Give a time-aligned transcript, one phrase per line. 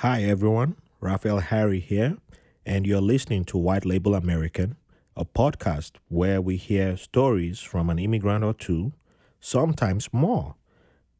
[0.00, 0.76] Hi, everyone.
[1.02, 2.16] Raphael Harry here,
[2.64, 4.76] and you're listening to White Label American,
[5.14, 8.94] a podcast where we hear stories from an immigrant or two,
[9.40, 10.54] sometimes more.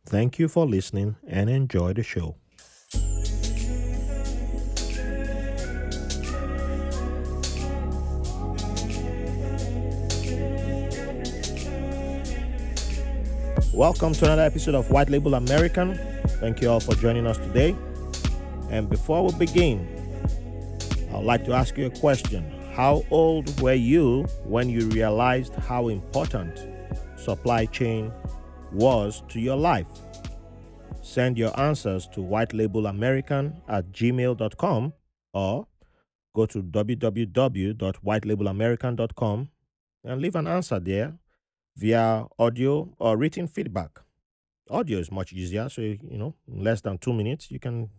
[0.07, 2.37] Thank you for listening and enjoy the show.
[13.75, 16.01] Welcome to another episode of White Label American.
[16.41, 17.77] Thank you all for joining us today.
[18.71, 19.87] And before we begin,
[21.13, 22.49] I'd like to ask you a question.
[22.73, 26.69] How old were you when you realized how important
[27.17, 28.13] supply chain
[28.73, 29.89] was to your life?
[31.03, 34.93] Send your answers to whitelabelamerican at gmail.com
[35.35, 35.67] or
[36.35, 39.49] go to www.whitelabelamerican.com
[40.05, 41.19] and leave an answer there
[41.77, 43.99] via audio or written feedback.
[44.71, 47.91] Audio is much easier, so you know, in less than two minutes, you can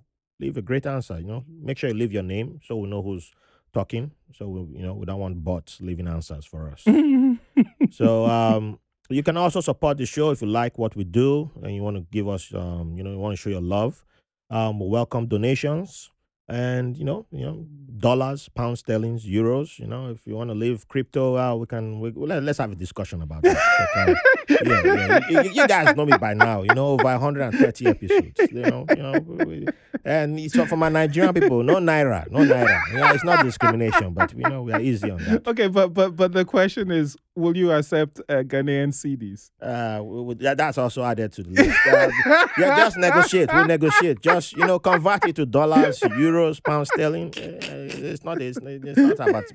[0.41, 1.20] leave a great answer.
[1.20, 3.32] You know, make sure you leave your name so we know who's
[3.73, 4.12] talking.
[4.36, 6.84] So we, you know, we don't want bots leaving answers for us.
[7.91, 8.79] so um,
[9.10, 11.98] you can also support the show if you like what we do and you want
[11.98, 14.04] to give us, um, you know, you want to show your love.
[14.49, 16.10] Um, we welcome donations
[16.52, 17.66] and you know, you know,
[17.98, 19.80] dollars, pounds, sterlings, euros.
[19.80, 22.02] You know, if you want to leave crypto, uh, we can.
[22.02, 23.57] We, let, us have a discussion about that.
[23.96, 24.10] But,
[24.68, 25.29] uh, yeah, yeah.
[25.29, 26.63] You, you, guys know me by now.
[26.63, 28.52] You know, over 130 episodes.
[28.52, 29.66] You know, you know, we,
[30.04, 32.82] and so for my Nigerian people, no naira, no naira.
[32.94, 35.48] Yeah, it's not discrimination, but you know, we are easy on that.
[35.48, 39.51] Okay, but but but the question is, will you accept uh, Ghanaian cedis?
[39.62, 41.79] Uh, we, we, that's also added to the list.
[41.88, 42.10] Uh,
[42.57, 43.49] yeah, just negotiate.
[43.54, 44.21] We'll negotiate.
[44.21, 47.34] Just you know, convert it to dollars, euros, pounds sterling.
[47.38, 48.41] Uh, it's not.
[48.41, 49.46] It's, it's not about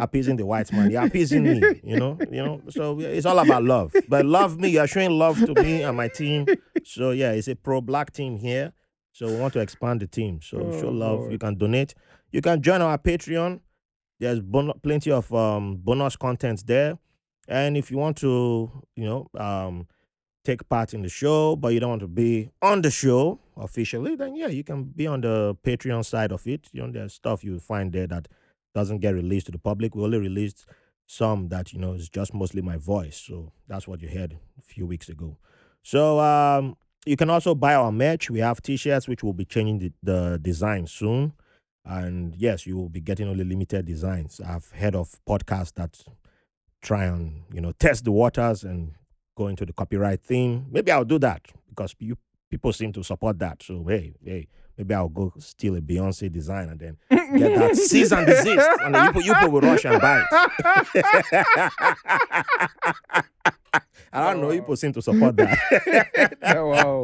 [0.00, 0.90] appeasing the white man.
[0.90, 1.62] You're appeasing me.
[1.82, 2.18] You know.
[2.30, 2.62] You know.
[2.70, 3.92] So it's all about love.
[4.08, 4.68] But love me.
[4.68, 6.46] You're showing love to me and my team.
[6.84, 8.72] So yeah, it's a pro-black team here.
[9.12, 10.40] So we want to expand the team.
[10.42, 11.20] So oh, show love.
[11.20, 11.32] Lord.
[11.32, 11.94] You can donate.
[12.30, 13.60] You can join our Patreon.
[14.20, 16.98] There's bon- plenty of um, bonus content there.
[17.48, 19.86] And if you want to, you know, um,
[20.44, 24.14] take part in the show, but you don't want to be on the show officially,
[24.16, 26.68] then yeah, you can be on the Patreon side of it.
[26.72, 28.28] You know, there's stuff you find there that
[28.74, 29.94] doesn't get released to the public.
[29.94, 30.66] We only released
[31.06, 33.16] some that, you know, is just mostly my voice.
[33.26, 35.38] So that's what you heard a few weeks ago.
[35.82, 38.28] So um, you can also buy our merch.
[38.28, 41.32] We have t-shirts which will be changing the, the design soon.
[41.84, 44.40] And yes, you will be getting only limited designs.
[44.40, 45.96] I've heard of podcasts that
[46.86, 48.92] try and you know test the waters and
[49.36, 50.66] go into the copyright thing.
[50.70, 52.16] Maybe I'll do that because you
[52.48, 53.62] people seem to support that.
[53.62, 54.46] So hey, hey,
[54.78, 58.94] maybe I'll go steal a Beyonce design and then get that cease and desist, and
[58.94, 61.72] then you people, you people will rush and buy it.
[64.12, 64.48] I don't know.
[64.48, 64.52] Oh.
[64.52, 66.38] People seem to support that.
[66.56, 67.02] oh, wow.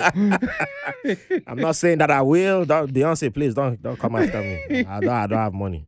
[1.47, 2.65] I'm not saying that I will.
[2.65, 4.84] Don't, Beyonce, please don't don't come after me.
[4.87, 5.09] I don't.
[5.10, 5.87] I don't have money.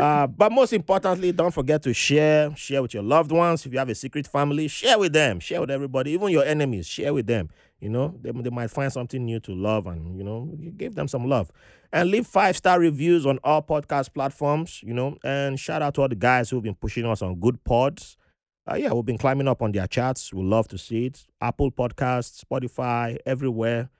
[0.00, 2.54] Uh, but most importantly, don't forget to share.
[2.56, 3.66] Share with your loved ones.
[3.66, 5.40] If you have a secret family, share with them.
[5.40, 6.86] Share with everybody, even your enemies.
[6.86, 7.50] Share with them.
[7.80, 11.06] You know, they, they might find something new to love, and you know, give them
[11.06, 11.50] some love.
[11.92, 14.82] And leave five star reviews on all podcast platforms.
[14.82, 18.16] You know, and shout out to all the guys who've been pushing us on Goodpods.
[18.70, 20.32] Uh, yeah, we've been climbing up on their charts.
[20.32, 21.26] We love to see it.
[21.42, 23.90] Apple Podcasts, Spotify, everywhere.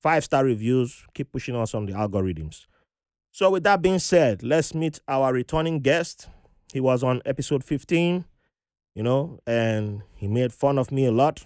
[0.00, 1.04] Five star reviews.
[1.12, 2.66] Keep pushing us on the algorithms.
[3.32, 6.28] So, with that being said, let's meet our returning guest.
[6.72, 8.24] He was on episode 15,
[8.94, 11.44] you know, and he made fun of me a lot.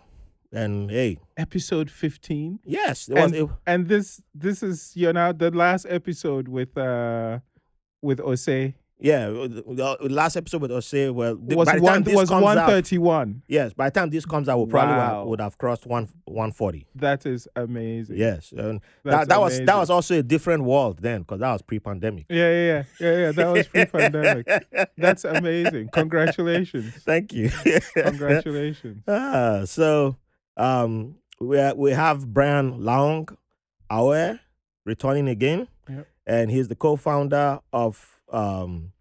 [0.53, 2.61] And hey, episode 15?
[2.65, 7.41] Yes, and, was, it, and this this is you know the last episode with uh
[8.03, 8.75] with Ose.
[9.01, 13.43] Yeah, the last episode with say well was by the one was one thirty one.
[13.49, 15.25] Yes, by the time this comes out, we probably wow.
[15.25, 16.87] would have crossed one one forty.
[16.95, 18.17] That is amazing.
[18.17, 21.63] Yes, and that, that was that was also a different world then because that was
[21.63, 22.27] pre pandemic.
[22.29, 23.33] Yeah, yeah, yeah, yeah, yeah.
[23.33, 24.47] That was pre pandemic.
[24.97, 25.89] That's amazing.
[25.93, 26.95] Congratulations.
[27.05, 27.51] Thank you.
[27.95, 29.03] Congratulations.
[29.09, 30.17] Ah, so
[30.57, 33.37] um, we we have Brian Laung,
[33.91, 34.41] our
[34.85, 36.07] returning again, yep.
[36.27, 38.93] and he's the co-founder of um,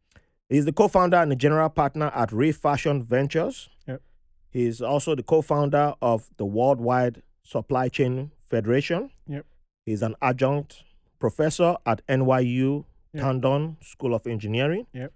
[0.49, 3.69] he's the co-founder and the general partner at Refashiond Ventures.
[3.87, 4.01] Yep.
[4.49, 9.11] He's also the co-founder of the Worldwide Supply Chain Federation.
[9.27, 9.45] Yep.
[9.85, 10.83] He's an adjunct
[11.19, 13.23] professor at NYU yep.
[13.23, 14.87] Tandon School of Engineering.
[14.93, 15.11] Yep.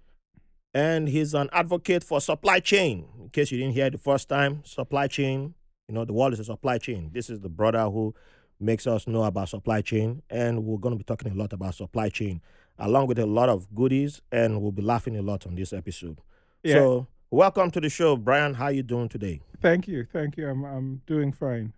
[0.74, 3.06] And he's an advocate for supply chain.
[3.20, 5.54] In case you didn't hear the first time, supply chain,
[5.88, 7.10] you know, the world is a supply chain.
[7.12, 8.14] This is the brother who
[8.60, 10.22] makes us know about supply chain.
[10.28, 12.42] And we're going to be talking a lot about supply chain
[12.78, 16.20] along with a lot of goodies, and we'll be laughing a lot on this episode.
[16.62, 16.74] Yeah.
[16.74, 18.54] So, welcome to the show, Brian.
[18.54, 19.40] How are you doing today?
[19.60, 20.48] Thank you, thank you.
[20.48, 21.72] I'm I'm doing fine.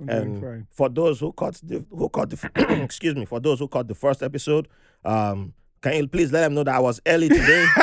[0.00, 0.66] I'm doing fine.
[0.70, 3.94] for those who caught the who caught the excuse me, for those who caught the
[3.94, 4.68] first episode,
[5.04, 7.66] um, can you please let them know that I was early today?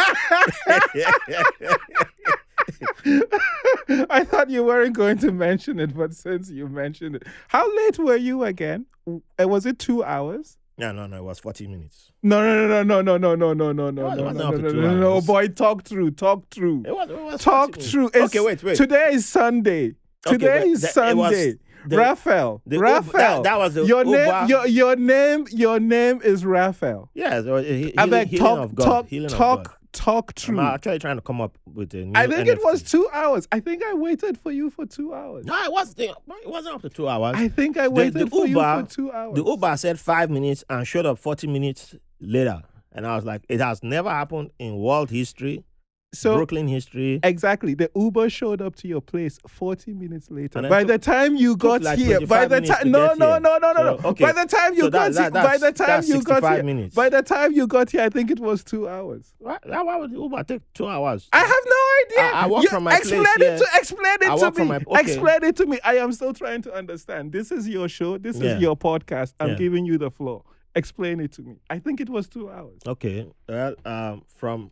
[4.10, 7.98] I thought you weren't going to mention it, but since you mentioned it, how late
[7.98, 8.86] were you again?
[9.08, 10.59] Uh, Was it two hours?
[10.80, 12.12] Yeah, no, no, it was 40 minutes.
[12.24, 14.98] No, no, no, no, no, no, no, no, no, no, no, no, no, no, no,
[15.00, 18.08] no, boy, talk through, talk through, It was, it was talk through.
[18.08, 18.76] It's- Okay, wait, wait.
[18.78, 19.96] Today is Sunday.
[20.26, 21.54] Today is the- Sunday.
[21.88, 23.42] the- Raphael, the Uber- Raphael.
[23.42, 24.48] that- that was the your Uber- name.
[24.50, 25.46] Your your name.
[25.50, 27.10] Your name is Raphael.
[27.14, 29.08] Yeah, so, uh, he, I beg, talk, of God.
[29.10, 32.48] talk, of talk, talk I'm actually trying to come up with a new I think
[32.48, 33.48] it was two hours.
[33.52, 35.46] I think I waited for you for two hours.
[35.46, 36.16] No, it was it
[36.46, 37.36] wasn't up to two hours.
[37.38, 39.36] I think I waited the for you for two hours.
[39.36, 42.62] The Uber said five minutes and showed up 40 minutes later.
[42.92, 45.64] And I was like, it has never happened in world history,
[46.12, 47.20] so Brooklyn history.
[47.24, 50.62] exactly, the Uber showed up to your place 40 minutes later.
[50.68, 53.84] By the time you got like here, by the time no no no no no
[53.84, 53.98] no.
[54.02, 54.24] So, okay.
[54.26, 56.64] By the time you So got that- here, that- by the time you got here,
[56.64, 56.96] minutes.
[56.96, 59.34] by the time you got here, I think it was two hours.
[59.38, 61.30] Why, why would Uber take two hours?
[61.32, 62.36] I have no idea.
[62.36, 63.58] I- I walk You from my explain place it here.
[63.60, 64.52] to explain it I to me.
[64.52, 65.02] from my- okay.
[65.02, 65.80] Explain it to me.
[65.84, 67.32] I am still trying to understand.
[67.32, 68.18] This is your show.
[68.18, 68.56] This Yeah.
[68.56, 69.34] is your podcast.
[69.40, 69.56] I'm Yeah.
[69.56, 70.44] giving you the floor.
[70.76, 71.58] Explain it to me.
[71.70, 72.80] I think it was two hours.
[72.88, 73.28] Okay.
[73.48, 74.72] Well, um, from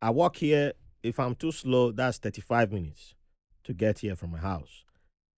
[0.00, 0.72] I walk here.
[1.02, 3.14] If I'm too slow, that's 35 minutes
[3.64, 4.84] to get here from my house.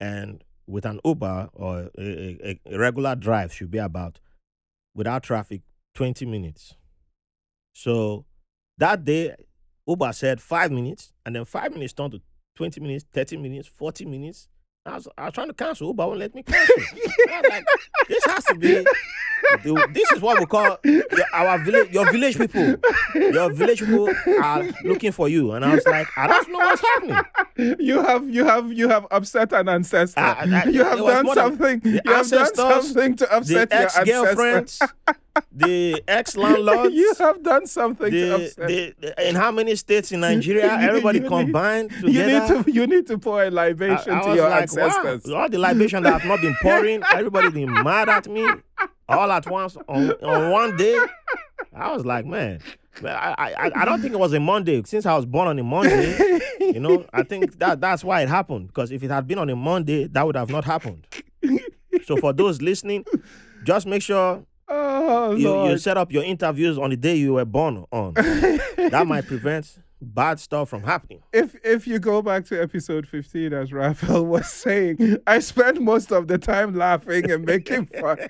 [0.00, 4.20] And with an Uber or a, a, a regular drive should be about,
[4.94, 5.62] without traffic,
[5.94, 6.74] 20 minutes.
[7.74, 8.24] So
[8.78, 9.34] that day,
[9.86, 12.22] Uber said five minutes, and then five minutes turned to
[12.56, 14.48] 20 minutes, 30 minutes, 40 minutes.
[14.88, 15.88] I was, I was trying to cancel.
[15.88, 16.74] Uber won't let me cancel.
[17.50, 17.64] Like,
[18.08, 18.84] this has to be.
[19.92, 21.02] This is what we call your,
[21.32, 21.90] our village.
[21.92, 22.74] Your village people.
[23.14, 24.08] Your village people
[24.42, 27.76] are looking for you, and I was like, I don't know what's happening.
[27.78, 30.20] You have you have you have upset an ancestor.
[30.20, 31.80] Ah, I- I- you have done something.
[31.84, 34.00] You have done something to The upset your ancestor.
[34.00, 34.82] ex-girlfriends,
[35.52, 36.94] the ex-landlords.
[37.02, 38.68] you have done something to the, upset.
[38.68, 40.70] the, the- in how many states in Nigeria?
[40.80, 44.28] Everybody you need- combined you need to you need to pour a libation I to
[44.28, 45.32] was your like, ancestors.
[45.32, 48.46] wow, all the libation that I've not been pouring, everybody been mad at me
[49.08, 50.98] all at once on, on one day.
[51.74, 52.60] I was like, man,
[53.02, 55.58] man, I, I I don't think it was a Monday since I was born on
[55.58, 56.40] a Monday.
[56.60, 59.48] You know, I think that that's why it happened because if it had been on
[59.48, 61.06] a Monday, that would have not happened.
[62.04, 63.04] So for those listening,
[63.64, 67.44] just make sure Oh you, you set up your interviews on the day you were
[67.46, 68.12] born on.
[68.14, 71.22] that might prevent bad stuff from happening.
[71.32, 76.12] if if you go back to episode 15 as Raphael was saying, I spent most
[76.12, 78.18] of the time laughing and making fun.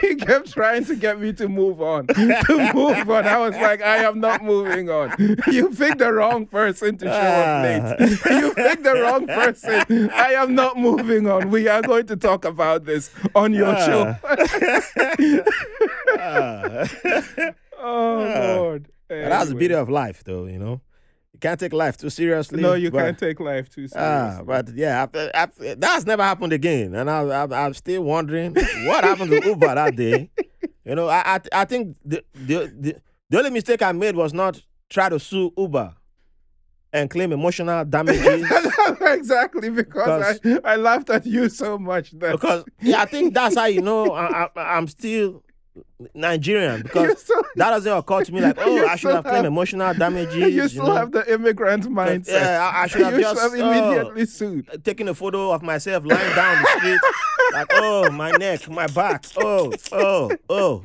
[0.00, 2.06] he kept trying to get me to move on.
[2.06, 3.26] To move on.
[3.26, 5.14] I was like, I am not moving on.
[5.52, 8.10] You picked the wrong person to show up late.
[8.40, 10.08] You picked the wrong person.
[10.10, 11.50] I am not moving on.
[11.50, 14.16] We are going to talk about this on your show.
[16.18, 16.88] Ah.
[17.78, 18.54] oh Ah.
[18.56, 18.88] Lord.
[19.08, 20.46] But that's the beauty of life, though.
[20.46, 20.80] You know,
[21.32, 22.60] you can't take life too seriously.
[22.60, 24.00] No, you but, can't take life too seriously.
[24.00, 28.54] Ah, but yeah, after, after, that's never happened again, and I, I, I'm still wondering
[28.54, 30.30] what happened to Uber that day.
[30.84, 32.96] You know, I, I, I think the, the the
[33.30, 35.94] the only mistake I made was not try to sue Uber
[36.92, 38.50] and claim emotional damages.
[39.00, 43.56] exactly because I, I laughed at you so much that because yeah, I think that's
[43.56, 45.42] how you know I, I, I'm still
[46.14, 47.24] Nigerian because
[47.56, 50.34] that doesn't occur to me like, oh, I should have claimed emotional damages.
[50.36, 50.94] you you still know?
[50.94, 52.32] have the immigrant mindset.
[52.32, 54.68] yeah, I- I should have you just, should have oh, immediately sued.
[54.72, 57.00] Uh, taking a photo of myself lying down the street,
[57.52, 60.84] like, oh, my neck, my back, oh, oh, oh,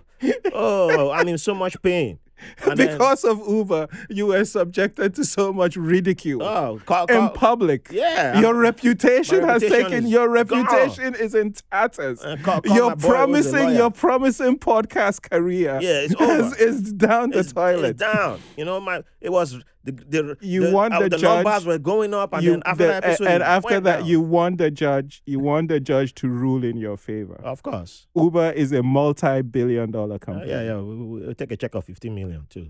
[0.54, 2.20] oh, I'm in so much pain.
[2.66, 7.30] And then, Because of Uber, you were subjected to so much ridicule oh, call, in
[7.30, 7.88] public.
[7.92, 10.34] yeah, Your reputation, My has taken your gone.
[10.66, 12.22] reputation is in tatters.
[12.22, 16.16] Uh, call- call your promising your promising podcast career Yeah, it's
[16.60, 17.92] is, is down the it's, toilet.
[17.92, 18.40] it's down.
[18.58, 21.66] You know, my it was the, the you the, want the, uh, the judge, numbers
[21.66, 24.08] were going up, and you, then after the, that episode, and after that, down.
[24.08, 27.40] you want the judge, you want the judge to rule in your favor.
[27.44, 30.54] Of course, Uber is a multi-billion-dollar uh, company.
[30.54, 32.70] Uh, yeah, yeah, we, will we take a check of fifteen million too.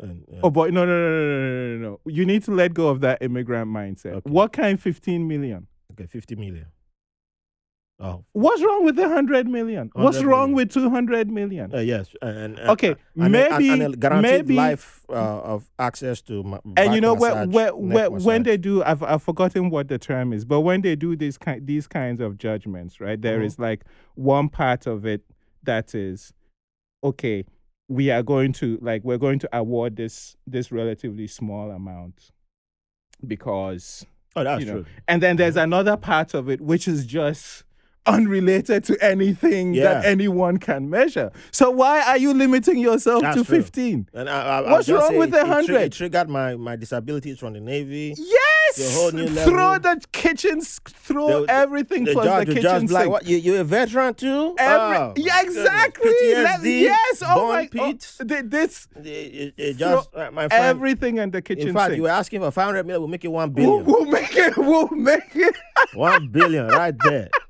[0.00, 0.40] And, yeah.
[0.42, 2.00] Oh, but no, no, no, no, no, no, no.
[2.10, 4.14] You need to let go of that immigrant mindset.
[4.14, 4.30] Okay.
[4.30, 4.80] What kind?
[4.80, 5.66] Fifteen million.
[5.92, 6.66] Okay, fifty million.
[7.98, 9.90] Oh, What's wrong with the 100 million?
[9.94, 10.54] What's 100 wrong million.
[10.56, 11.74] with 200 million?
[11.74, 16.58] uh, yes, and, and Okay, and, maybe- and, maybe- life uh, of access to ma-
[16.76, 19.88] and you know where, massage, where, neck where, when they do I've, I've forgotten what
[19.88, 23.38] the term is but when they do these kind these kinds of judgments right there
[23.40, 23.44] Mhm.
[23.46, 23.84] is like
[24.14, 25.22] one part of it
[25.62, 26.34] that is
[27.02, 27.44] okay
[27.88, 32.30] we are going to like we're going to award this this relatively small amount
[33.26, 34.04] because
[34.38, 34.72] Oh, that's you know.
[34.82, 34.86] true.
[35.08, 37.64] And then there's another part of it which is just
[38.06, 41.30] unrelated to anything that anyone can measure.
[41.50, 43.56] So why are you limiting yourself That's to true.
[43.62, 44.08] 15?
[44.14, 45.80] And I, I, What's wrong with it- the it tri- 100?
[45.82, 48.14] It triggered my, my disabilities from the Navy.
[48.16, 48.76] Yes.
[48.76, 49.52] The whole new level.
[49.52, 53.26] throw the kitchens, throw The- the- everything The plus judge, the the kitchen judge like?
[53.28, 54.54] You, you're a veteran too?
[54.58, 56.10] Every, Oh, yeah, exactly.
[56.10, 56.44] goodness.
[56.44, 57.22] Let- yes.
[57.26, 57.68] Oh my.
[57.78, 58.16] Oh, pit.
[58.50, 60.52] this It, it, just, my friend.
[60.52, 61.96] everything in the kitchen in fact, sink.
[61.96, 63.84] you were asking for 500 million, we'll make it 1 we'll, billion.
[63.86, 64.56] we'll make it.
[64.56, 65.54] We'll make it.
[65.94, 67.28] 1 billion right there.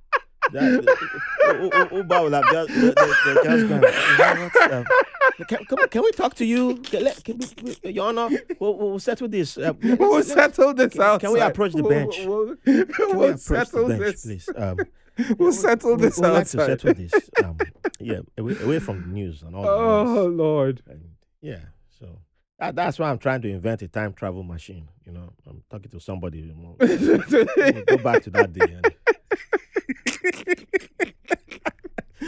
[5.48, 6.76] Can, we talk to you?
[6.76, 9.58] Can, let, can we, we, Your Honor, we'll, we'll settle this.
[9.58, 11.20] Uh, We'll settle this out.
[11.20, 12.16] can we approach the bench?
[12.24, 14.24] We'll, we'll, Can we we'll approach settle the bench, this.
[14.24, 14.48] please?
[14.56, 14.78] Um,
[15.38, 17.12] We'll settle we- this we'd like to settle this.
[17.42, 17.56] Um,
[18.00, 20.26] yeah, away, away from the news and all Oh.
[20.26, 20.82] Lord.
[20.86, 21.60] And yeah,
[21.98, 22.18] so
[22.58, 24.88] that, that's why I'm trying to invent a time travel machine.
[25.06, 26.40] You know, I'm talking to somebody.
[26.40, 28.74] You know, we'll go back to that day.
[28.74, 28.94] and-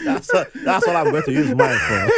[0.05, 2.09] that's all, that's all I'm going to use mine for.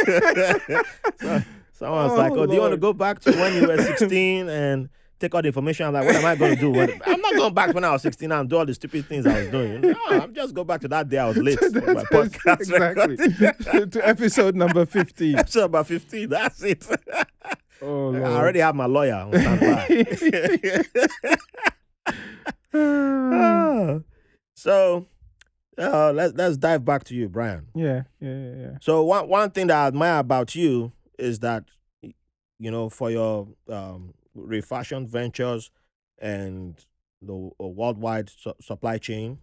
[1.19, 1.41] so,
[1.73, 4.49] someone's like, Oh, "Oh, do you want to go back to when you were 16
[4.49, 4.89] and
[5.19, 7.53] take all the information?" I'm like, "What am I going to do?" I'm not going
[7.53, 9.81] back when I was 16 and do all the stupid things I was doing.
[9.81, 12.61] No, I'm just go back to that day I was late for my podcast.
[12.61, 13.17] exactly.
[13.89, 15.35] to episode number 15.
[15.39, 16.29] Episode about 15.
[16.29, 16.85] That's it.
[17.81, 18.21] Oh, Lord.
[18.21, 20.83] I already have my lawyer on standby.
[22.73, 23.99] Ah.
[24.55, 25.05] so
[25.81, 27.67] uh, let's let's dive back to you, Brian.
[27.75, 28.71] yeah, yeah, yeah, yeah.
[28.81, 31.65] So one one thing that I admire about you is that
[32.59, 35.71] you know for your um, refashiond ventures
[36.19, 36.75] and
[37.21, 39.39] the uh, worldwide su- supply chain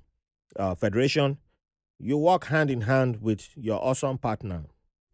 [0.56, 1.38] uh, federation,
[1.98, 4.64] you work hand in hand with your awesome partner,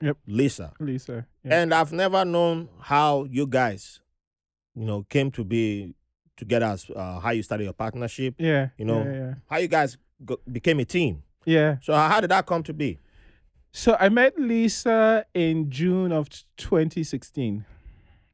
[0.00, 0.16] Yep.
[0.26, 0.72] Lisa.
[0.80, 1.26] Lisa.
[1.44, 1.60] Yeah.
[1.62, 4.00] And I've never known how you guys,
[4.74, 5.94] you know, came to be
[6.36, 8.68] together as uh, how you started your partnership, yeah.
[8.76, 9.34] you know, Yeah, yeah.
[9.48, 11.22] how you guys go- became a team.
[11.46, 11.76] yeah.
[11.82, 12.98] So how did that come to be?
[13.72, 17.64] So I met Lisa in June of 2016.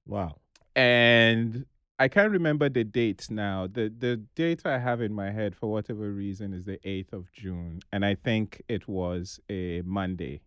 [0.06, 0.36] Wow.
[0.76, 1.66] and
[1.98, 3.66] I can't remember the date now.
[3.66, 7.30] The the date I have in my head for whatever reason is the 8th of
[7.32, 10.40] June and I think it was a Monday.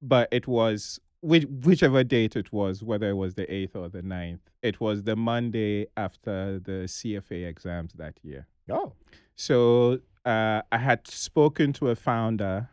[0.00, 4.02] But it was which, whichever date it was, whether it was the 8th or the
[4.02, 8.46] 9th, it was the Monday after the CFA exams that year.
[8.70, 8.94] Oh.
[9.36, 12.68] So uh, I had spoken to a founder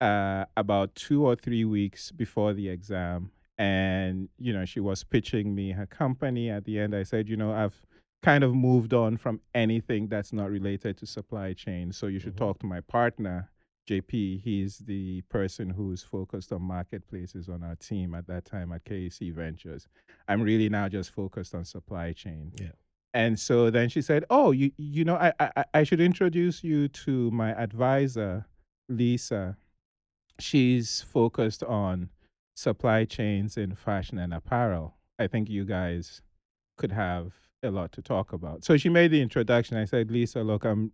[0.00, 5.54] uh, about two or three weeks before the exam, and you know she was pitching
[5.54, 6.50] me her company.
[6.50, 7.80] At the end, I said, you know, I've
[8.22, 11.92] kind of moved on from anything that's not related to supply chain.
[11.92, 12.38] So you should Mhm.
[12.38, 13.50] talk to my partner.
[13.88, 18.84] JP, he's the person who's focused on marketplaces on our team at that time at
[18.84, 19.86] KEC Ventures.
[20.26, 22.52] I'm really now just focused on supply chain.
[22.60, 22.72] Yeah.
[23.14, 26.88] And so then she said, "Oh, you you know, I I, I should introduce you
[26.88, 28.46] to my advisor,
[28.88, 29.56] Lisa.
[30.38, 32.10] She's focused on
[32.56, 34.96] supply chains in fashion and apparel.
[35.18, 36.20] I think you guys
[36.76, 37.32] could have
[37.62, 39.76] a lot to talk about." So she made the introduction.
[39.76, 40.92] I said, "Lisa, look, I'm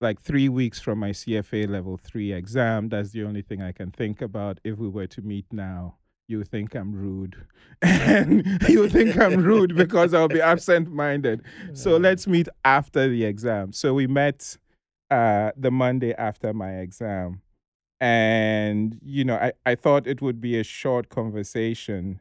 [0.00, 2.88] like three weeks from my CFA level three exam.
[2.88, 4.58] That's the only thing I can think about.
[4.64, 5.96] If we were to meet now,
[6.28, 7.36] you think I'm rude.
[7.82, 11.42] and you think I'm rude because I'll be absent minded.
[11.72, 13.72] So let's meet after the exam.
[13.72, 14.56] So we met
[15.10, 17.42] uh, the Monday after my exam.
[18.00, 22.20] And, you know, I, I thought it would be a short conversation.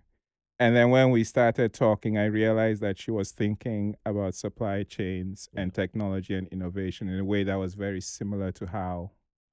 [0.60, 5.50] And then when we started talking, I realized that she was thinking about supply chains
[5.56, 9.12] and technology and innovation in a way that was very similar to how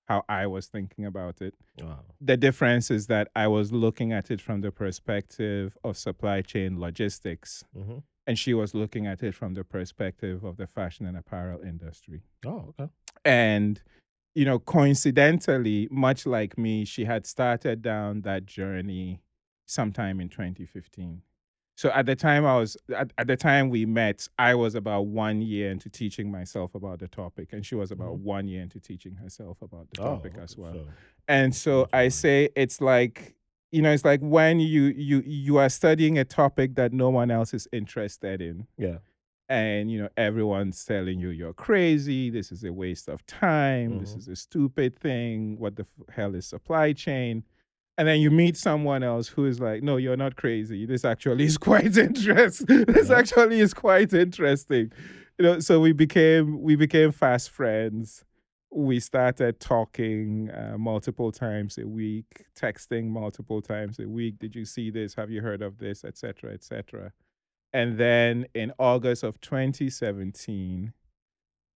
[0.09, 1.55] how I was thinking about it.
[1.81, 2.01] Wow.
[2.21, 6.81] The difference is that I was looking at it from the perspective of supply chain
[6.81, 11.17] logistics, hmm and she was looking at it from the perspective of the fashion and
[11.17, 12.21] apparel industry.
[12.45, 12.93] Oh, okay.
[13.25, 13.81] And,
[14.35, 19.23] you know, coincidentally, much like me, she had started down that journey
[19.65, 21.23] sometime in 2015.
[21.79, 25.07] So at the time I was at, at the time we met, I was about
[25.07, 28.23] one year into teaching myself about the topic, and she was about Mhm.
[28.23, 30.63] one year into teaching herself about the Oh, topic as okay.
[30.63, 30.73] well.
[30.73, 30.87] So,
[31.29, 33.37] And so I say it's like
[33.71, 37.31] you know, it's like when you you you are studying a topic that no one
[37.31, 38.99] else is interested in, yeah.
[39.49, 42.29] and you know everyone's telling you you're crazy.
[42.29, 44.01] This is a waste of time.
[44.01, 44.19] This Mhm.
[44.19, 45.59] is a stupid thing.
[45.61, 47.45] What the f- hell is supply chain?
[47.99, 50.87] And then you meet someone else who is like, "No, you're not crazy.
[50.87, 52.85] This actually is quite interesting.
[52.87, 53.19] this Yeah.
[53.19, 54.93] actually is quite interesting."
[55.39, 58.25] You know, so we became we became fast friends
[58.71, 64.39] we started talking uh, multiple times a week, texting multiple times a week.
[64.39, 65.15] Did you see this?
[65.15, 66.05] Have you heard of this?
[66.05, 66.53] Etc.
[66.53, 67.13] Etc.
[67.73, 70.93] And then in August of 2017,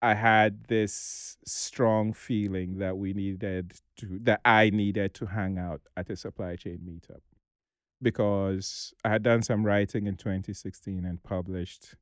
[0.03, 5.83] I had this strong feeling that we needed to, that I needed to hang out
[5.97, 7.21] at a supply chain meetup
[8.03, 11.95] because I had done some writing in 2016 and published.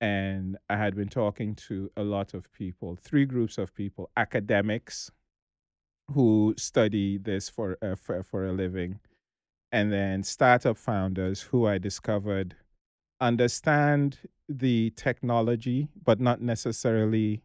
[0.00, 5.10] And I had been talking to a lot of people, three groups of people academics
[6.12, 9.00] who study this for, uh, for, for a living,
[9.72, 12.56] and then startup founders who I discovered
[13.22, 17.42] understand the technology, but not necessarily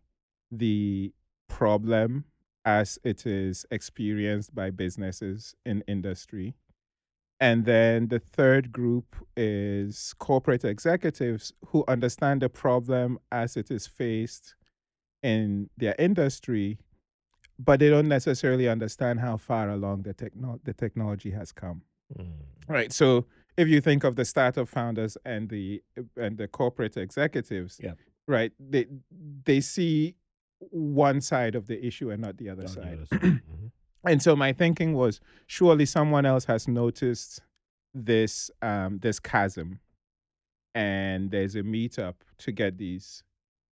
[0.52, 1.14] the
[1.48, 2.26] problem
[2.66, 6.56] as it is experienced by businesses in industry.
[7.40, 13.86] And then the third group is corporate executives who understand the problem as it is
[13.86, 14.56] faced
[15.22, 16.80] in their industry,
[17.60, 21.84] but they don't necessarily understand how far along the, techno- the technology has come.
[22.18, 22.32] Mm.
[22.68, 22.92] Right.
[22.92, 25.82] So if you think of the startup founders and the
[26.16, 27.94] and the corporate executives, Yeah.
[28.28, 28.86] right, they
[29.46, 30.16] they see
[30.72, 32.94] one side of the issue and not the other the side.
[32.94, 33.22] other side.
[33.50, 33.72] Mhm.
[34.06, 37.42] And so my thinking was, surely someone else has noticed
[37.94, 39.80] this um, this chasm,
[40.76, 43.24] and there's a meetup to get these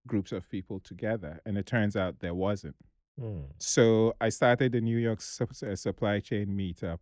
[0.06, 1.40] groups of people together.
[1.46, 2.76] And it turns out there wasn't.
[3.20, 3.44] Mm.
[3.58, 6.98] So I started the New York sup- uh, supply chain meetup.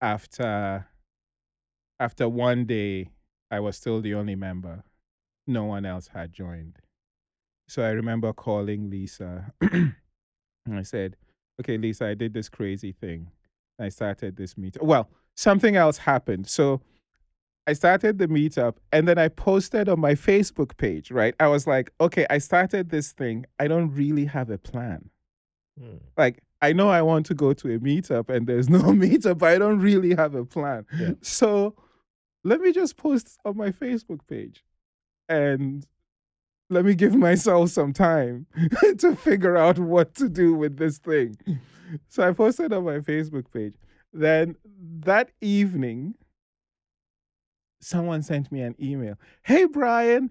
[0.00, 0.86] After
[1.98, 3.10] after one day,
[3.50, 4.82] I was still the only member.
[5.46, 6.78] No one else had joined.
[7.68, 9.94] So I remember calling Lisa and
[10.72, 11.16] I said,
[11.60, 13.28] Okay, Lisa, I did this crazy thing.
[13.78, 14.82] I started this meetup.
[14.82, 16.48] Well, something else happened.
[16.48, 16.80] So
[17.66, 21.34] I started the meetup and then I posted on my Facebook page, right?
[21.40, 23.46] I was like, okay, I started this thing.
[23.58, 25.10] I don't really have a plan.
[25.80, 26.00] Mm.
[26.16, 29.52] Like, I know I want to go to a meetup and there's no meetup, but
[29.52, 30.86] I don't really have a plan.
[30.96, 31.12] Yeah.
[31.22, 31.74] So
[32.46, 34.62] let me just post on my Facebook page
[35.28, 35.84] and
[36.70, 38.46] let me give myself some time
[38.98, 41.36] to figure out what to do with this thing.
[42.08, 43.74] So I posted on my Facebook page.
[44.12, 44.54] Then
[45.00, 46.14] that evening,
[47.80, 49.16] someone sent me an email.
[49.42, 50.30] Hey, Brian,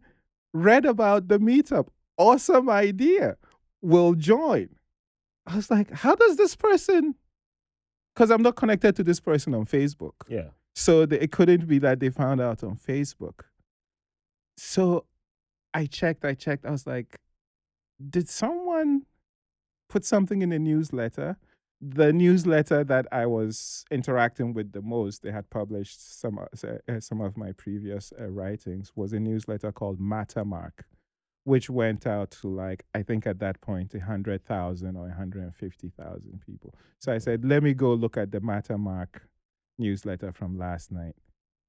[0.54, 1.88] read about the meetup.
[2.17, 3.36] Awesome idea.
[3.82, 4.69] Will join.
[5.45, 7.15] I was like, how does this person?
[8.13, 10.13] Because I'm not connected to this person on Facebook.
[10.30, 10.49] Yeah.
[10.76, 13.42] So the, it couldn't be that they found out on Facebook.
[14.58, 15.06] So
[15.74, 16.66] I checked, I checked.
[16.66, 17.18] I was like,
[18.10, 19.04] did someone
[19.90, 21.38] put something in the newsletter?
[21.82, 27.00] The newsletter that I was interacting with the most, they had published some uh, uh,
[27.00, 30.84] some of my previous uh, writings, was a newsletter called Mattermark,
[31.44, 35.44] which went out to like I think at that point a hundred thousand or hundred
[35.44, 36.74] and fifty thousand people.
[37.00, 39.22] So I said, let me go look at the Mattermark
[39.78, 41.16] newsletter from last night.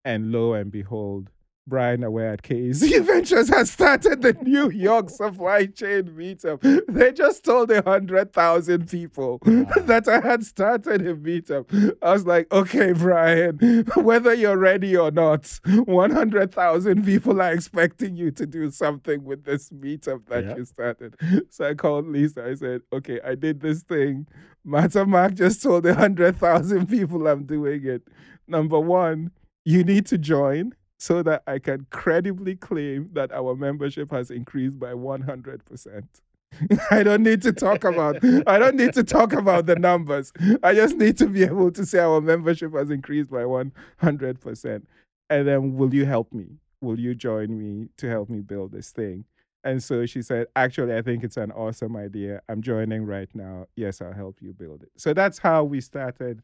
[0.05, 1.31] And lo and behold,
[1.69, 6.63] Brian Aoaeh at KEC Ventures has started the New York supply chain meetup.
[6.89, 11.97] They just told a hundred thousand people that I had started a meetup.
[12.01, 13.59] I was like, okay, Brian,
[13.97, 19.71] whether you're ready or not, 100,000 people are expecting you to do something with this
[19.71, 21.17] meetup that you started.
[21.51, 22.45] So I called Lisa.
[22.45, 24.29] I said, okay, I did this thing.
[24.65, 28.03] Mattermark just told a 100,000 people I'm doing it.
[28.47, 29.33] Number one,
[29.65, 34.79] you need to join so that I can credibly claim that our membership has increased
[34.79, 36.05] by 100%.
[36.91, 40.33] I don't need to talk about I don't need to talk about the numbers.
[40.63, 44.83] I just need to be able to say our membership has increased by 100%.
[45.29, 46.47] And then will you help me?
[46.81, 49.25] Will you join me to help me build this thing?
[49.65, 52.41] And so she said, Actually, I think it's an awesome idea.
[52.49, 53.67] I'm joining right now.
[53.75, 54.91] Yes, I'll help you build it.
[54.97, 56.41] So that's how we started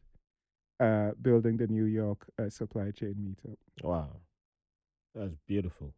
[0.81, 3.55] uh, building the New York uh, supply chain meetup.
[3.81, 4.09] Wow.
[5.15, 5.93] That's beautiful.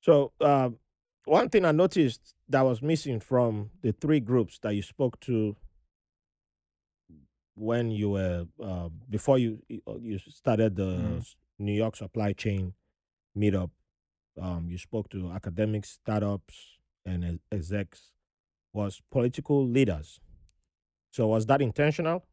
[0.00, 0.78] So, um,
[1.24, 5.56] one thing I noticed that was missing from the three groups that you spoke to
[7.54, 12.74] when you were uh, before you you started the s- New York supply chain
[13.36, 13.70] meetup,
[14.40, 18.10] um, you spoke to academics, startups, and execs.
[18.72, 20.18] Was political leaders.
[21.12, 22.26] So was that intentional?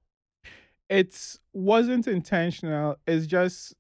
[0.90, 2.96] It wasn't intentional.
[3.06, 3.76] It's just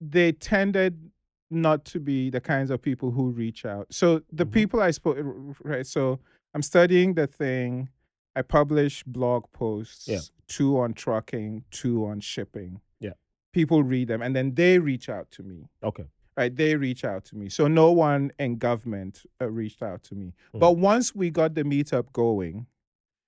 [0.00, 1.10] they tended
[1.50, 3.86] not to be the kinds of people who reach out.
[3.92, 4.52] So the Mhm.
[4.52, 5.18] people I spoke,
[5.62, 5.86] right?
[5.86, 6.18] So
[6.54, 7.88] I'm studying the thing.
[8.36, 10.20] I publish blog posts, Yeah.
[10.48, 12.80] two on trucking, two on shipping.
[13.00, 13.12] Yeah.
[13.52, 15.68] People read them and then they reach out to me.
[15.82, 16.06] Okay.
[16.36, 16.56] right?
[16.56, 17.48] They reach out to me.
[17.48, 20.32] So no one in government uh, reached out to me.
[20.52, 20.58] Mm.
[20.58, 22.66] But once we got the meetup going,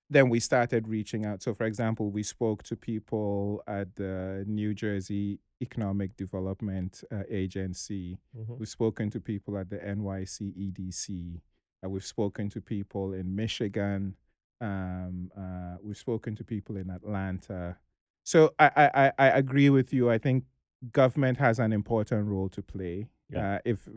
[0.09, 1.41] then we started reaching out.
[1.41, 8.17] So, for example, we spoke to people at the New Jersey Economic Development uh, Agency.
[8.37, 8.57] Mhm.
[8.59, 11.41] We've spoken to people at the NYC EDC.
[11.83, 14.15] Uh, we've spoken to people in Michigan.
[14.61, 17.77] Um, uh, we've spoken to people in Atlanta.
[18.23, 20.09] So I, I, I I agree with you.
[20.09, 20.45] I think
[20.91, 23.07] government has an important role to play.
[23.29, 23.55] Yeah.
[23.55, 23.87] Uh, if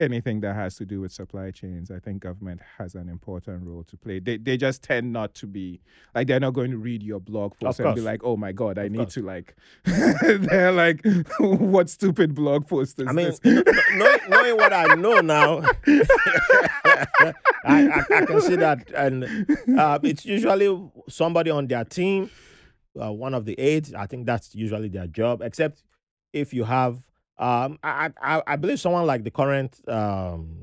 [0.00, 3.84] anything that has to do with supply chains, I think government has an important role
[3.84, 4.18] to play.
[4.18, 5.80] They they just tend not to be
[6.14, 8.78] like they're not going to read your blog post and be like, oh my god,
[8.78, 9.14] I Of need course.
[9.14, 9.56] to like.
[9.84, 11.00] they're like,
[11.38, 13.40] what stupid blog post is I mean, this?
[13.44, 17.32] knowing, knowing what I know now, I,
[17.66, 19.24] I, I can see that, and
[19.78, 22.30] uh, it's usually somebody on their team,
[23.00, 23.94] uh, one of the aides.
[23.94, 25.40] I think that's usually their job.
[25.42, 25.82] Except
[26.32, 26.98] if you have,
[27.38, 30.62] um, I, I, I believe someone like the current um,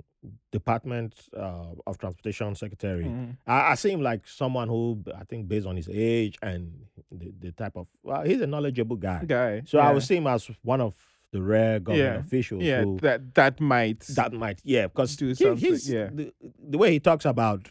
[0.51, 3.05] Department uh, of Transportation Secretary.
[3.05, 3.37] Mhm.
[3.47, 7.33] I, I see him like someone who I think, based on his age and the,
[7.39, 9.23] the type of, well, he's a knowledgeable guy.
[9.25, 9.63] Guy.
[9.65, 9.91] So I yeah.
[9.93, 10.95] would see him as one of
[11.31, 12.19] the rare government Yeah.
[12.19, 14.01] officials Yeah, who that that might.
[14.15, 16.09] that might yeah because do he, something, he's yeah.
[16.11, 17.69] the, the way he talks about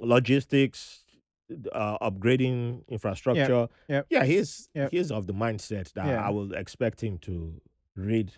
[0.00, 1.04] logistics
[1.72, 4.06] uh, upgrading infrastructure yep.
[4.10, 6.26] yeah he's he's of the mindset that Yeah.
[6.26, 7.60] i will expect him to
[7.96, 8.32] read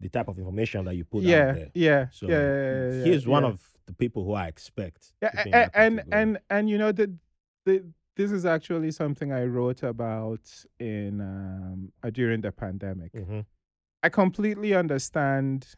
[0.00, 3.04] the type of information that you put yeah, out there yeah, so yeah, yeah, yeah,
[3.04, 3.50] he's one yeah.
[3.50, 6.68] of the people who i expect Yeah, to be in a- that and and and
[6.70, 7.12] you know the
[7.66, 7.84] the
[8.16, 13.12] this is actually something I wrote about in um, uh, during the pandemic.
[13.12, 13.44] Mhm.
[14.04, 15.74] I completely understand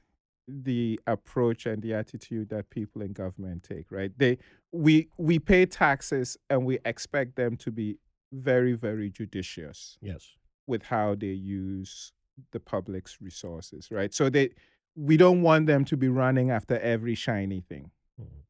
[0.47, 3.91] the approach and the attitude that people in government take.
[3.91, 4.12] Right?
[4.19, 4.37] They
[4.71, 7.99] we we pay taxes and we expect them to be
[8.33, 10.37] very very judicious yes
[10.67, 12.12] with how they use
[12.53, 13.90] the public's resources.
[13.90, 14.12] Right?
[14.14, 14.51] So they
[14.94, 18.44] we don't want them to be running after every shiny thing Mhm.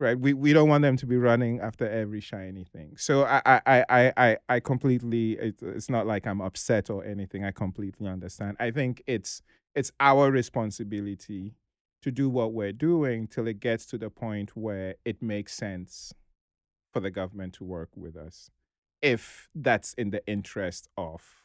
[0.00, 3.40] right we we don't want them to be running after every shiny thing so i
[3.46, 7.52] i i i i I completely it, it's not like i'm upset or anything i
[7.52, 9.42] completely understand i think it's
[9.76, 11.54] it's our responsibility
[12.02, 16.12] to do what we're doing till it gets to the point where it makes sense
[16.92, 18.50] for the government to work with us
[19.02, 21.39] if that's in the interest of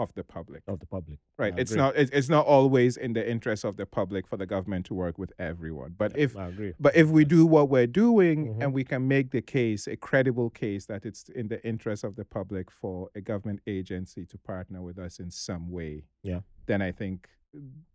[0.00, 1.82] of the public of the public right I it's agree.
[1.82, 4.94] not it, it's not always in the interest of the public for the government to
[4.94, 8.62] work with everyone but if i agree but if we do what we're doing Mhm.
[8.62, 12.12] and we can make the case, a credible case, that it's in the interest of
[12.16, 16.40] the public for a government agency to partner with us in some way, Yeah.
[16.66, 17.28] then I think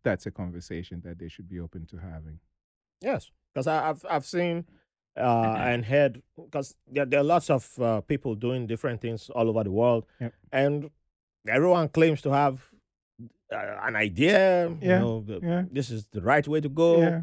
[0.04, 2.40] that's a conversation that they should be open to having.
[3.02, 4.66] Yes, because I've I've seen
[5.18, 9.48] uh, and heard because there, there are lots of uh, people doing different things all
[9.50, 10.34] over the world, Yep.
[10.52, 10.90] and
[11.48, 12.62] everyone claims to have
[13.52, 14.68] uh, an idea.
[14.70, 15.64] You Yeah, know, the- yeah.
[15.72, 17.02] this is the right way to go.
[17.02, 17.22] Yeah,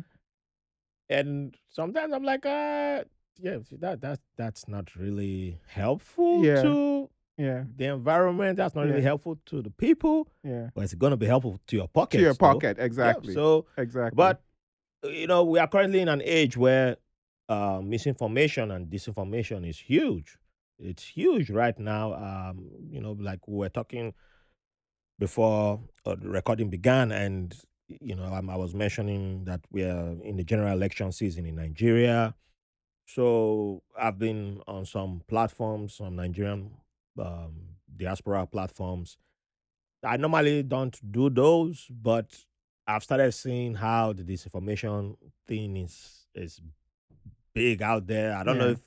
[1.09, 3.05] And sometimes I'm like, uh,
[3.39, 6.63] yeah, that that that's not really helpful Yeah.
[6.63, 8.57] to yeah, the environment.
[8.57, 10.29] That's not really helpful to the people.
[10.45, 10.69] yeah.
[10.75, 12.19] But it's gonna be helpful to your pocket.
[12.19, 14.17] to your pocket, exactly, so exactly.
[14.17, 14.43] but
[15.05, 16.97] uh, you know, we are currently in an age where
[17.49, 20.37] uh, misinformation and disinformation is huge.
[20.83, 22.15] It's huge right now.
[22.15, 24.15] Um, you know, like we were talking
[25.19, 27.55] before uh, the recording began, and
[27.89, 31.57] you know, um, I was mentioning that we are in the general election season in
[31.57, 32.35] Nigeria.
[33.07, 36.71] So I've been on some platforms, some Nigerian
[37.19, 37.55] um,
[37.97, 39.17] diaspora platforms.
[40.05, 42.27] I normally don't do those, but
[42.87, 45.17] I've started seeing how the disinformation
[45.47, 46.61] thing is is
[47.55, 48.35] big out there.
[48.35, 48.81] I don't know if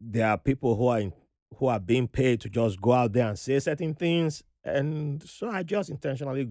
[0.00, 1.12] there are people who are in,
[1.56, 5.48] who are being paid to just go out there and say certain things, and so
[5.48, 6.48] I just intentionally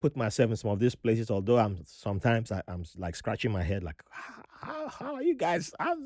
[0.00, 1.30] put myself in some of these places.
[1.30, 5.72] Although I'm sometimes I, I'm like scratching my head, like how, how are you guys?
[5.78, 5.96] How,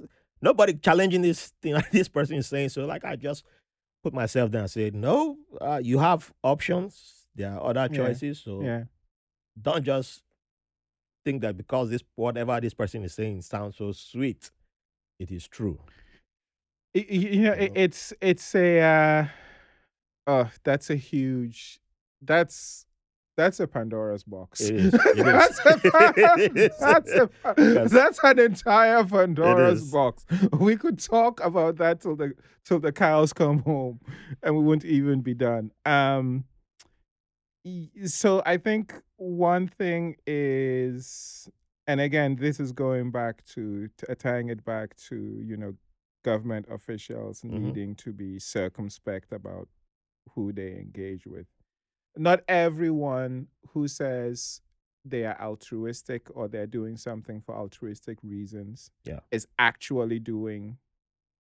[0.41, 2.71] nobody challenging this thing like this person is saying.
[2.71, 3.45] So like I just
[4.03, 7.27] put myself there and said, no, uh, you have options.
[7.35, 7.97] There are other Yeah.
[7.97, 8.41] choices.
[8.41, 8.85] So yeah,
[9.61, 10.23] don't just
[11.25, 14.51] think that because this whatever this person is saying sounds so sweet,
[15.19, 15.79] it is true.
[16.95, 19.27] You know, it, it's it's a uh,
[20.27, 21.81] oh, that's a huge,
[22.21, 22.87] that's
[23.37, 24.61] that's a Pandora's box.
[24.61, 24.95] It is.
[25.07, 26.79] It is.
[26.79, 30.27] that's, a, that's, a, that's an entire Pandora's box.
[30.59, 34.01] We could talk about that till the till the cows come home,
[34.43, 35.71] and we wouldn't even be done.
[35.87, 36.45] Um,
[38.05, 41.49] so I think one thing is,
[41.87, 45.75] and again, this is going back to, to tying it back to you know
[46.23, 47.51] government officials Mhm.
[47.51, 49.69] needing to be circumspect about
[50.31, 51.47] who they engage with.
[52.17, 54.61] Not everyone who says
[55.05, 59.21] they are altruistic or they're doing something for altruistic reasons Yeah.
[59.31, 60.79] is actually doing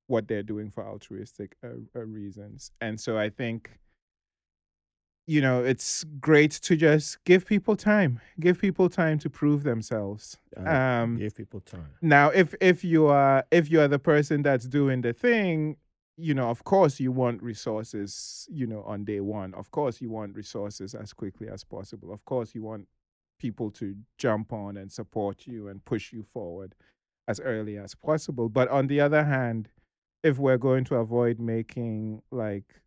[0.08, 2.72] what they're doing for altruistic uh, uh, reasons.
[2.80, 3.78] And so I think
[5.26, 10.36] you know, it's great to just give people time, give people time to prove themselves.
[10.56, 11.86] Um, give people time.
[12.00, 15.76] now, if if you are if you are the person that's doing the thing,
[16.16, 19.54] you know, of course you want resources, you know, on day one.
[19.54, 22.12] Of course you want resources as quickly as possible.
[22.12, 22.88] Of course you want
[23.38, 26.74] people to jump on and support you and push you forward
[27.28, 28.48] as early as possible.
[28.48, 29.68] But on the other hand,
[30.22, 32.80] if we're going to avoid making like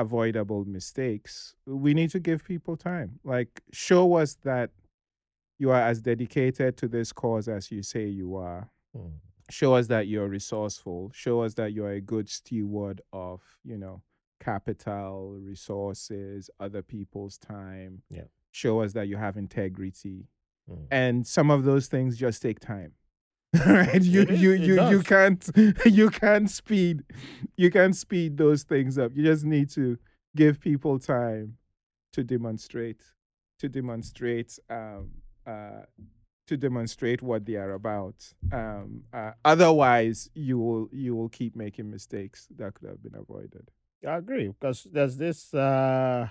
[0.00, 3.18] avoidable mistakes, we need to give people time.
[3.24, 4.70] Like show us that
[5.58, 9.12] you are as dedicated to this cause as you say you are Mm.
[9.50, 14.00] show us that you're resourceful show us that you're a good steward of you know
[14.40, 18.24] capital resources other people's time Yeah.
[18.50, 20.26] show us that you have integrity
[20.70, 20.86] Mm.
[20.90, 22.94] and some of those things just take time
[23.66, 25.48] right you It you it you you can't
[25.86, 27.02] you can't speed
[27.56, 29.98] you can't speed those things up you just need to
[30.36, 31.56] give people time
[32.12, 33.02] to demonstrate
[33.58, 35.10] to demonstrate um
[35.46, 35.82] uh
[36.46, 38.14] to demonstrate what they are about
[38.52, 43.70] um uh, otherwise you will you will keep making mistakes that could have been avoided
[44.06, 45.52] I agree because there's this.
[45.52, 46.28] Uh,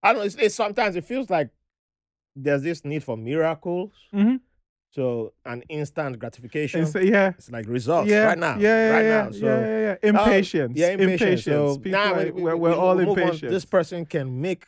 [0.00, 0.20] I don't.
[0.20, 1.50] know, It's, it's sometimes it feels like
[2.36, 3.90] there's this need for miracles.
[4.14, 4.38] Mhm.
[4.92, 6.80] So an instant gratification.
[6.80, 8.56] and so, yeah it's like results yeah right now.
[8.58, 9.30] yeah yeah right yeah, now.
[9.30, 10.08] So yeah, yeah, yeah.
[10.10, 11.44] impatience yeah, impatience.
[11.44, 13.08] So People now we- we- we're, we- we're we all on.
[13.08, 14.64] impatient This person can make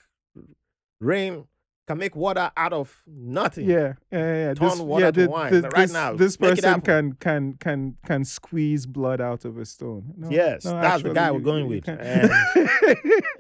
[1.00, 1.44] rain,
[1.88, 3.68] can make water out of nothing.
[3.68, 4.54] Yeah, yeah, yeah.
[4.54, 6.14] Turn This, water yeah, to thi- wine thi- right this, now.
[6.14, 10.14] This person can can can can squeeze blood out of a stone.
[10.16, 11.84] No, Yes, no, that's the actually, guy we're going with.
[11.84, 12.00] can't.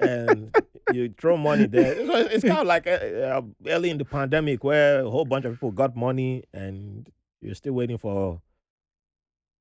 [0.00, 0.56] and
[0.92, 1.94] you throw money there.
[2.06, 5.44] So it's, kind of like uh, uh, early in the pandemic where a whole bunch
[5.44, 7.08] of people got money and
[7.40, 8.40] you're still waiting for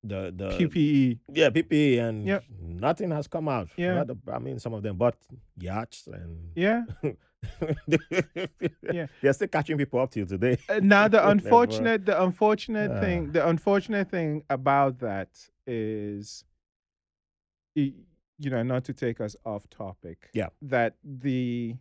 [0.04, 1.18] the the PPE.
[1.32, 2.44] yeah PPE and Yep.
[2.60, 3.68] nothing has come out.
[3.76, 4.02] Yeah.
[4.04, 5.16] The- I mean some of them bought
[5.58, 6.82] yachts and Yeah.
[8.92, 9.06] Yeah.
[9.20, 10.58] they're still catching people up till today.
[10.68, 13.00] Uh, now the unfortunate the unfortunate Ah.
[13.00, 15.28] thing the unfortunate thing about that
[15.66, 16.44] is
[18.42, 20.48] you know not to take us off topic Yeah.
[20.62, 21.76] that the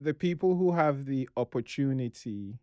[0.00, 2.58] the people who have the opportunity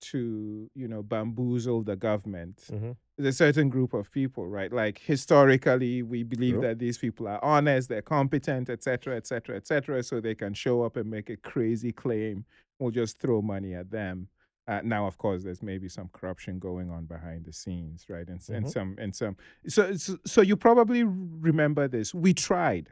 [0.00, 2.96] to you know bamboozle the government Mhm.
[3.16, 6.62] there's a certain group of people right like historically we believe True.
[6.62, 10.96] that these people are honest they're competent etc etc etc so they can show up
[10.96, 12.44] and make a crazy claim
[12.80, 14.28] we'll just throw money at them
[14.68, 18.38] uh, now of course there's maybe some corruption going on behind the scenes right and,
[18.38, 22.88] s- and some and some so, so so you probably remember this we tried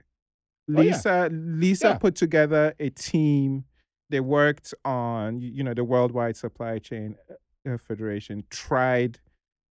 [0.76, 0.92] Oh, yeah.
[0.94, 1.98] lisa lisa Yeah.
[1.98, 3.64] put together a team
[4.08, 7.16] they worked on you know the worldwide supply chain
[7.68, 9.18] uh, federation tried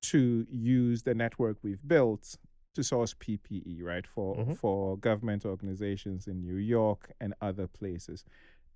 [0.03, 2.37] to use the network we've built
[2.75, 4.57] to source PPE, right, for Mhm.
[4.57, 8.25] for government organizations in New York and other places.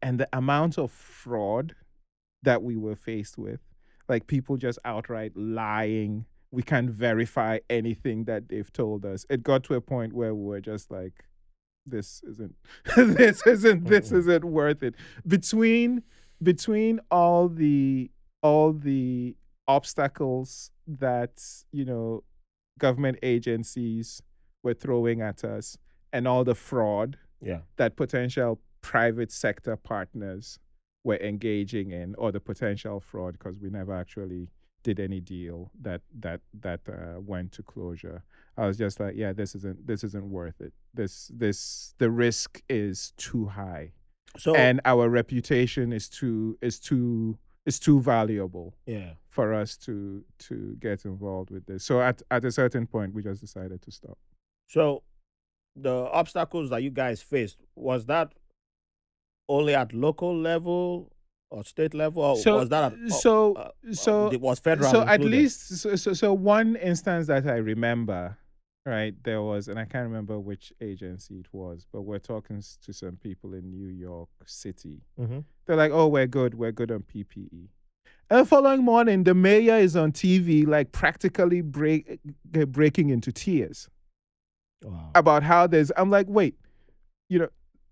[0.00, 1.76] And the amount of fraud
[2.42, 3.60] that we were faced with,
[4.08, 9.24] like people just outright lying, we can't verify anything that they've told us.
[9.30, 11.24] It got to a point where we were just like,
[11.86, 12.54] this isn't
[12.96, 14.18] this isn't this mm-hmm.
[14.18, 14.94] isn't worth it.
[15.26, 16.02] Between
[16.42, 18.10] between all the
[18.42, 19.36] all the
[19.68, 22.22] obstacles that you know
[22.78, 24.22] government agencies
[24.62, 25.76] were throwing at us
[26.12, 27.60] and all the fraud Yeah.
[27.76, 30.58] that potential private sector partners
[31.04, 34.48] were engaging in or the potential fraud because we never actually
[34.82, 38.24] did any deal that that that uh, went to closure
[38.56, 42.60] i was just like yeah this isn't this isn't worth it this this the risk
[42.68, 43.92] is too high
[44.38, 49.12] So and our reputation is too is too is too valuable yeah.
[49.28, 51.84] for us to to get involved with this.
[51.84, 54.18] So at at a certain point, we just decided to stop.
[54.68, 55.02] So
[55.76, 58.32] the obstacles that you guys faced was that
[59.48, 61.12] only at local level
[61.50, 64.90] or state level, or So was that at, so uh, so it was federal?
[64.90, 68.38] so at least so, so so one instance that I remember,
[68.86, 69.14] right?
[69.22, 73.16] There was, and I can't remember which agency it was, but we're talking to some
[73.16, 75.02] people in New York City.
[75.20, 75.44] Mhm.
[75.66, 76.54] They're like, "Oh, we're good.
[76.54, 77.68] We're good on PPE."
[78.30, 82.18] And the following morning, the mayor is on TV, like practically break,
[82.58, 83.88] uh, breaking into tears.
[84.84, 85.10] Wow.
[85.14, 86.56] about how there's I'm like, wait,
[87.28, 87.48] you know,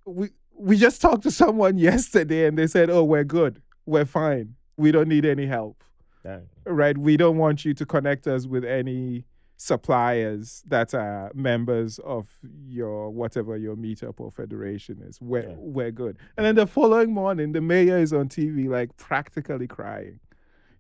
[0.07, 0.31] we
[0.61, 3.63] we just talked to someone yesterday and they said, "Oh, we're good.
[3.87, 4.55] We're fine.
[4.77, 5.83] We don't need any help."
[6.23, 6.47] Dang.
[6.67, 6.97] Right?
[6.99, 9.25] We don't want you to connect us with any
[9.57, 12.27] suppliers that are members of
[12.67, 15.21] your whatever your meetup or federation is.
[15.21, 15.55] We're Yeah.
[15.59, 16.17] we're good.
[16.37, 20.19] And then the following morning the mayor is on TV like practically crying.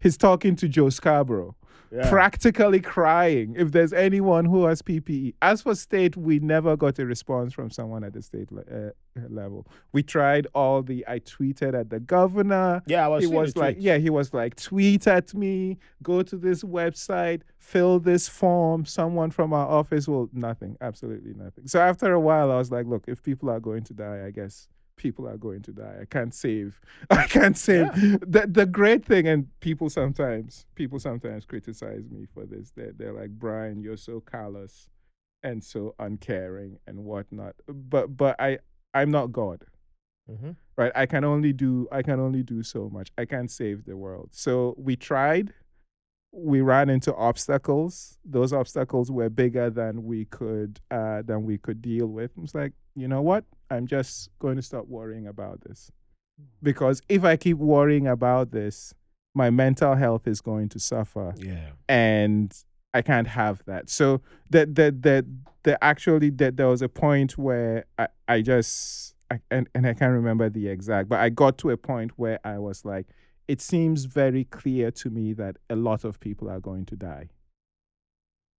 [0.00, 1.54] He's talking to Joe Scarborough,
[1.92, 2.08] Yeah.
[2.08, 5.34] practically crying if there's anyone who has PPE.
[5.42, 8.90] As for state, we never got a response from someone at the state le- uh,
[9.28, 9.66] level.
[9.92, 11.04] We tried all the.
[11.08, 12.82] I tweeted at the governor.
[12.86, 13.82] Yeah, I was he was like, tweets.
[13.82, 18.84] yeah, he was like, tweet at me, go to this website, fill this form.
[18.86, 21.66] Someone from our office will nothing, absolutely nothing.
[21.66, 24.30] So after a while, I was like, look, if people are going to die, I
[24.30, 24.68] guess
[25.00, 25.96] people are going to die.
[26.02, 26.80] I can't save.
[27.10, 27.88] I can't save.
[28.36, 32.72] The the great thing, and people sometimes people sometimes criticize me for this.
[32.76, 34.88] They're they're like, Brian, you're so callous
[35.42, 37.54] and so uncaring and whatnot.
[37.66, 38.58] But but I
[38.94, 39.64] I'm not God
[40.30, 40.54] Mhm.
[40.76, 43.96] right i can only do i can only do so much i can't save the
[43.96, 45.52] world so we tried
[46.32, 51.82] we ran into obstacles those obstacles were bigger than we could uh than we could
[51.82, 55.90] deal with it's like you know what i'm just going to stop worrying about this
[56.40, 56.46] mm.
[56.62, 58.94] because if i keep worrying about this
[59.34, 61.70] my mental health is going to suffer Yeah.
[61.88, 62.52] and
[62.92, 63.88] I can't have that.
[63.88, 65.24] So that that that
[65.62, 69.94] the actually that there was a point where I, I just I, and, and I
[69.94, 73.06] can't remember the exact, but I got to a point where I was like,
[73.46, 77.28] it seems very clear to me that a lot of people are going to die.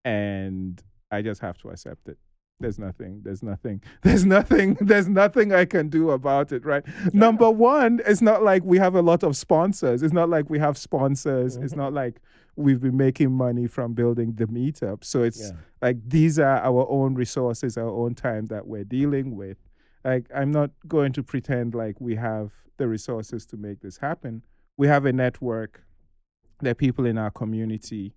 [0.05, 2.17] And I just have to accept it.
[2.61, 6.83] There's nothing, there's nothing, there's nothing, there's nothing I can do about it, right?
[7.13, 10.03] Number one, it's not like we have a lot of sponsors.
[10.03, 11.57] It's not like we have sponsors.
[11.57, 11.77] It's Mhm.
[11.77, 12.21] not like
[12.55, 15.03] we've been making money from building the meetup.
[15.03, 15.57] So it's Yeah.
[15.81, 19.57] like these are our own resources, our own time that we're dealing with.
[20.03, 24.43] Like I'm not going to pretend like we have the resources to make this happen.
[24.77, 25.83] We have a network.
[26.61, 28.15] There are people in our community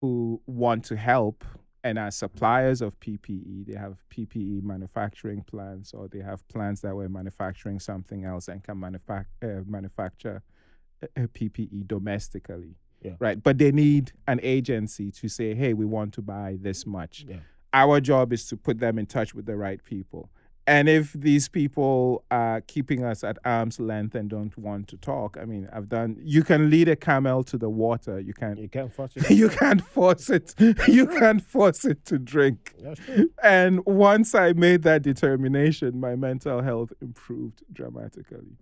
[0.00, 1.44] who want to help
[1.84, 3.66] and are suppliers of PPE.
[3.66, 8.62] They have PPE manufacturing plants, or they have plants that were manufacturing something else and
[8.62, 10.42] can manufac- uh, manufacture
[11.02, 12.76] uh, uh, PPE domestically.
[13.02, 13.16] Yeah.
[13.18, 13.42] Right.
[13.42, 17.26] But they need an agency to say, hey, we want to buy this much.
[17.28, 17.38] Yeah.
[17.72, 20.30] Our job is to put them in touch with the right people.
[20.66, 25.36] And if these people are keeping us at arm's length and don't want to talk,
[25.40, 28.20] I mean, I've done, you can lead a camel to the water.
[28.20, 29.28] You can't You can't force it.
[29.30, 30.54] you can't force it.
[30.88, 32.74] You can't force it to drink.
[32.80, 33.30] That's true.
[33.42, 38.56] And once I made that determination, my mental health improved dramatically.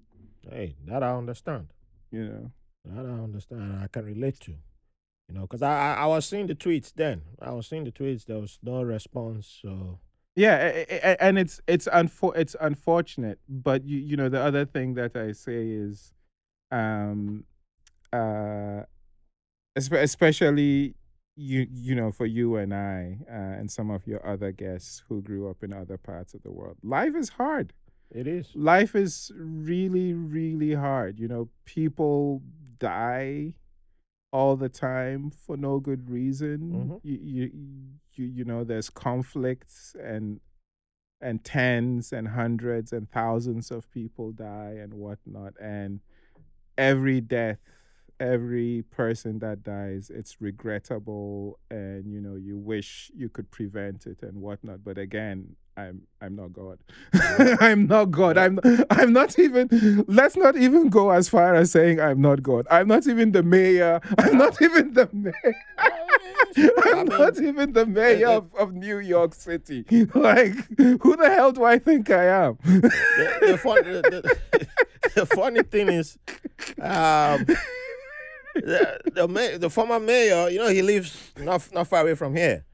[0.48, 1.68] Hey, that I understand.
[2.10, 2.52] You know.
[2.86, 3.78] That I understand.
[3.82, 4.52] I can relate to.
[4.52, 7.22] You know, because I, I I was seeing the tweets then.
[7.40, 8.24] I was seeing the tweets.
[8.24, 9.60] There was no response.
[9.62, 10.00] So
[10.36, 15.16] Yeah, and it's it's unfor- it's unfortunate, but you you know the other thing that
[15.16, 16.12] I say is,
[16.70, 17.44] um,
[18.12, 18.82] uh,
[19.78, 20.94] espe- especially
[21.36, 25.22] you you know for you and I uh, and some of your other guests who
[25.22, 27.72] grew up in other parts of the world, life is hard.
[28.10, 28.50] it is.
[28.56, 32.42] life is really really hard you know people
[32.80, 33.54] die
[34.32, 37.00] all the time for no good reason Mhm.
[37.04, 37.50] you, you
[38.20, 40.40] you you know there's conflicts and
[41.22, 46.00] and tens and hundreds and thousands of people die and whatnot and
[46.78, 47.58] every death
[48.20, 54.22] every person that dies it's regrettable and you know you wish you could prevent it
[54.22, 56.78] and whatnot but again i'm i'm not god.
[57.60, 58.36] I'm not god.
[58.36, 62.66] I'm i'm not even let's not even go as far as saying i'm not god.
[62.70, 64.00] I'm not even the mayor.
[64.18, 65.54] I'm not even the mayor
[66.56, 69.84] I'm not even the mayor it- of, of New York City.
[70.14, 72.58] Like, who the hell do I think I am?
[72.64, 74.38] the, the, fun, the,
[75.14, 76.18] the, funny thing is,
[76.80, 77.44] um,
[78.54, 82.64] the the, the former mayor, you know, he lives not not far away from here.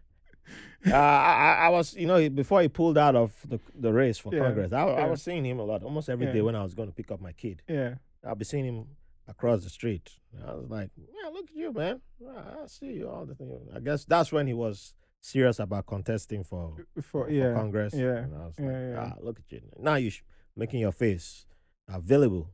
[0.87, 4.33] Uh, I, I- was, you know, before he pulled out of the, the race for
[4.35, 6.43] Yeah, Congress, I, I was seeing him a lot, almost every day Yeah.
[6.43, 7.62] when I was going to pick up my kid.
[7.69, 7.95] yeah.
[8.27, 8.87] I'll be seeing him
[9.29, 10.11] across the street.
[10.47, 12.01] I was like, yeah, look at you, man.
[12.29, 13.69] I see you all the thing.
[13.75, 17.55] I guess that's when he was serious about contesting for, For, for yeah.
[17.55, 17.95] Congress.
[17.95, 19.12] yeah, And I was yeah, like, yeah.
[19.17, 19.61] ah, look at you.
[19.79, 20.12] Now you're
[20.57, 21.47] making your face
[21.89, 22.51] available.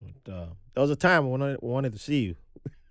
[0.00, 2.36] But, uh, there was a time when I wanted to see you.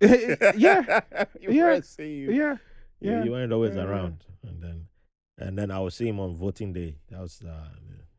[0.00, 1.00] yeah.
[1.40, 1.80] you Yeah.
[1.82, 2.32] see you.
[2.32, 2.56] Yeah.
[3.00, 3.24] Yeah.
[3.24, 3.82] You weren't always yeah.
[3.84, 4.24] around.
[4.46, 4.86] And then
[5.38, 6.98] and then I would see him on voting day.
[7.10, 7.68] That was uh,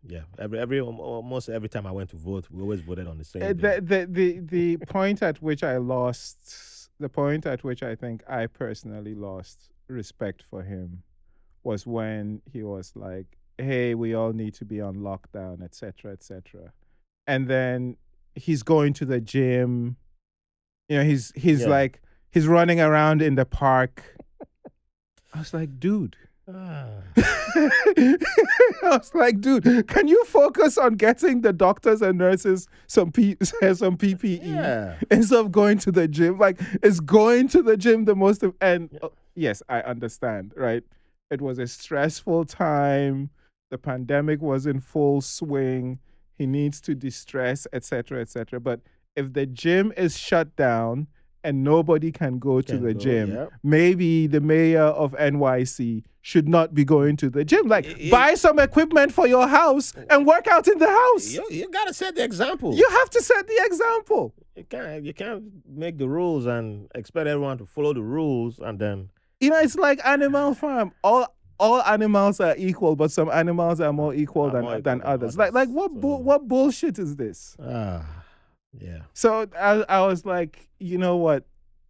[0.08, 0.22] yeah.
[0.38, 3.44] Every every almost every time I went to vote, we always voted on the same
[3.44, 3.80] Uh, day.
[3.80, 8.24] the, the the the point at which I lost the point at which I think
[8.30, 11.04] I personally lost respect for him
[11.64, 16.74] was when he was like, "Hey, we all need to be on lockdown, etc., etc."
[17.26, 17.98] And then
[18.36, 19.96] he's going to the gym.
[20.90, 21.68] You know, he's he's Yeah.
[21.70, 22.02] like
[22.32, 24.04] he's running around in the park.
[25.34, 26.16] I was like, dude,
[26.48, 26.88] Ah.
[27.16, 28.18] I
[28.84, 33.98] was like, dude, can you focus on getting the doctors and nurses some P- some
[33.98, 34.96] PPE Yeah.
[35.10, 36.38] instead of going to the gym?
[36.38, 38.44] Like, is going to the gym the most?
[38.44, 40.84] Of, and uh, yes, I understand, right?
[41.32, 43.30] It was a stressful time.
[43.72, 46.00] The pandemic was in full swing.
[46.38, 48.60] He needs to distress, etc., etc.
[48.60, 48.82] But
[49.16, 51.08] if the gym is shut down
[51.44, 53.52] and nobody can go to the go, gym, yep.
[53.64, 57.68] maybe the mayor of NYC should not be going to the gym.
[57.68, 61.32] Like, y- buy some equipment for your house and work out in the house.
[61.32, 62.74] You, you gotta set the example.
[62.76, 64.34] You have to set the example.
[64.56, 68.80] You can't you can't make the rules and expect everyone to follow the rules and
[68.80, 69.10] then
[69.42, 70.94] You know, it's like Animal Farm.
[71.04, 71.28] All
[71.60, 74.92] all animals are equal, but some animals are more equal Are than more than equal
[75.00, 75.38] than others.
[75.38, 77.58] Like like what So- what bullshit is this?
[77.62, 78.06] ah
[78.80, 79.02] yeah.
[79.14, 81.46] So I I was like, you know what?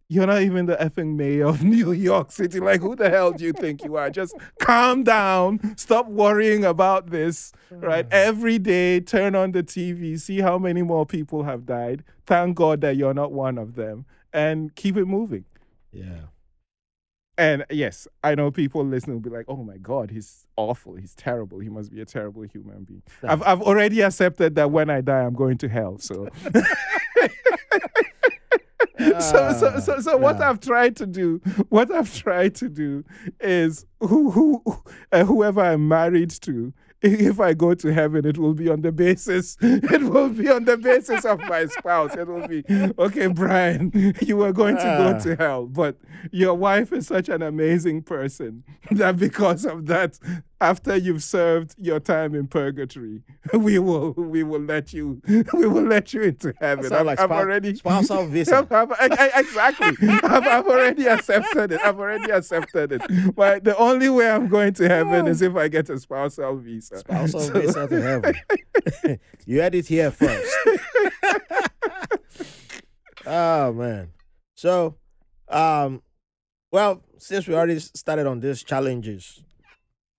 [0.08, 2.60] You're not even the effing mayor of New York City.
[2.60, 4.10] Like, who the hell do you think you are?
[4.10, 5.76] Just calm down.
[5.76, 7.52] Stop worrying about this.
[7.70, 8.06] Right?
[8.08, 8.12] Mm.
[8.12, 12.04] Every day, turn on the TV, see how many more people have died.
[12.26, 15.46] Thank God that you're not one of them, and keep it moving.
[15.90, 16.26] Yeah.
[17.36, 20.94] And yes, I know people listening will be like, "Oh my God, he's awful.
[20.94, 21.58] He's terrible.
[21.58, 25.22] He must be a terrible human being." I've I've already accepted that when I die,
[25.22, 25.98] I'm going to hell.
[25.98, 26.28] So,
[28.98, 33.04] so, so, so, so what Ah, I've tried to do, what I've tried to do,
[33.40, 34.62] is who who
[35.12, 36.72] uh, whoever I'm married to.
[37.02, 39.56] If I go to heaven, it will be on the basis.
[39.62, 42.14] It will be on the basis of my spouse.
[42.16, 42.64] It will be
[42.98, 43.92] okay, Brian.
[44.22, 45.18] You were going to go Ah.
[45.20, 45.98] to hell, but
[46.32, 50.18] your wife is such an amazing person that because of that,
[50.60, 53.22] after you've served your time in purgatory,
[53.54, 55.20] we will we will let you
[55.52, 56.92] we will let you into heaven.
[56.92, 58.58] I've, like I've spou- already spousal visa.
[58.70, 59.88] I've- I've- I- exactly.
[60.22, 61.80] I've, I've already accepted it.
[61.84, 63.34] I've already accepted it.
[63.34, 66.98] But the only way I'm going to heaven is if I get a spousal visa.
[66.98, 68.34] Spousal So- visa to heaven.
[69.46, 70.56] you had it here first.
[73.26, 74.08] oh man.
[74.54, 74.96] So
[75.48, 76.02] um
[76.72, 79.42] well, since we already started on these challenges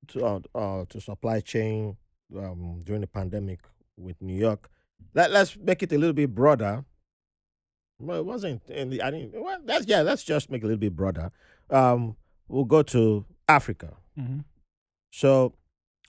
[0.10, 1.98] to uh, uh to supply chain
[2.38, 3.60] um during the pandemic
[3.98, 4.70] with New York,
[5.14, 6.84] let, let's make it a little bit broader.
[8.00, 10.68] Well, it wasn't in the I didn't well that's yeah, let's just make it a
[10.68, 11.32] little bit broader.
[11.70, 12.16] Um
[12.48, 13.94] we'll go to Africa.
[14.18, 14.44] Mhm.
[15.12, 15.54] So,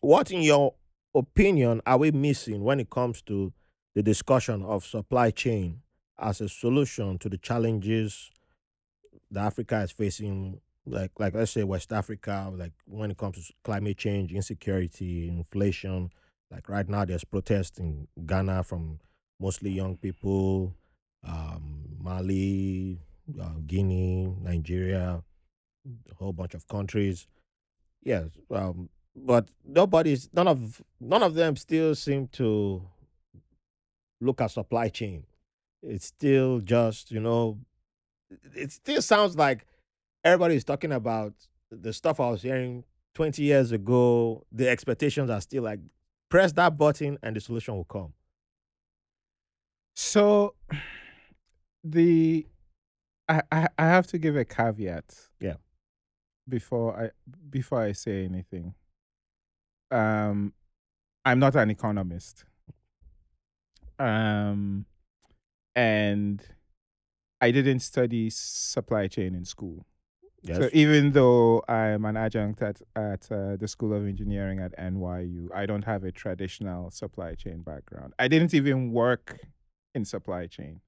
[0.00, 0.74] what, in your
[1.14, 3.52] opinion, are we missing when it comes to
[3.94, 5.82] the discussion of supply chain
[6.18, 8.30] as a solution to the challenges
[9.30, 10.60] that Africa is facing?
[10.86, 16.10] Like, like let's say West Africa, like when it comes to climate change, insecurity, inflation.
[16.50, 19.00] Like right now, there's protests in Ghana from
[19.40, 20.74] mostly young people,
[21.26, 23.00] um, Mali,
[23.40, 25.22] uh, Guinea, Nigeria,
[26.10, 27.26] a whole bunch of countries.
[28.02, 32.82] Yes, um, but nobody's none of none of them still seem to
[34.20, 35.24] look at supply chain.
[35.82, 37.58] It's still just you know,
[38.54, 39.66] it still sounds like
[40.26, 41.32] everybody is talking about
[41.70, 44.44] the stuff I was hearing twenty years ago.
[44.52, 45.80] The expectations are still like
[46.28, 48.12] press that button and the solution will come.
[49.94, 50.54] So
[51.84, 52.46] the
[53.28, 55.04] I, I I have to give a caveat.
[55.40, 55.54] Yeah.
[56.48, 57.10] Before I
[57.48, 58.74] before I say anything.
[59.92, 60.52] Um
[61.24, 62.44] I'm not an economist.
[63.98, 64.86] Um
[65.76, 66.42] and
[67.40, 69.86] I didn't study supply chain in school.
[70.42, 70.58] Yes.
[70.58, 75.48] So even though I'm an adjunct at at uh, the School of Engineering at NYU,
[75.54, 78.14] I don't have a traditional supply chain background.
[78.18, 79.40] I didn't even work
[79.94, 80.80] in supply chain.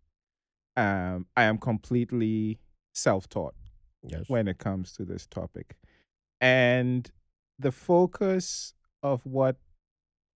[0.77, 2.61] Um, I am completely
[2.95, 3.55] self-taught
[4.07, 4.25] yes.
[4.29, 5.77] when it comes to this topic,
[6.41, 7.11] and
[7.59, 9.57] the focus of what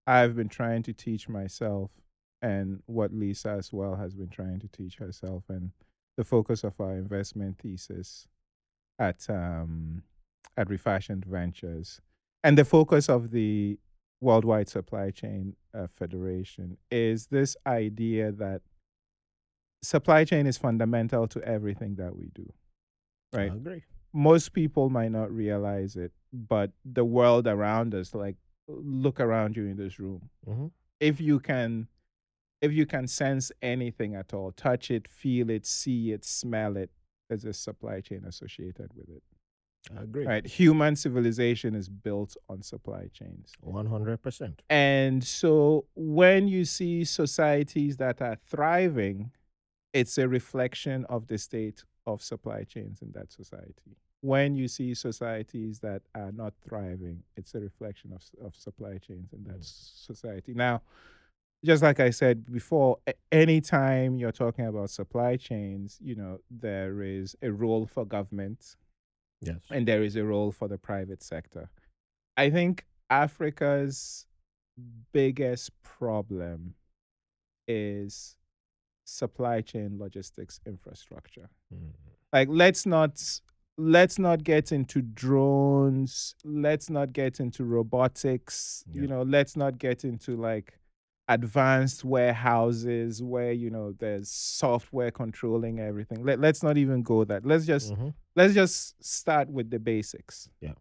[0.06, 1.92] I've been trying to teach myself,
[2.40, 5.70] and what Lisa as well has been trying to teach herself, and
[6.16, 8.26] the focus of our investment thesis
[8.98, 10.02] at um,
[10.56, 12.00] at Refashiond Ventures,
[12.44, 13.78] and the focus of the
[14.20, 18.62] Worldwide Supply Chain uh, Federation is this idea that
[19.82, 22.52] supply chain is fundamental to everything that we do.
[23.32, 23.50] Right.
[23.50, 23.82] I agree.
[24.12, 28.36] Most people might not realize it, but the world around us, like
[28.68, 30.30] look around you in this room.
[30.46, 30.66] hmm
[31.00, 31.88] If you can
[32.60, 36.90] if you can sense anything at all, touch it, feel it, see it, smell it,
[37.32, 39.22] there's a supply chain associated with it.
[39.96, 40.26] I agree.
[40.26, 40.46] Right?
[40.46, 43.52] Human civilization is built on supply chains.
[43.60, 44.62] One hundred percent.
[44.70, 49.32] And so when you see societies that are thriving,
[49.92, 53.96] it's a reflection of the state of supply chains in that society.
[54.24, 59.32] when you see societies that are not thriving, it's a reflection of of supply chains
[59.32, 59.64] in that Mm.
[60.10, 60.52] society.
[60.54, 60.82] Now,
[61.64, 62.98] just like I said before,
[63.30, 68.76] anytime you're talking about supply chains, you know, there is a role for government
[69.40, 69.60] Yes.
[69.70, 71.70] and there is a role for the private sector.
[72.36, 74.26] I think Africa's
[75.12, 76.74] biggest problem
[77.68, 78.36] is
[79.04, 81.48] supply chain logistics infrastructure.
[81.74, 81.90] Mm.
[82.32, 83.22] Like let's not
[83.78, 89.02] let's not get into drones, let's not get into robotics, Yeah.
[89.02, 90.78] you know, let's not get into like
[91.28, 96.24] advanced warehouses where you know there's software controlling everything.
[96.24, 97.44] Let, let's not even go that.
[97.46, 98.14] Let's just Mhm.
[98.34, 100.48] let's just start with the basics.
[100.60, 100.74] Yeah.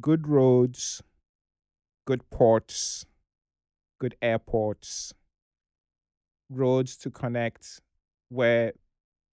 [0.00, 1.02] Good roads,
[2.06, 3.04] good ports,
[3.98, 5.12] good airports,
[6.48, 7.80] roads to connect
[8.28, 8.72] where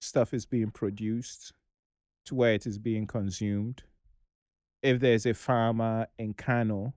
[0.01, 1.53] stuff is being produced
[2.25, 3.83] to where it is being consumed.
[4.81, 6.93] If there's a farmer in Kano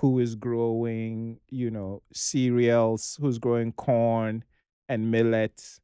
[0.00, 4.42] who is growing, you know, cereals, who's growing corn
[4.88, 5.78] and millet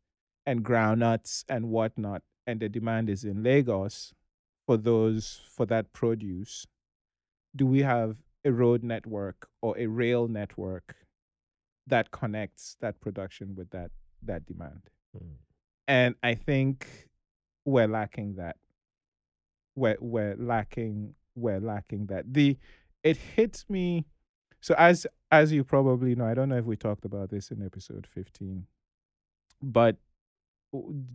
[0.46, 4.14] and groundnuts and whatnot, and the demand is in Lagos
[4.66, 6.66] for those for that produce,
[7.54, 10.96] do we have a road network or a rail network
[11.86, 13.90] that connects that production with that
[14.22, 14.80] that demand?
[15.14, 15.30] Mm.
[15.88, 16.86] And I think
[17.66, 18.56] we're lacking that.
[19.74, 22.32] We're we're lacking we're lacking that.
[22.32, 22.56] The
[23.11, 24.04] it hits me
[24.61, 27.64] so as as you probably know, I don't know if we talked about this in
[27.64, 28.66] episode 15,
[29.62, 29.96] but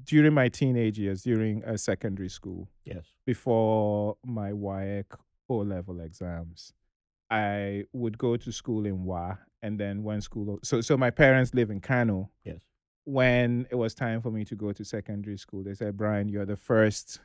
[0.03, 3.05] during my teenage years, during a secondary school, Yes.
[3.25, 5.05] before my WAEC
[5.49, 6.73] O level exams,
[7.29, 11.53] I would go to school in Wa, and then when school so so my parents
[11.53, 12.29] live in Kano.
[12.43, 12.61] Yes.
[13.05, 16.45] When it was time for me to go to secondary school, they said, "Brian, you're
[16.45, 17.19] the first,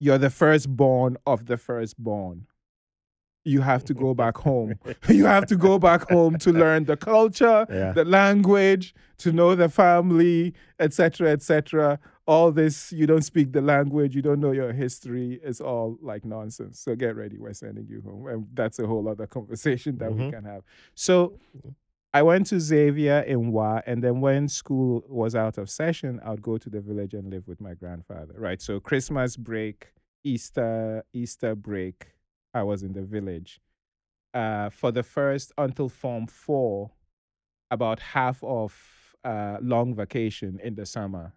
[0.00, 2.46] you're the firstborn of the firstborn.
[3.46, 4.74] You have to go back home.
[5.08, 7.92] you have to go back home to learn the culture, Yeah.
[7.92, 11.98] the language, to know the family, etc., etc.
[12.26, 15.38] All this, you don't speak the language, you don't know your history.
[15.44, 16.80] It's all like nonsense.
[16.80, 20.22] So get ready, we're sending you home, and that's a whole other conversation that we
[20.22, 20.32] Mhm.
[20.32, 20.62] can have.
[20.96, 21.38] So
[22.12, 26.30] I went to Xavier in Wa, and then when school was out of session, I
[26.30, 28.34] would go to the village and live with my grandfather.
[28.36, 28.60] Right.
[28.60, 29.92] So Christmas break,
[30.24, 32.08] Easter, Easter break,
[32.56, 33.60] I was in the village.
[34.32, 36.90] Uh, for the first until Form Four,
[37.70, 38.72] about half of
[39.24, 41.34] uh, long vacation in the summer,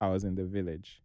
[0.00, 1.02] I was in the village.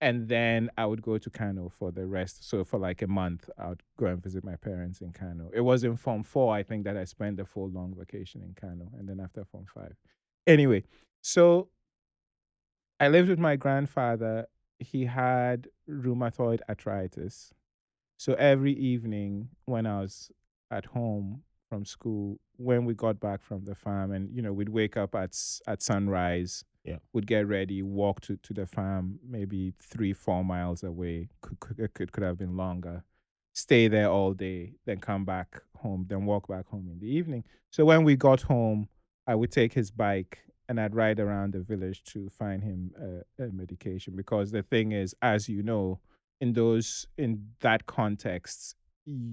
[0.00, 2.48] And then I would go to Kano for the rest.
[2.48, 5.50] So for like a month, I would go and visit my parents in Kano.
[5.54, 8.54] It was in Form 4, I think, that I spent the full long vacation in
[8.54, 8.90] Kano.
[8.98, 9.94] And then after Form 5.
[10.46, 10.84] Anyway,
[11.22, 11.68] so
[13.00, 14.46] I lived with my grandfather.
[14.78, 17.54] He had rheumatoid arthritis.
[18.16, 20.30] So every evening when I was
[20.70, 24.68] at home from school, when we got back from the farm, and you know, we'd
[24.68, 25.36] wake up at
[25.66, 26.98] at sunrise, Yeah.
[27.12, 31.28] would get ready, walk to, to the farm, maybe three, four miles away.
[31.40, 33.04] Could, could could could have been longer.
[33.52, 37.44] Stay there all day, then come back home, then walk back home in the evening.
[37.70, 38.88] So when we got home,
[39.26, 40.38] I would take his bike
[40.68, 42.90] and I'd ride around the village to find him
[43.38, 44.16] a, a medication.
[44.16, 46.00] Because the thing is, as you know,
[46.44, 46.88] in those
[47.24, 47.30] in
[47.66, 48.76] that context,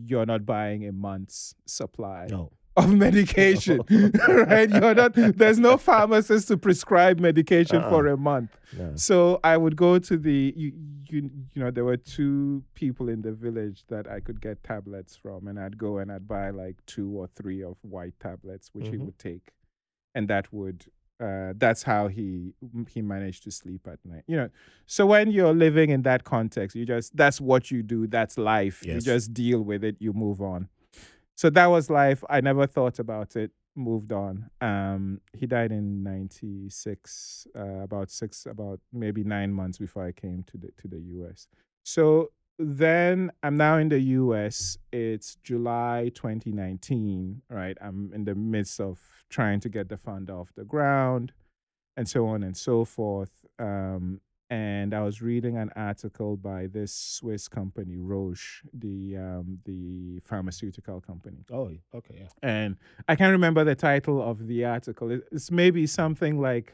[0.09, 2.51] you're not buying a month's supply No.
[2.81, 3.79] of medication,
[4.49, 4.69] right?
[4.69, 5.11] You're not.
[5.41, 8.51] There's no pharmacist to prescribe medication for a month.
[8.81, 8.87] No.
[8.95, 10.69] So I would go to the you,
[11.13, 11.19] you
[11.53, 15.39] you know there were two people in the village that I could get tablets from,
[15.49, 18.97] and I'd go and I'd buy like two or three of white tablets, which he
[18.97, 19.05] Mhm.
[19.05, 19.45] would take,
[20.15, 20.79] and that would.
[21.21, 22.53] Uh, that's how he
[22.89, 24.23] he managed to sleep at night.
[24.25, 24.49] You know,
[24.87, 28.07] so when you're living in that context, you just that's what you do.
[28.07, 28.83] That's life.
[28.95, 29.97] You just deal with it.
[29.99, 30.67] You move on.
[31.35, 32.23] So that was life.
[32.29, 33.51] I never thought about it.
[33.75, 34.49] Moved on.
[34.59, 40.43] Um, he died in '96, uh, about six, about maybe nine months before I came
[40.47, 41.47] to the to the U.S.
[41.83, 42.31] So
[42.61, 44.77] then I'm now in the U.S.
[44.91, 47.77] It's July 2019, right?
[47.81, 48.99] I'm in the midst of
[49.29, 51.31] trying to get the fund off the ground,
[51.97, 53.45] and so on and so forth.
[53.59, 60.19] Um, and I was reading an article by this Swiss company, Roche, the um, the
[60.25, 62.15] pharmaceutical company, Oh, okay.
[62.21, 62.27] Yeah.
[62.43, 62.75] and
[63.07, 65.09] I can't remember the title of the article.
[65.31, 66.73] It's maybe something like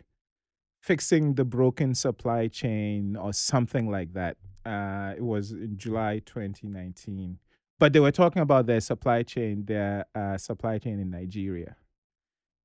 [0.82, 4.38] "Fixing the Broken Supply Chain" or something like that.
[4.68, 7.40] Uh, it was in July 2019,
[7.80, 11.76] but they were talking about their supply chain, their uh, supply chain in Nigeria,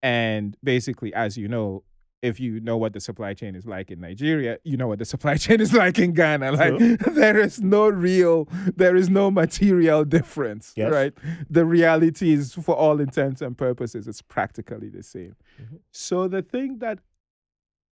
[0.02, 1.84] and basically, as you know,
[2.22, 5.04] if you know what the supply chain is like in Nigeria, you know what the
[5.14, 6.52] supply chain is like in Ghana.
[6.52, 6.78] Like
[7.14, 10.92] there is no real, there is no material difference, Yes.
[10.92, 11.12] right?
[11.50, 15.34] The reality is, for all intents and purposes, it's practically the same.
[15.60, 15.78] Mhm.
[15.92, 16.98] So the thing that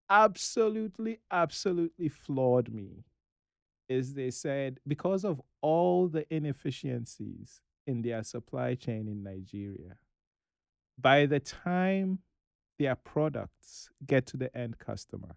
[0.08, 3.04] absolutely, absolutely floored me
[3.91, 9.97] is they said because of all the inefficiencies in their supply chain in Nigeria,
[10.99, 12.20] by the time
[12.78, 15.34] their products get to the end customer,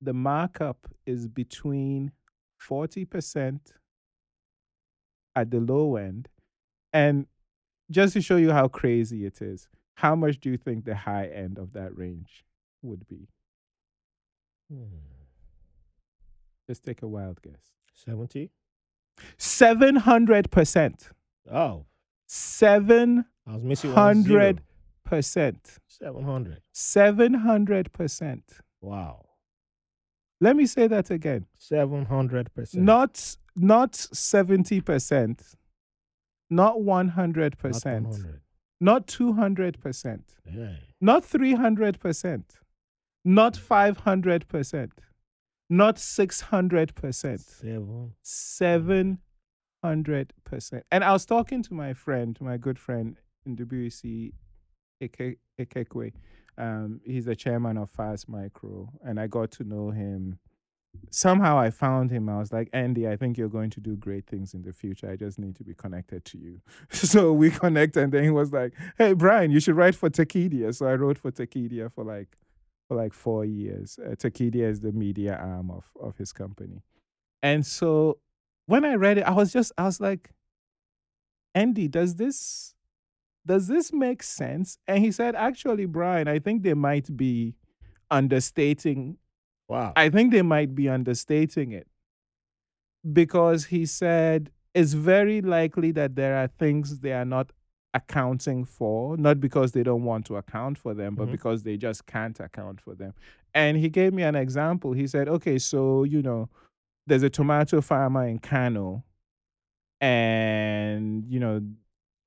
[0.00, 2.12] the markup is between
[2.60, 3.60] 40%
[5.34, 6.28] at the low end.
[6.92, 7.26] And
[7.90, 11.26] just to show you how crazy it is, how much do you think the high
[11.26, 12.44] end of that range
[12.82, 13.28] would be?
[14.70, 15.11] Hmm.
[16.66, 17.72] Just take a wild guess.
[17.94, 18.50] 70?
[19.38, 21.10] 700%.
[21.50, 21.84] Oh,
[22.28, 23.24] 700%.
[23.46, 24.54] I was missing one zero.
[25.88, 26.60] 700.
[26.74, 28.42] 700%.
[28.80, 29.26] Wow.
[30.40, 31.46] Let me say that again.
[31.60, 32.74] 700%.
[32.76, 35.54] Not not 70%,
[36.50, 38.40] not 100%,
[38.80, 40.20] Not 200%,
[41.00, 42.42] not 300%,
[43.24, 44.90] not 500%,
[45.72, 49.18] not 600%, Seven.
[49.94, 50.82] 700%.
[50.90, 53.16] And I was talking to my friend, my good friend
[53.46, 54.32] in WC,
[55.02, 56.12] Ike- Ekekwe.
[56.58, 60.38] Um, he's the chairman of Fasmicro, and I got to know him.
[61.10, 62.28] Somehow I found him.
[62.28, 65.10] I was like, Andy, I think you're going to do great things in the future.
[65.10, 66.60] I just need to be connected to you.
[66.90, 70.74] so we connected, and then he was like, Hey, Brian, you should write for Tekedia.
[70.74, 72.36] So I wrote for Tekedia for like
[72.92, 73.98] for like four years.
[74.04, 76.82] Uh, Tekedia is the media arm of of his company,
[77.42, 78.18] and so
[78.66, 80.30] when I read it, I was just I was like,
[81.54, 82.74] Andy, does this
[83.46, 84.78] does this make sense?
[84.86, 87.54] And he said, actually, Brian, I think they might be
[88.10, 89.16] understating.
[89.68, 89.92] Wow.
[89.96, 91.88] I think they might be understating it
[93.10, 97.52] because he said it's very likely that there are things they are not
[97.94, 101.32] accounting for, not because they don't want to account for them, but Mhm.
[101.32, 103.12] because they just can't account for them.
[103.54, 104.92] And he gave me an example.
[104.92, 106.48] He said, okay, so, you know,
[107.06, 109.04] there's a tomato farmer in Kano,
[110.00, 111.60] and, you know,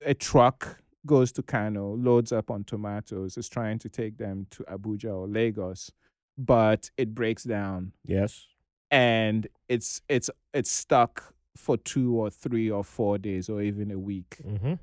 [0.01, 4.63] a truck goes to Kano, loads up on tomatoes, is trying to take them to
[4.63, 5.91] Abuja or Lagos,
[6.37, 8.47] but it breaks down yes.
[8.91, 13.97] and it's it's it's stuck for two or three or four days or even a
[13.99, 14.37] week.
[14.45, 14.73] Mm-hmm.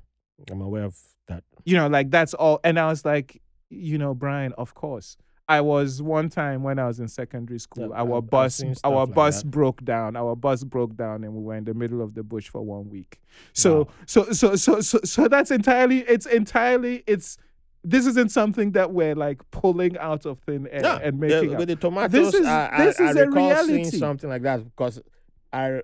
[0.51, 0.95] I'm aware of
[1.27, 1.43] that.
[1.65, 2.59] You know, like that's all.
[2.63, 5.17] And I was like, you know, Brian, of course.
[5.49, 7.89] I was one time when I was in secondary school.
[7.89, 9.51] Yeah, our I've bus, our like bus that.
[9.51, 10.15] broke down.
[10.15, 12.89] Our bus broke down, and we were in the middle of the bush for one
[12.89, 13.19] week.
[13.51, 13.87] So, Wow.
[14.05, 15.99] so, so, so, so, so that's entirely.
[15.99, 17.03] It's entirely.
[17.07, 17.37] It's.
[17.85, 21.51] This isn't something that we're like pulling out of thin air Yeah, and the- making
[21.53, 21.59] up.
[21.59, 23.97] with the tomatoes, is- I, this I, is I a recall seeing reality.
[23.97, 25.01] something like that because
[25.51, 25.81] I, I,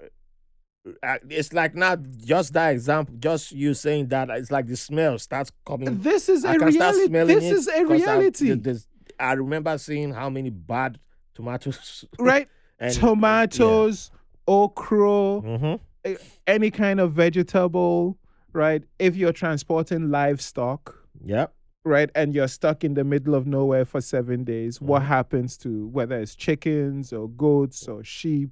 [1.29, 4.29] it's like not just that example, just you saying that.
[4.29, 5.99] It's like the smell starts coming.
[6.01, 7.07] This is I a reality.
[7.25, 8.87] This is a reality, this-
[9.19, 10.99] I remember seeing how many bad
[11.35, 12.05] tomatoes.
[12.19, 12.47] right?
[12.79, 14.11] and, Tomatoes,
[14.47, 15.73] okra, hmm
[16.47, 18.17] any kind of vegetable,
[18.53, 18.83] right?
[18.97, 21.53] If you're transporting livestock, Yep.
[21.83, 25.05] right, and you're stuck in the middle of nowhere for seven days, what Mhm.
[25.07, 28.49] happens to whether it's chickens or goats or sheep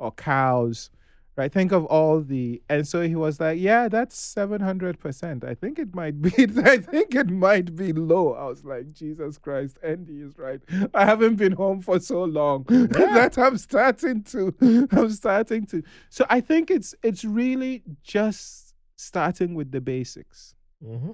[0.00, 0.90] or cows,
[1.38, 1.52] right?
[1.52, 5.44] Think of all the, and so he was like, "Yeah, that's seven hundred percent.
[5.44, 6.30] I think it might be.
[6.64, 10.60] I think it might be low." I was like, "Jesus Christ, Andy is right.
[10.92, 14.52] I haven't been home for so long that I'm starting to,
[14.92, 15.82] I'm starting to.
[16.10, 21.12] So I think it's it's really just starting with the basics." hmm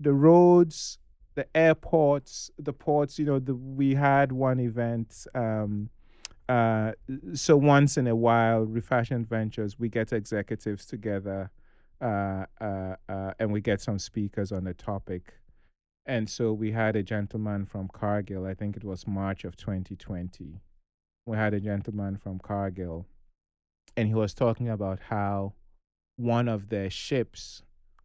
[0.00, 0.98] the roads,
[1.36, 3.20] the airports, the ports.
[3.20, 5.26] You know, the, we had one event.
[5.34, 5.90] Um,
[6.48, 6.92] uh,
[7.34, 11.50] so once in a while, Refashiond Ventures, we get executives together,
[12.00, 15.34] uh, uh, uh, and we get some speakers on the topic.
[16.04, 18.44] And so we had a gentleman from Cargill.
[18.44, 20.60] I think it was March of 2020.
[21.26, 23.06] We had a gentleman from Cargill,
[23.96, 25.52] and he was talking about how
[26.16, 27.62] one of their ships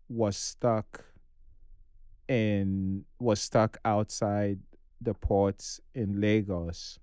[0.07, 1.05] was stuck
[2.27, 4.59] in was stuck outside
[5.01, 6.99] the ports in Lagos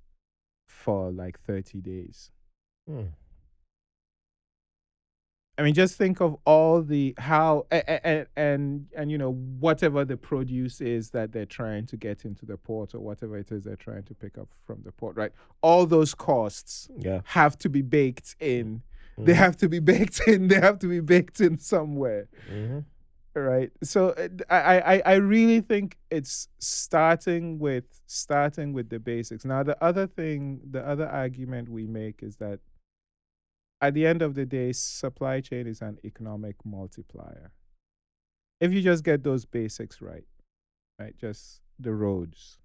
[0.74, 2.30] for like 30 days.
[2.88, 3.04] Hmm.
[5.56, 10.16] I mean, just think of all the how and and and you know whatever the
[10.16, 13.76] produce is that they're trying to get into the port or whatever it is they're
[13.76, 15.30] trying to pick up from the port, right?
[15.62, 17.20] All those costs Yeah.
[17.26, 18.82] have to be baked in.
[19.16, 19.36] They Mhm.
[19.36, 20.48] have to be baked in.
[20.48, 22.26] They have to be baked in somewhere.
[22.48, 22.80] hmm
[23.34, 29.44] right so uh, I, I i really think it's starting with starting with the basics.
[29.44, 32.60] Now the other thing the other argument we make is that
[33.80, 37.50] at the end of the day supply chain is an economic multiplier.
[38.60, 40.24] If you just get those basics right
[40.98, 42.58] right just the roads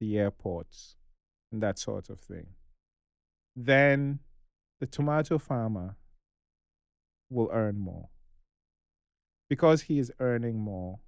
[0.00, 0.96] the airports
[1.52, 2.46] and that sort of thing
[3.54, 4.18] then
[4.80, 5.96] the tomato farmer
[7.30, 8.08] will earn more
[9.54, 10.98] because he is earning more,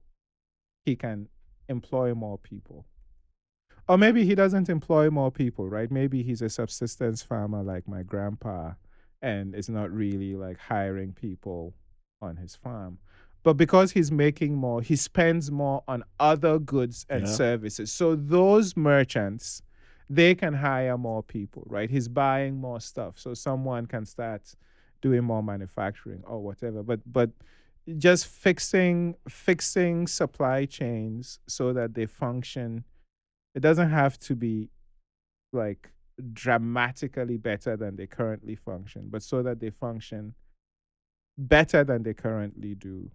[0.84, 1.26] he can
[1.68, 2.86] employ more people.
[3.88, 5.90] Or maybe he doesn't employ more people, right?
[5.90, 8.74] Maybe he's a subsistence farmer like my grandpa
[9.20, 11.74] and is not really like hiring people
[12.22, 12.98] on his farm.
[13.42, 17.34] But because he's making more, he spends more on other goods and Yeah.
[17.42, 17.90] services.
[17.90, 19.60] So those merchants,
[20.08, 21.90] they can hire more people, right?
[21.90, 23.18] He's buying more stuff.
[23.18, 24.54] So someone can start
[25.02, 26.82] doing more manufacturing or whatever.
[26.84, 27.30] But but
[27.98, 32.84] just fixing fixing supply chains so that they function.
[33.54, 34.70] It doesn't have to be
[35.52, 35.92] like
[36.32, 40.34] dramatically better than they currently function but so that they function
[41.36, 43.10] better than they currently do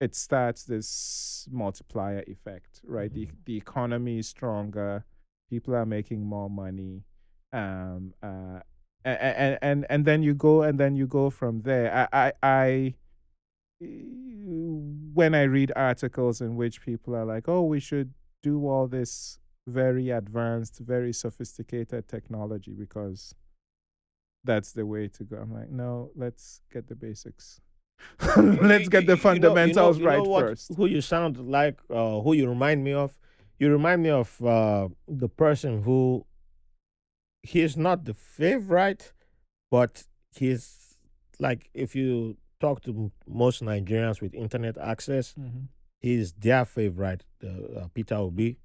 [0.00, 3.12] it starts this multiplier effect right?
[3.12, 5.04] The, the economy is stronger
[5.48, 7.04] people are making more money
[7.52, 8.60] um uh
[9.04, 12.08] and and and then you go and then you go from there.
[12.12, 12.94] I i, I
[13.80, 18.12] when I read articles in which people are like, oh, we should
[18.42, 23.34] do all this very advanced, very sophisticated technology because
[24.44, 25.36] that's the way to go.
[25.36, 27.60] I'm like, no, let's get the basics.
[28.36, 30.74] let's get the You know- you know- fundamentals you know right first.
[30.76, 33.18] Who you sound like, uh, who you remind me of.
[33.58, 36.24] You remind me of uh, the person who
[37.42, 39.12] he's not the favorite,
[39.70, 40.96] but he's
[41.40, 45.68] like if you talk to most Nigerians with internet access, Mhm.
[46.02, 47.48] is their favorite, uh,
[47.80, 48.56] uh, Peter Obi,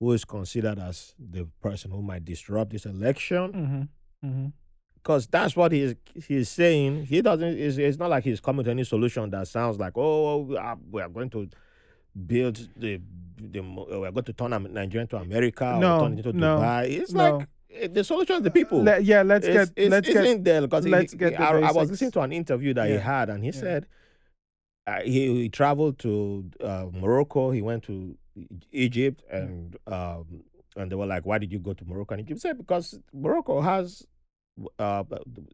[0.00, 3.52] who is considered as the person who might disrupt this election.
[3.52, 3.88] Mhm.
[4.30, 4.52] Mhm.
[4.96, 5.94] because that's what he's
[6.26, 7.04] he's saying.
[7.04, 7.58] He doesn't.
[7.58, 11.02] It's, it's not like he's coming to any solution that sounds like, oh, uh, we
[11.02, 11.46] are going to
[12.26, 13.00] build the
[13.36, 16.56] the uh, we're going to turn Nigeria into America No, or turn it into no,
[16.56, 16.88] Dubai.
[16.88, 17.36] It's no.
[17.36, 17.48] like
[17.90, 18.82] the solution is the people.
[18.82, 21.40] Le- yeah, let's it's, get it's, let's it's get in there because let's he- get
[21.40, 23.60] I, I was listening to an interview that he had, and he Yeah.
[23.60, 23.86] said
[24.86, 27.50] uh, he, he traveled to uh, Morocco.
[27.50, 28.16] He went to
[28.72, 30.42] Egypt, and um,
[30.76, 33.60] and they were like, "Why did you go to Morocco?" And Egypt said, "Because Morocco
[33.60, 34.06] has."
[34.78, 35.02] Uh,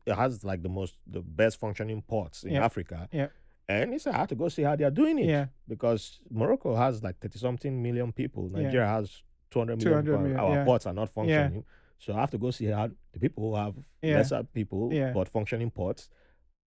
[0.04, 2.64] it has like the most, the best functioning ports in Yeah.
[2.66, 3.08] Africa.
[3.10, 3.28] Yeah.
[3.66, 5.24] And he said, I had to go see how they are doing it.
[5.24, 8.50] yeah Because Morocco has like 30 something million people.
[8.54, 8.64] Yeah.
[8.64, 10.04] Nigeria has 200 million.
[10.04, 10.44] 200 people.
[10.44, 10.64] Our yeah.
[10.66, 11.64] ports are not functioning.
[12.00, 14.16] So I have to go see how the people who have Yeah.
[14.16, 15.12] lesser people Yeah.
[15.12, 16.08] but functioning ports,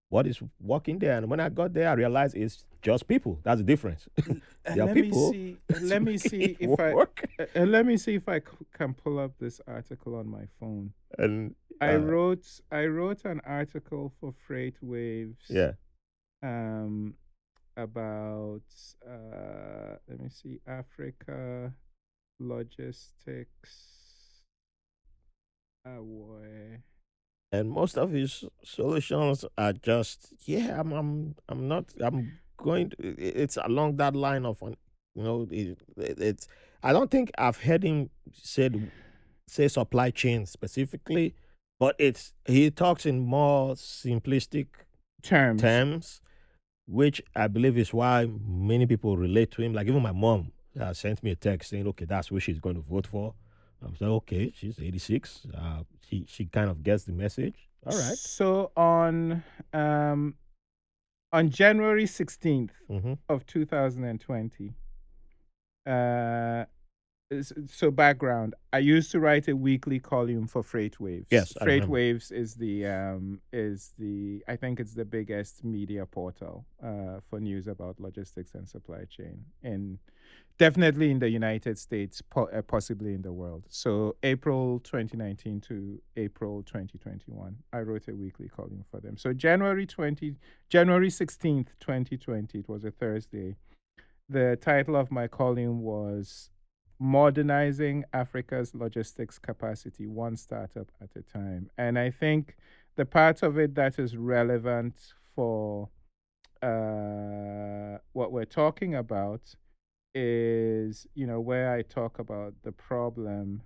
[0.09, 1.17] what is working there.
[1.17, 3.39] And when I got there, I realized it's just people.
[3.43, 4.07] That's the difference.
[4.65, 7.25] There are let people me see let me see if I work.
[7.39, 10.45] uh, uh, let me see if I c- can pull up this article on my
[10.59, 10.93] phone.
[11.17, 15.45] And I uh, wrote I wrote an article for Freight Waves.
[15.49, 15.73] yeah.
[16.43, 17.15] Um,
[17.75, 18.61] about
[19.07, 21.73] uh, let me see, Africa
[22.39, 23.71] logistics.
[27.51, 32.95] And most of his solutions are just yeah i'm i'm, I'm not i'm going to,
[32.99, 36.47] it's along that line of you know it, it- it's
[36.81, 38.89] i don't think i've heard him said
[39.47, 41.35] say supply chain specifically
[41.79, 44.67] but it's he talks in more simplistic
[45.21, 45.61] Terms.
[45.61, 46.21] terms
[46.87, 49.73] which i believe is why many people relate to him.
[49.73, 52.75] Like even my mom uh, sent me a text saying okay that's who she's going
[52.75, 53.35] to vote for
[53.83, 57.97] i was like okay she's 86 uh, she she kind of gets the message all
[57.97, 60.35] right So on um
[61.33, 63.13] on January sixteenth mm-hmm.
[63.27, 64.73] of two thousand and twenty.
[65.85, 66.65] Uh,
[67.65, 68.53] so background.
[68.71, 71.27] I used to write a weekly column for Freight Waves.
[71.31, 71.87] Yes, Freight.
[71.87, 77.39] Waves is the um is the I think it's the biggest media portal uh for
[77.39, 79.97] news about logistics and supply chain in
[80.57, 83.65] definitely in the United States, po- uh, possibly in the world.
[83.69, 89.17] So April 2019 to April 2021, I wrote a weekly column for them.
[89.17, 90.35] So January 20
[90.69, 93.55] January 16th, 2020, it was a Thursday.
[94.29, 96.49] The title of my column was
[96.99, 101.69] Modernizing Africa's Logistics Capacity, One Startup at a Time.
[101.77, 102.55] And I think
[102.95, 104.95] the part of it that is relevant
[105.35, 105.89] for
[106.61, 109.41] uh, what we're talking about
[110.15, 113.61] is, you know, where I talk about the problem.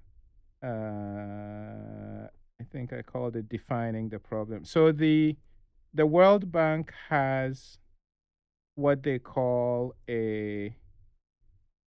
[0.63, 2.27] Uh,
[2.59, 4.65] I think I called it defining the problem.
[4.65, 5.35] So the
[5.93, 7.79] the World Bank has
[8.75, 10.75] what they call a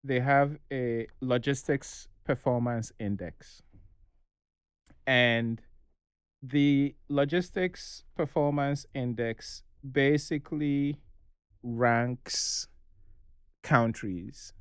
[0.03, 3.61] they have a logistics performance index.
[5.05, 5.61] And
[6.41, 10.97] the logistics performance index basically
[11.63, 12.67] ranks
[13.63, 14.53] countries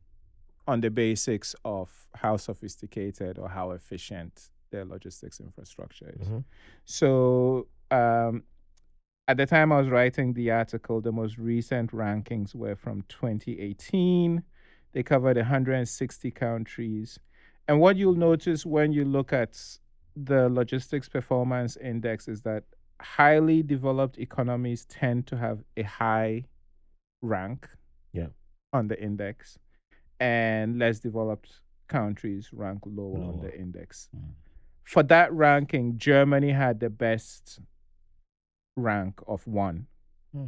[0.66, 6.28] on the basics of how sophisticated or how efficient their logistics infrastructure is.
[6.28, 6.44] Mhm.
[6.84, 8.44] So, um,
[9.26, 14.42] at the time I was writing the article, the most recent rankings were from 2018.
[14.92, 17.18] They covered 160 countries.
[17.68, 19.78] And what you'll notice when you look at
[20.16, 22.64] the logistics performance index is that
[23.00, 26.44] highly developed economies tend to have a high
[27.22, 27.68] rank
[28.12, 28.28] Yeah.
[28.72, 29.58] On the index,
[30.18, 34.08] and less developed countries rank lower, on the index.
[34.16, 34.30] Mm.
[34.84, 37.60] For that ranking, Germany had the best
[38.76, 39.86] rank of one.
[40.32, 40.46] Hmm.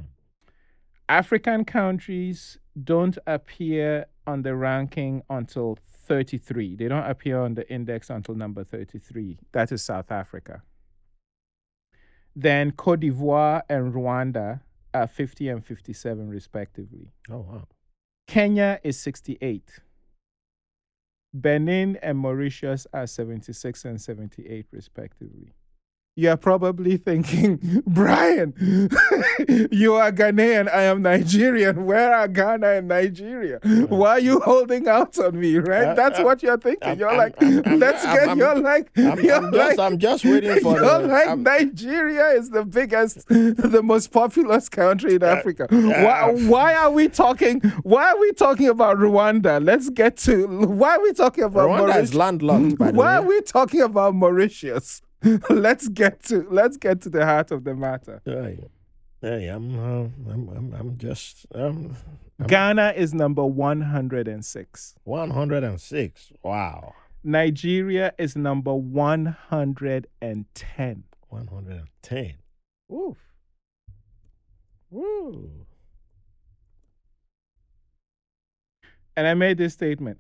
[1.09, 6.77] African countries don't appear on the ranking until 33.
[6.77, 9.39] They don't appear on the index until number 33.
[9.53, 10.62] That is South Africa.
[12.35, 14.61] Then Cote d'Ivoire and Rwanda
[14.95, 17.12] are 50 and 57, respectively.
[17.31, 17.68] Oh wow.
[18.27, 19.81] Kenya is 68.
[21.35, 25.55] Benin and Mauritius are 76 and 78, respectively.
[26.15, 28.53] You're probably thinking, Brian,
[29.73, 31.87] you are Ghanaian, I am Nigerian.
[31.87, 33.61] Where are Ghana and Nigeria?
[33.89, 35.89] Why are you holding out on me, right?
[35.89, 36.87] Uh, That's uh, what you're thinking.
[36.87, 40.25] I'm- you're I'm- like, I'm- let's get, you're like, I'm, you're like, just I'm just
[40.27, 45.67] waiting for you're the like Nigeria is the biggest, the most populous country in Africa.
[45.71, 47.61] Why, uh, why are we talking?
[47.85, 49.65] Why are we talking about Rwanda?
[49.65, 50.47] Let's get to.
[50.67, 52.09] Why are we talking about Rwanda Mauritius?
[52.11, 55.01] is landlocked by the Why are we talking about Mauritius?
[55.51, 58.20] let's get to let's get to the heart of the matter.
[58.25, 58.59] Hey,
[59.20, 61.97] hey, I'm, uh, I'm, I'm, I'm just um,
[62.41, 64.95] I'm- Ghana is number 106.
[65.05, 66.33] 106.
[66.43, 71.05] Wow, Nigeria is number 110.
[71.29, 72.35] 110.
[72.89, 73.16] Woo,
[74.91, 75.51] woo.
[79.16, 80.18] And I made this statement.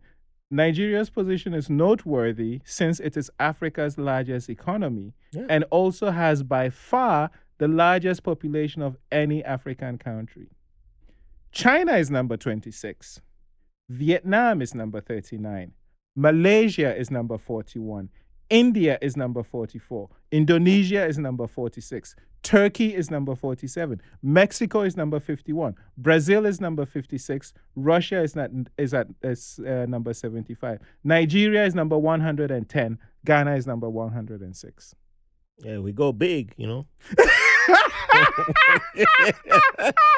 [0.52, 5.46] Nigeria's position is noteworthy since it is Africa's largest economy Yeah.
[5.48, 10.48] and also has by far the largest population of any African country.
[11.52, 13.20] China is number 26.
[13.88, 15.72] Vietnam is number 39.
[16.16, 18.10] Malaysia is number 41.
[18.50, 20.08] India is number 44.
[20.30, 22.14] Indonesia is number 46.
[22.42, 24.00] Turkey is number 47.
[24.22, 25.74] Mexico is number 51.
[25.96, 27.52] Brazil is number 56.
[27.76, 30.80] Russia is not is at is, uh, number 75.
[31.04, 32.98] Nigeria is number 110.
[33.24, 34.94] Ghana is number 106.
[35.58, 36.86] Yeah, we go big, you know.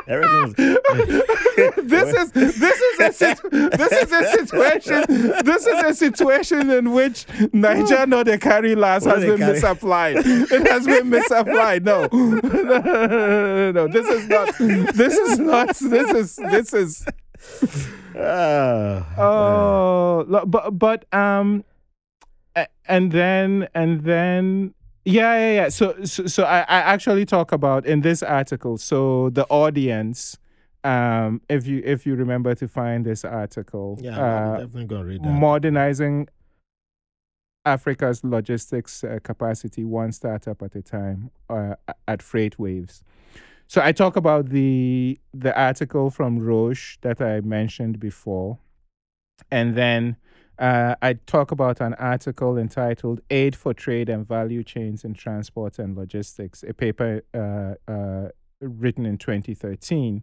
[0.07, 3.37] Everything's this is this is a
[3.77, 5.05] this is a situation
[5.45, 9.53] this is a situation in which Niger no they carry last has been carry?
[9.53, 10.17] misapplied.
[10.19, 11.85] It has been misapplied.
[11.85, 12.09] No.
[12.13, 13.89] no, no, no, no.
[13.89, 14.55] This is not.
[14.95, 15.75] This is not.
[15.77, 17.07] This is this is.
[18.19, 21.65] Ah, Oh, but but um,
[22.87, 24.75] and then and then
[25.05, 25.69] yeah yeah yeah.
[25.69, 28.79] So so, so I, I actually talk about in this article.
[28.79, 30.39] So the audience,
[30.83, 35.05] um, if you if you remember to find this article, yeah, I'm uh, definitely gonna
[35.05, 35.29] read that.
[35.29, 36.29] modernizing
[37.65, 41.75] Africa's logistics uh, capacity one startup at a time uh,
[42.07, 43.03] at Freight Waves.
[43.67, 48.59] So I talk about the the article from Roche that I mentioned before,
[49.51, 50.17] and then
[50.59, 55.79] uh, I talk about an article entitled "Aid for Trade and Value Chains in Transport
[55.79, 58.29] and Logistics," a paper uh, uh,
[58.61, 60.23] written in 2013,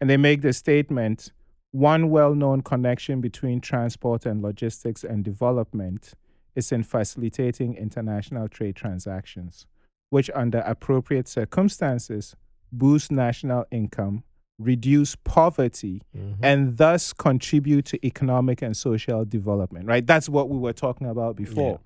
[0.00, 1.32] and they make the statement:
[1.72, 6.12] one well-known connection between transport and logistics and development
[6.54, 9.66] is in facilitating international trade transactions,
[10.10, 12.36] which, under appropriate circumstances,
[12.70, 14.22] boost national income,
[14.58, 16.36] reduce poverty, Mhm.
[16.42, 20.06] and thus contribute to economic and social development, right?
[20.06, 21.80] That's what we were talking about before.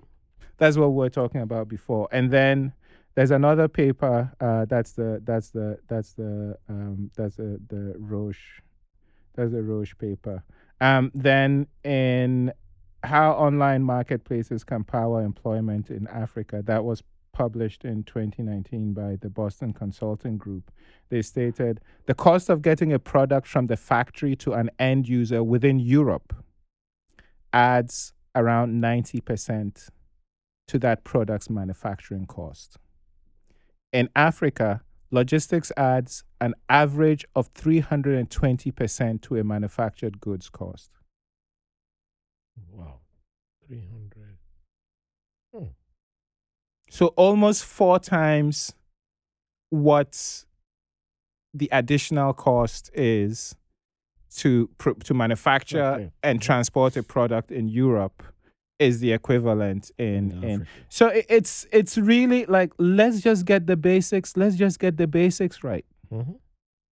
[0.57, 2.07] That's what we were talking about before.
[2.11, 2.73] And then
[3.15, 8.61] there's another paper, uh, that's the that's the that's the um, that's the, the Roche
[9.35, 10.43] that's the Roche paper.
[10.81, 12.51] Um, then in
[13.03, 17.01] how online marketplaces can power employment in Africa, that was
[17.31, 20.71] published in 2019 by the Boston Consulting Group.
[21.09, 25.43] They stated the cost of getting a product from the factory to an end user
[25.43, 26.35] within Europe
[27.53, 29.89] adds around 90%
[30.67, 32.77] to that product's manufacturing cost.
[33.91, 40.91] In Africa, logistics adds an average of 320% to a manufactured goods cost.
[42.71, 42.99] Wow.
[43.67, 44.28] 300.
[46.89, 48.73] So almost four times
[49.69, 50.45] what
[51.53, 53.55] the additional cost is
[54.37, 56.11] to pr- to manufacture Okay.
[56.23, 58.23] and transport a product in Europe
[58.77, 60.85] is the equivalent in In in Africa.
[60.89, 65.07] so i- it's it's really like let's just get the basics let's just get the
[65.07, 66.35] basics right Mhm.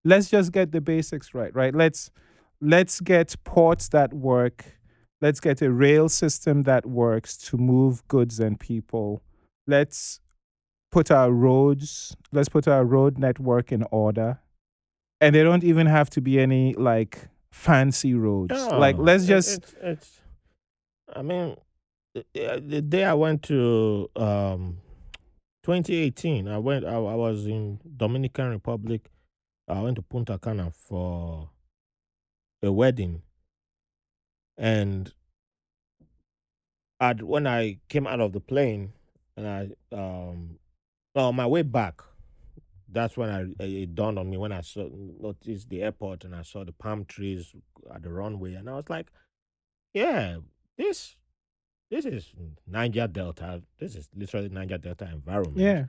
[0.04, 2.12] let's just get the basics right right let's
[2.60, 4.80] let's get ports that work
[5.22, 9.22] let's get a rail system that works to move goods and people
[9.68, 10.20] let's
[10.92, 14.40] put our roads let's put our road network in order
[15.22, 19.76] and they don't even have to be any like fancy roads like let's just It's,
[19.82, 20.22] it's,
[21.14, 21.56] I mean,
[22.34, 24.78] the, day I went to um,
[25.64, 26.86] 2018, I went.
[26.86, 29.10] I, I was in Dominican Republic.
[29.68, 31.50] I went to Punta Cana for
[32.64, 33.22] a wedding,
[34.58, 35.14] and
[37.00, 38.94] at when I came out of the plane,
[39.38, 40.58] and I um,
[41.16, 42.02] on my way back,
[42.90, 46.42] that's when I it dawned on me when I saw noticed the airport and I
[46.42, 47.54] saw the palm trees
[47.94, 49.08] at the runway, and I was like,
[49.94, 50.38] "Yeah,
[50.78, 51.16] this
[51.90, 52.34] this is
[52.66, 53.62] Niger Delta.
[53.80, 55.86] This is literally Niger Delta environment." yeah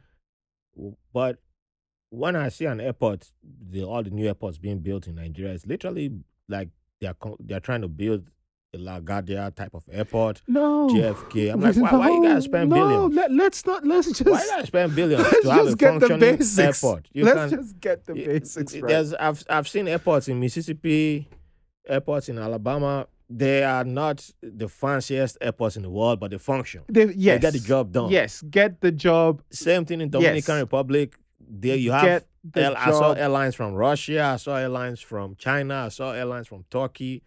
[1.13, 1.39] But
[2.11, 5.67] when I see an airport, the all the new airports being built in Nigeria, it's
[5.67, 6.13] literally
[6.49, 6.69] like
[7.01, 8.31] they're they're trying to build
[8.77, 11.53] LaGuardia type of airport, no JFK.
[11.53, 13.15] I'm like, why, why you guys spend no, billions?
[13.15, 15.79] Let, let's not let's just Why you gotta spend billions let's to have a just
[15.79, 16.59] get the functioning basics.
[16.85, 17.09] airport?
[17.13, 18.89] You let's can- just get the Y- basics right.
[18.89, 21.29] There's I've I've seen airports in Mississippi,
[21.89, 23.07] airports in Alabama.
[23.31, 26.83] They are not the fanciest airports in the world, but they function.
[26.89, 28.11] They, yes, get the job done.
[28.11, 29.43] Yes, get the job.
[29.51, 30.61] Same thing in Dominican Yes.
[30.63, 31.15] Republic.
[31.41, 32.03] There you have.
[32.05, 34.23] get the I saw airlines from Russia.
[34.23, 35.85] I saw airlines from China.
[35.87, 37.23] I saw airlines from Turkey,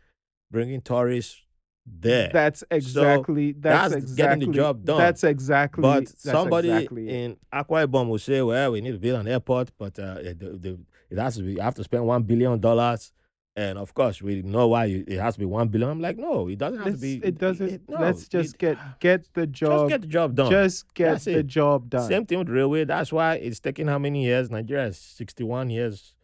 [0.51, 1.41] bringing tourists
[1.85, 2.29] there.
[2.31, 4.97] That's exactly that's, that's exactly getting the job done.
[4.99, 5.81] That's exactly.
[5.81, 9.27] but that's somebody exactly in Akwa Ibom will say, "Well, we need to build an
[9.27, 10.79] airport, but uh, it, the, the,
[11.09, 11.53] it has to be.
[11.53, 13.11] You have to spend one billion dollars."
[13.53, 15.89] And of course, we know why you, it has to be one billion.
[15.89, 17.27] I'm like, no, it doesn't have Let's- to be.
[17.27, 17.69] it doesn't.
[17.69, 19.89] it- no, let's just it- get get the job.
[19.89, 20.49] just get the job done.
[20.51, 21.47] Just get That's the it.
[21.47, 22.07] job done.
[22.07, 22.85] Same thing with railway.
[22.85, 24.49] That's why it's taking how many years?
[24.49, 26.15] Nigeria is 61 years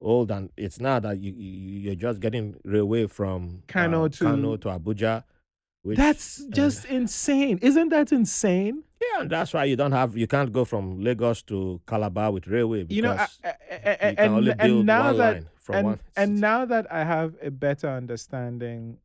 [0.00, 4.24] old, and it's not that you, you you're just getting railway from Kano uh, to-
[4.24, 5.24] Kano to Abuja.
[5.82, 7.58] Which, That's uh, just insane.
[7.62, 8.82] Isn't that insane?
[9.00, 12.46] yeah, and that's why you don't have you can't go from Lagos to Calabar with
[12.48, 15.16] railway because You know, I- I- I- you can only and, build and now one
[15.18, 16.00] that line from and, one.
[16.16, 18.98] and now that I have a better understanding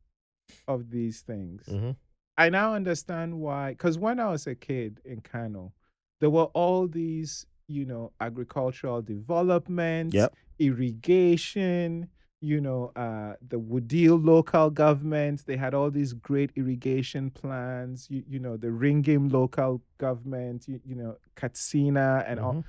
[0.68, 1.96] of these things, Mhm.
[2.36, 3.70] I now understand why.
[3.70, 5.72] Because when I was a kid in Kano,
[6.20, 10.34] there were all these, you know, agricultural development, Yep.
[10.58, 12.08] Irrigation.
[12.40, 18.06] You know, uh, the Wudil local government, they had all these great irrigation plans.
[18.10, 22.64] You, you know, the Ringim local government, you, you know, Katsina and all Mhm.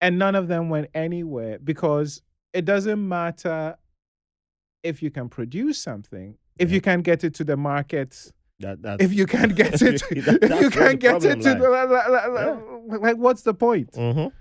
[0.00, 2.22] and none of them went anywhere because
[2.54, 3.76] it doesn't matter
[4.82, 6.74] if you can produce something if Yeah.
[6.76, 10.16] you can't get it to the market That, if you can't get it That- if
[10.16, 13.92] you that's where the can't get it to the la- la- like what's the point
[13.92, 14.32] Mhm.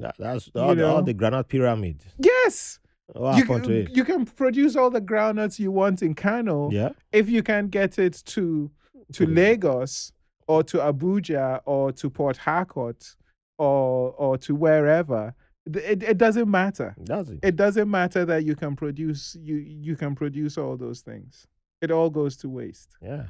[0.00, 2.02] That, that's all, the, all the groundnut pyramid.
[2.18, 2.78] yes
[3.12, 3.96] What you, to can, it?
[3.96, 6.90] you can produce all the groundnuts you want in Kano yeah.
[7.12, 8.70] if you can't get it to
[9.12, 9.36] to Mhm.
[9.36, 10.12] Lagos
[10.48, 13.14] or to Abuja or to Port Harcourt
[13.58, 15.34] or or to wherever
[15.66, 17.40] it, it, doesn't matter That's it.
[17.42, 21.46] it doesn't matter that you can produce you you can produce all those things
[21.80, 23.26] it all goes to waste Yeah.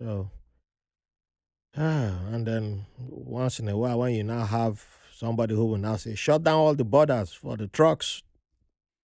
[0.00, 0.30] So,
[1.76, 4.84] ah, and then once in a while, when you now have
[5.22, 8.22] somebody who will now say, shut down all the borders for the trucks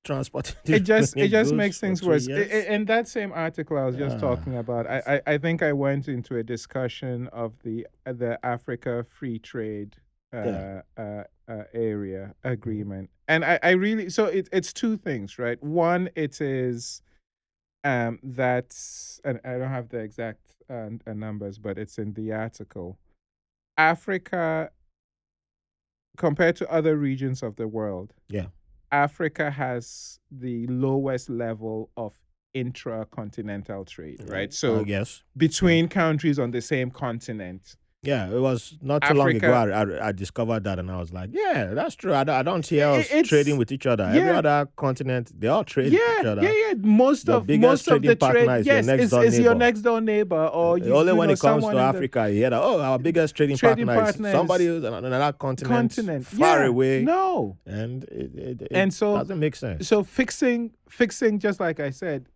[0.04, 0.56] transporting.
[0.76, 2.52] it just it just makes things worse I- years.
[2.66, 4.20] I- in that same article i was just Ah.
[4.28, 8.32] talking about I, I i think i went into a discussion of the uh, the
[8.54, 9.96] africa free trade
[10.32, 10.82] uh, Yeah.
[10.96, 16.08] uh, uh, area agreement and i i really so it, it's two things right one
[16.24, 17.02] it is
[17.84, 22.32] um that's and i don't have the exact uh, uh, numbers but it's in the
[22.32, 22.90] article
[23.76, 24.70] africa
[26.18, 28.46] compared to other regions of the world Yeah.
[28.92, 32.12] africa has the lowest level of
[32.54, 35.22] intracontinental trade right so oh, I guess.
[35.36, 39.52] between countries on the same continent Yeah, it was not too long ago.
[39.52, 42.42] I, I, I discovered that, and I was like, "Yeah, that's true." I, don't- I
[42.44, 44.04] don't see us it's- trading with each other.
[44.04, 46.42] Every other continent, they all trade with each Yeah, other.
[46.44, 46.74] yeah, yeah.
[46.76, 49.24] Most The of biggest most of the partner trade, is your yes, next is, door
[49.24, 51.74] is your next door neighbor, or you, Only you when know, it comes to in
[51.76, 52.62] the- Africa, you hear that.
[52.62, 56.60] Oh, our biggest trading, Trading partner, partner is somebody who's on another continent, continent far
[56.60, 59.88] Yeah, away, No, and it, it, it And so- doesn't make sense.
[59.88, 62.28] so fixing fixing just like I said,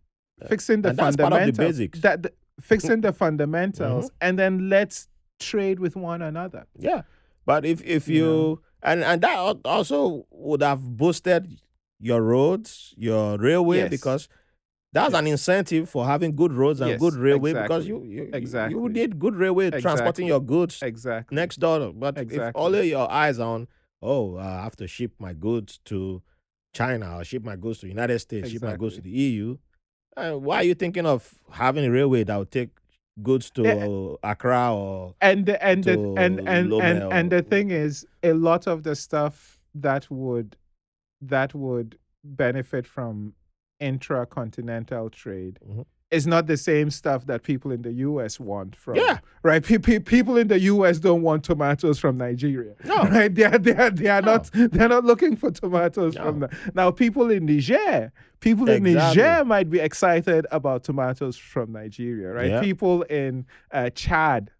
[0.42, 1.78] uh, fixing the and that's part of the fundamentals.
[1.78, 2.00] basics.
[2.00, 4.16] That the- fixing the fundamentals, mm-hmm.
[4.20, 5.06] and then let's
[5.43, 6.66] trade with one another.
[6.78, 7.03] Yeah,
[7.47, 8.16] but if if Yeah.
[8.18, 11.61] you and and that also would have boosted
[12.01, 13.90] your roads, your railway Yes.
[13.90, 14.28] because
[14.93, 17.88] that's an incentive for having good roads and Yes, good railway because exactly.
[17.88, 18.93] you you, you Exactly.
[18.93, 21.34] need good railway transporting your goods Exactly.
[21.36, 21.93] next door.
[21.93, 22.62] But if Exactly.
[22.62, 23.68] only your eyes on
[24.03, 26.22] oh uh, I have to ship my goods to
[26.74, 29.57] China or ship my goods to United States, ship my goods to the EU.
[30.16, 32.70] Uh, why are you thinking of having a railway that would take
[33.20, 37.70] goods to Eh, Accra or and the, and the, and and and and the thing
[37.70, 40.56] is a lot of the stuff that would
[41.20, 43.34] that would benefit from
[43.80, 45.84] intracontinental trade Mhm.
[46.12, 49.18] Is not the same stuff that people in the US want from Yeah.
[49.42, 52.96] right pe- pe- people in the US don't want tomatoes from Nigeria No.
[53.16, 54.32] right they are, they are, they are No.
[54.32, 56.22] not they're not looking for tomatoes No.
[56.24, 59.22] from the, now people in Niger people in Exactly.
[59.22, 62.60] Niger might be excited about tomatoes from Nigeria right Yeah.
[62.60, 64.50] people in uh, Chad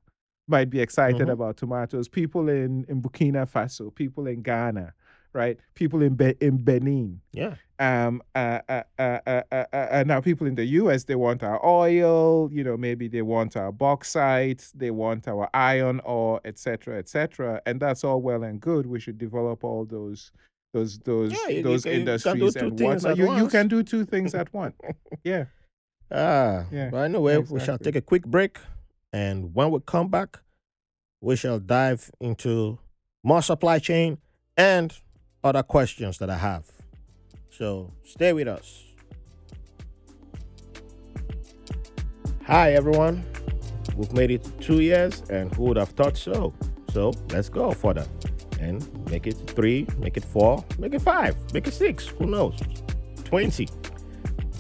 [0.48, 1.32] might be excited Mhm.
[1.32, 2.09] about tomatoes.
[2.09, 4.92] People in, in Burkina Faso, people in Ghana,
[5.32, 5.57] right?
[5.74, 7.20] People in Be- in Benin.
[7.32, 7.55] yeah.
[7.83, 11.05] Um, uh, uh, uh, uh, uh, uh, uh, now people in the U.S.
[11.05, 12.49] they want our oil.
[12.53, 14.62] You know, maybe they want our bauxite.
[14.74, 17.61] They want our iron ore, etc., etc.
[17.66, 18.87] And that's all well and good.
[18.87, 20.30] We should develop all those
[20.72, 23.11] those those Yeah, those can- industries and things whatnot.
[23.12, 24.76] at You, you can do two things at once.
[25.24, 25.45] Yeah.
[26.11, 28.59] Ah, Yeah, but anyway, we shall take a quick break,
[29.12, 30.39] and when we come back,
[31.20, 32.78] we shall dive into
[33.24, 34.18] more supply chain
[34.57, 34.93] and
[35.43, 36.66] other questions that I have.
[37.53, 38.82] So stay with us.
[42.46, 43.24] Hi, everyone.
[43.94, 46.55] We've made it two years, and who would have thought so?
[46.92, 48.07] So let's go further
[48.59, 52.07] and make it three, make it four, make it five, make it six.
[52.07, 52.59] Who knows?
[53.24, 53.68] 20.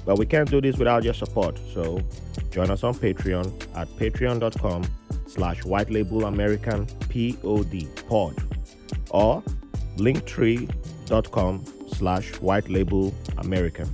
[0.04, 1.58] But we can't do this without your support.
[1.72, 2.00] So
[2.50, 4.84] join us on Patreon at patreon.com
[5.26, 8.36] slash white label American POD pod
[9.10, 9.42] or
[9.96, 11.64] linktree.com
[12.02, 13.88] slash white label American.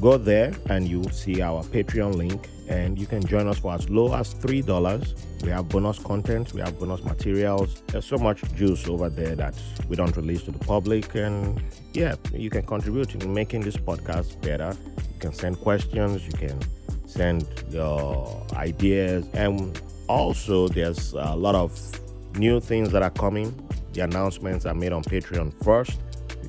[0.00, 3.88] Go there and you'll see our Patreon link and you can join us for as
[3.88, 5.44] low as $3.
[5.44, 7.82] We have bonus content, we have bonus materials.
[7.86, 9.54] There's so much juice over there that
[9.88, 11.14] we don't release to the public.
[11.14, 14.76] And yeah, you can contribute in making this podcast better.
[15.14, 16.58] You can send questions, you can
[17.06, 19.24] send your ideas.
[19.34, 21.70] And also, there's a lot of
[22.36, 23.54] new things that are coming.
[23.92, 26.00] The announcements are made on Patreon first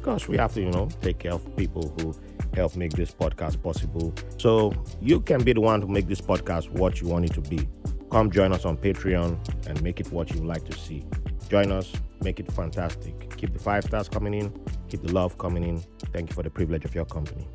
[0.04, 2.14] because we have to, you know, take care of people who
[2.54, 4.14] help make this podcast possible.
[4.38, 7.41] So you can be the one to make this podcast what you want it to
[7.41, 7.68] be.
[8.12, 11.06] Come join us on Patreon and make it what you like to see.
[11.47, 11.91] Join us,
[12.22, 13.36] make it fantastic.
[13.38, 14.51] Keep the five stars coming in,
[14.89, 15.80] keep the love coming in.
[16.12, 17.47] Thank you for the privilege of your company.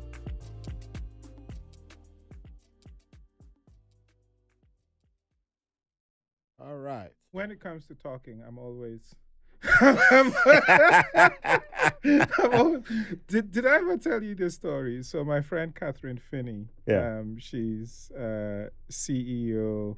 [6.59, 7.11] All right.
[7.31, 9.15] when it comes to talking, I'm always.
[13.27, 15.03] Did, did I ever tell you this story?
[15.03, 17.19] So my friend Kathryn Finney, Yeah.
[17.19, 19.97] um, she's uh, CEO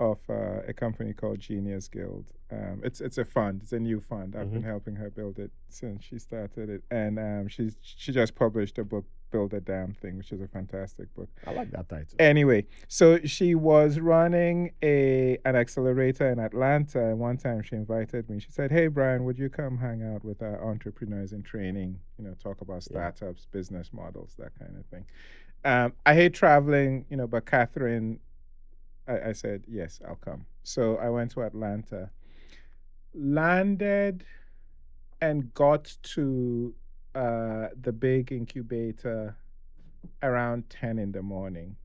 [0.00, 2.26] of uh, a company called Genius Guild.
[2.50, 3.60] Um, it's it's a fund.
[3.62, 4.36] It's a new fund.
[4.36, 8.34] I've been helping her build it since she started it, and um, she's she just
[8.34, 9.04] published a book,
[9.34, 11.28] Build a Damn Thing, which is a fantastic book.
[11.44, 12.14] I like that title.
[12.20, 18.30] Anyway, so she was running a an accelerator in Atlanta, and one time she invited
[18.30, 18.38] me.
[18.38, 21.98] She said, "Hey, Brian, would you come hang out with our entrepreneurs in training?
[22.16, 23.10] You know, talk about Yeah.
[23.10, 25.04] startups, business models, that kind of thing."
[25.64, 28.18] Um, I hate traveling, you know, but Kathryn,
[29.08, 32.08] I, I said, "Yes, I'll come." So I went to Atlanta,
[33.12, 34.24] landed,
[35.20, 36.72] and got to
[37.14, 39.36] uh, the big incubator
[40.22, 41.76] around 10 in the morning.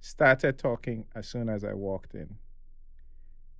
[0.00, 2.36] Started talking as soon as I walked in.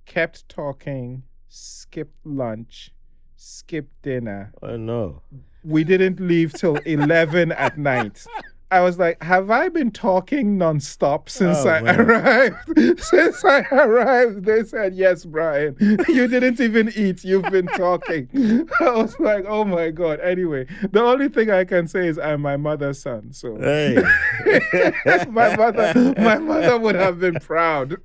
[0.05, 2.91] Kept talking, skipped lunch,
[3.35, 4.51] skipped dinner.
[4.63, 5.21] Oh no.
[5.63, 8.25] We didn't leave till 11 at night.
[8.71, 11.99] I was like, have I been talking nonstop since Oh, I man.
[12.01, 12.99] arrived?
[13.03, 15.75] since I arrived, they said, yes, Brian.
[16.07, 17.23] You didn't even eat.
[17.23, 18.29] You've been talking.
[18.79, 20.19] I was like, oh my God.
[20.19, 23.33] Anyway, the only thing I can say is I'm my mother's son.
[23.33, 23.97] So Hey.
[25.29, 27.97] my mother, my mother would have been proud.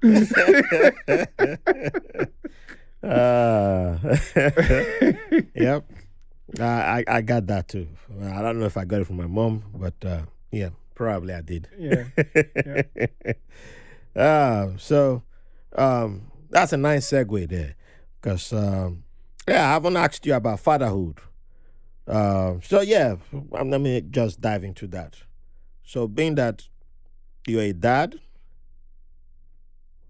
[3.02, 3.98] Uh,
[5.54, 5.84] yep.
[6.58, 7.86] I, I I got that too.
[8.22, 10.22] I don't know if I got it from my mom, but uh,
[10.54, 11.68] yeah, probably I did.
[11.78, 12.04] Yeah.
[14.16, 15.22] uh, so
[15.76, 17.74] um, that's a nice segue there,
[18.20, 19.04] because um,
[19.48, 21.18] yeah, I haven't asked you about fatherhood.
[22.06, 23.16] Uh, so yeah,
[23.52, 25.22] um, let me just dive into that.
[25.82, 26.68] So being that
[27.46, 28.20] you're a dad,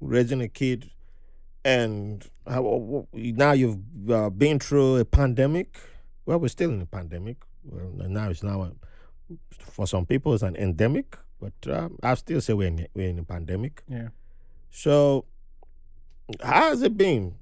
[0.01, 0.91] raising a kid,
[1.65, 3.79] and how, now you've
[4.11, 5.79] uh, been through a pandemic.
[6.27, 7.39] Well, we're still in a pandemic.
[7.65, 8.73] Well, now it's now a,
[9.51, 13.19] for some people it's an endemic, but uh, I still say we're in, we're in
[13.19, 13.83] a pandemic.
[13.89, 14.09] Yeah.
[14.71, 15.25] So,
[16.43, 17.35] how has it been?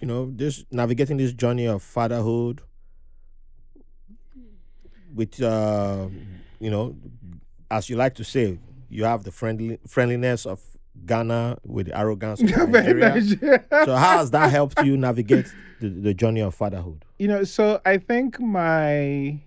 [0.00, 2.62] You know, this navigating this journey of fatherhood
[5.14, 6.08] with, uh,
[6.60, 6.96] you know,
[7.70, 8.58] as you like to say,
[8.88, 10.60] you have the friendly friendliness of
[11.06, 13.64] Ghana with the arrogance of Very Nigeria.
[13.84, 17.04] so, how has that helped you navigate the, the journey of fatherhood?
[17.20, 19.40] you know so i think my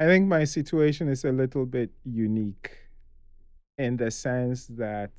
[0.00, 2.70] i think my situation is a little bit unique
[3.78, 5.12] in the sense that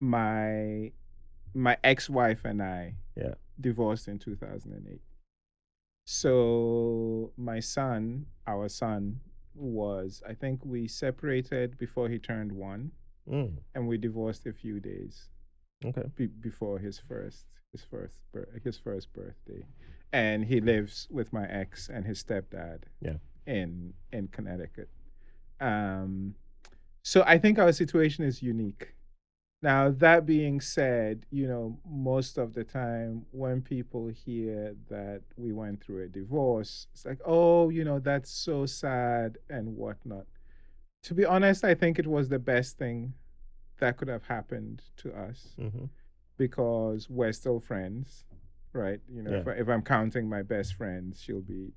[0.00, 0.90] my
[1.54, 3.34] my ex-wife and i Yeah.
[3.60, 5.00] divorced in 2008
[6.06, 9.20] so my son our son
[9.54, 12.92] was i think we separated before he turned one
[13.28, 15.28] Mm, and we divorced a few days
[15.84, 16.02] okay.
[16.16, 19.62] be- before his first his first bir- his first birthday,
[20.12, 22.82] and he lives with my ex and his stepdad.
[23.00, 23.16] Yeah.
[23.46, 24.88] In in Connecticut.
[25.60, 26.34] Um,
[27.02, 28.94] so I think our situation is unique.
[29.62, 35.52] Now that being said, you know most of the time when people hear that we
[35.52, 40.26] went through a divorce, it's like, oh, you know that's so sad and whatnot.
[41.04, 43.14] To be honest, I think it was the best thing
[43.78, 45.86] that could have happened to us hmm
[46.40, 48.24] because we're still friends,
[48.72, 49.00] right?
[49.08, 51.72] You know, if, I, if I'm counting my best friends, she'll be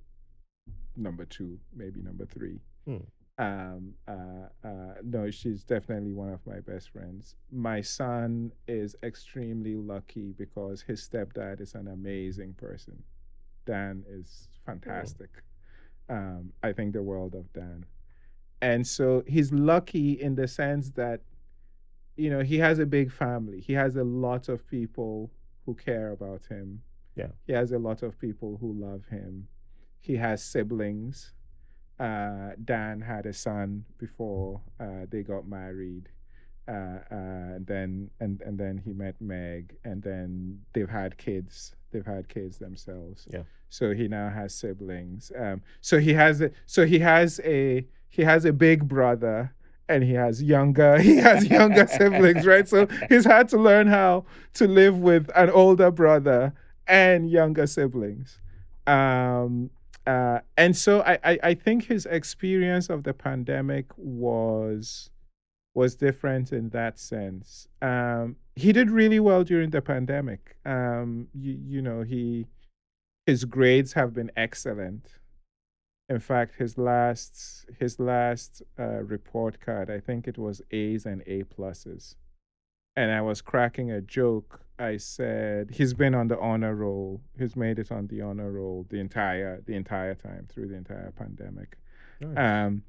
[0.95, 2.59] number two, maybe number three.
[2.85, 2.97] Hmm.
[3.39, 7.35] Um, uh, uh, no, she's definitely one of my best friends.
[7.51, 13.01] My son is extremely lucky because his stepdad is an amazing person.
[13.65, 15.29] Dan is fantastic.
[16.09, 17.85] Um, I think the world of Dan.
[18.61, 21.21] And so he's lucky in the sense that
[22.15, 23.59] you know, he has a big family.
[23.59, 25.31] He has a lot of people
[25.65, 26.81] who care about him.
[27.15, 27.27] Yeah.
[27.45, 29.48] He has a lot of people who love him.
[30.02, 31.34] He has siblings.
[31.99, 36.10] Uh, Dan had a son before uh, they got married.
[36.68, 41.76] Uh, uh, and then and, and then he met Meg, and then they've had kids.
[41.91, 43.27] They've had kids themselves.
[43.30, 43.44] Yeah.
[43.68, 45.31] So he now has siblings.
[45.38, 49.53] Um, so he has a so he has a he has a big brother
[49.89, 52.68] and he has younger he has younger siblings right?
[52.68, 56.53] So he's had to learn how to live with an older brother
[56.88, 58.39] and younger siblings.
[58.88, 59.69] Um
[60.05, 65.10] uh and so I, I i think his experience of the pandemic was
[65.76, 67.68] was different in that sense.
[67.81, 70.57] Um he did really well during the pandemic.
[70.65, 72.47] Um you, you know he
[73.26, 75.07] his grades have been excellent
[76.09, 81.23] in fact, his last his last uh, report card, I think it was A's and
[81.27, 82.15] A pluses,
[82.95, 84.61] and I was cracking a joke.
[84.77, 87.21] I said he's been on the honor roll.
[87.38, 91.11] He's made it on the honor roll the entire the entire time through the entire
[91.11, 91.77] pandemic.
[92.38, 92.84] Um,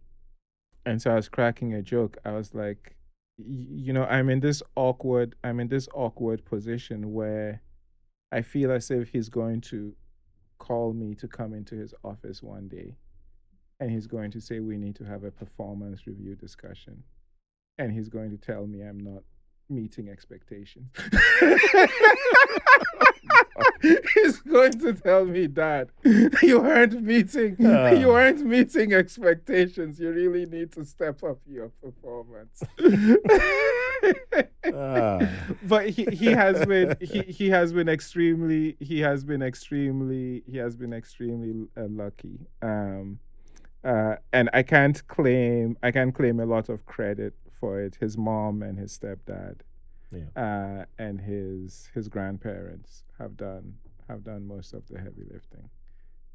[0.86, 2.19] and so I was cracking a joke.
[2.24, 2.97] I was like,
[3.39, 7.62] you know, I'm in this awkward, I'm in this awkward position where
[8.32, 9.95] I feel as if he's going to
[10.59, 12.97] call me to come into his office one day
[13.85, 17.02] and he's going to say we need to have a performance review discussion.
[17.77, 19.23] And he's going to tell me i'm not
[19.69, 20.89] meeting expectations.
[24.15, 25.89] He's going to tell me that
[26.43, 27.90] you aren't meeting Ah.
[27.90, 30.01] you weren't meeting expectations.
[30.01, 32.62] You really need to step up your performance.
[34.74, 35.19] Ah.
[35.65, 40.56] but he, he has been he, he has been extremely he has been extremely he
[40.59, 42.39] has been extremely uh, lucky.
[42.62, 43.19] Um
[43.85, 48.16] uh and i can't claim i can't claim a lot of credit for it his
[48.16, 49.56] mom and his stepdad
[50.12, 50.28] Yeah.
[50.44, 53.74] uh and his his grandparents have done
[54.09, 55.69] have done most of the heavy lifting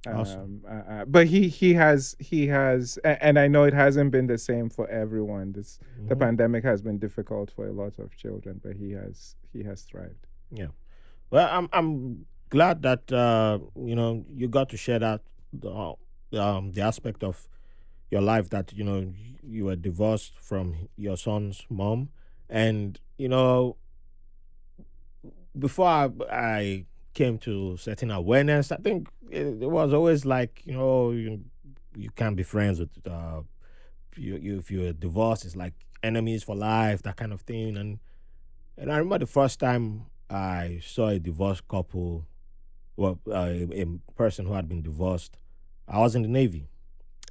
[0.07, 0.61] Awesome.
[0.65, 4.27] um, uh, uh, but he he has he has and i know it hasn't been
[4.27, 6.19] the same for everyone this the Mhm.
[6.19, 10.23] pandemic has been difficult for a lot of children, but he has he has thrived.
[10.51, 10.71] Yeah.
[11.31, 13.59] Well, I'm I'm glad that uh,
[13.89, 15.21] you know you got to share that
[15.51, 15.69] the,
[16.33, 17.47] um, the aspect of
[18.11, 22.09] your life that you know you were divorced from your son's mom,
[22.49, 23.77] and you know
[25.57, 30.73] before I, I came to certain awareness, I think it, it was always like you
[30.73, 31.41] know you,
[31.95, 33.41] you can't be friends with uh,
[34.15, 35.73] you, you if you're divorced, it's like
[36.03, 37.77] enemies for life, that kind of thing.
[37.77, 37.99] And
[38.77, 42.25] and I remember the first time I saw a divorced couple,
[42.95, 43.85] well, uh, a, a
[44.15, 45.37] person who had been divorced.
[45.89, 46.67] I was in the Navy,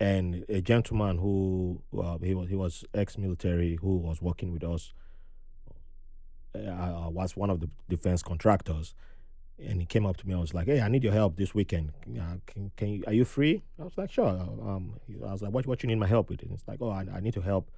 [0.01, 4.93] and a gentleman who uh, he was he was ex-military who was working with us
[6.55, 8.95] uh, was one of the defense contractors,
[9.59, 10.35] and he came up to me.
[10.35, 11.93] I was like, "Hey, I need your help this weekend.
[12.21, 14.95] Uh, can can you, are you free?" I was like, "Sure." Um,
[15.27, 17.07] I was like, "What what you need my help with?" And it's like, "Oh, I,
[17.15, 17.71] I need to help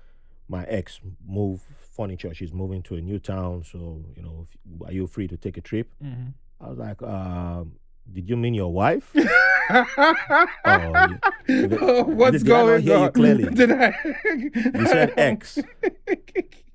[0.49, 1.63] my ex move
[1.97, 2.33] furniture.
[2.35, 5.57] She's moving to a new town, so you know, if, are you free to take
[5.57, 6.35] a trip?" Mhm.
[6.63, 7.77] I was like, um,
[8.13, 9.13] "Did you mean your wife?"
[9.71, 11.07] oh,
[11.49, 13.13] you, did- Oh, What's did I not going hear you on?
[13.13, 13.45] clearly?
[13.55, 13.95] Did I?
[14.25, 15.59] You said ex.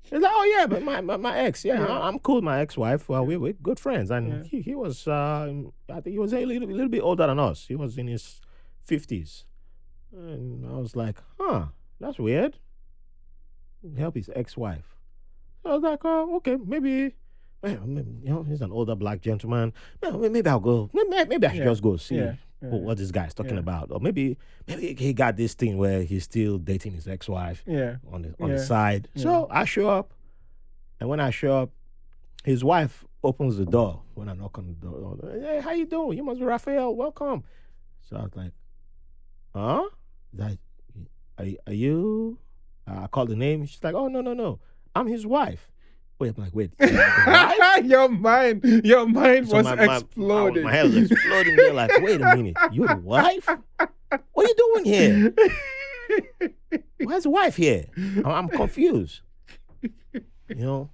[0.08, 1.86] He's like, oh yeah, but my my, my ex, yeah, Yeah.
[1.86, 2.36] I- I'm cool.
[2.36, 4.42] with My ex-wife, well, we we're good friends, and Yeah.
[4.44, 5.52] he, he was, uh,
[5.90, 7.66] I think he was a little, little bit older than us.
[7.66, 8.40] He was in his
[8.82, 9.44] fifties,
[10.12, 11.66] and I was like, huh,
[12.00, 12.58] that's weird.
[13.98, 14.94] Help his ex-wife.
[15.64, 17.14] I was like, oh, okay, maybe.
[17.62, 19.72] Well, You know, he's an older black gentleman.
[20.02, 20.90] Well, maybe I'll go.
[20.92, 21.64] Maybe, maybe I should Yeah.
[21.64, 25.12] just go see Yeah, yeah, what, what this guy's talking about, or maybe maybe he
[25.12, 27.96] got this thing where he's still dating his ex-wife Yeah.
[28.12, 29.08] on the on the side.
[29.16, 30.12] So I show up,
[31.00, 31.70] and when I show up,
[32.44, 34.02] his wife opens the door.
[34.14, 36.16] When I knock on the door, hey, how you doing?
[36.16, 36.94] You must be Raphael.
[36.94, 37.42] Welcome.
[38.08, 38.52] So I was like,
[39.54, 39.84] huh?
[40.34, 40.58] That
[41.38, 42.38] are, are you?
[42.88, 43.66] Uh, I called the name.
[43.66, 44.60] She's like, oh no no no,
[44.94, 45.68] I'm his wife.
[46.18, 46.96] Wait, I'm like, wait, you're the
[47.58, 47.84] wife?
[47.84, 50.64] your mind, your mind So was my, my- I exploding.
[50.64, 51.56] My, head was exploding.
[51.56, 53.46] They're like, wait a minute, you're the wife?
[53.46, 53.90] What
[54.36, 55.34] are you doing here?
[57.00, 57.86] Why's the wife here?
[57.96, 59.20] I'm, I'm confused.
[59.82, 60.22] You
[60.54, 60.90] know.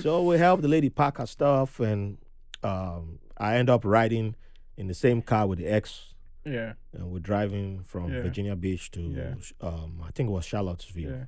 [0.00, 2.18] So we help the lady pack her stuff, and
[2.62, 4.34] um, I end up riding
[4.76, 6.14] in the same car with the ex,
[6.44, 8.22] yeah, and we're driving from Yeah.
[8.22, 9.34] Virginia Beach to, Yeah.
[9.66, 11.10] um, I think it was Charlottesville.
[11.10, 11.24] yeah.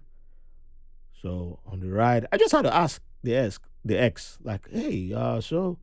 [1.20, 5.12] So on the ride, I just had to ask the ex, the ex, like, "Hey,
[5.12, 5.78] uh, so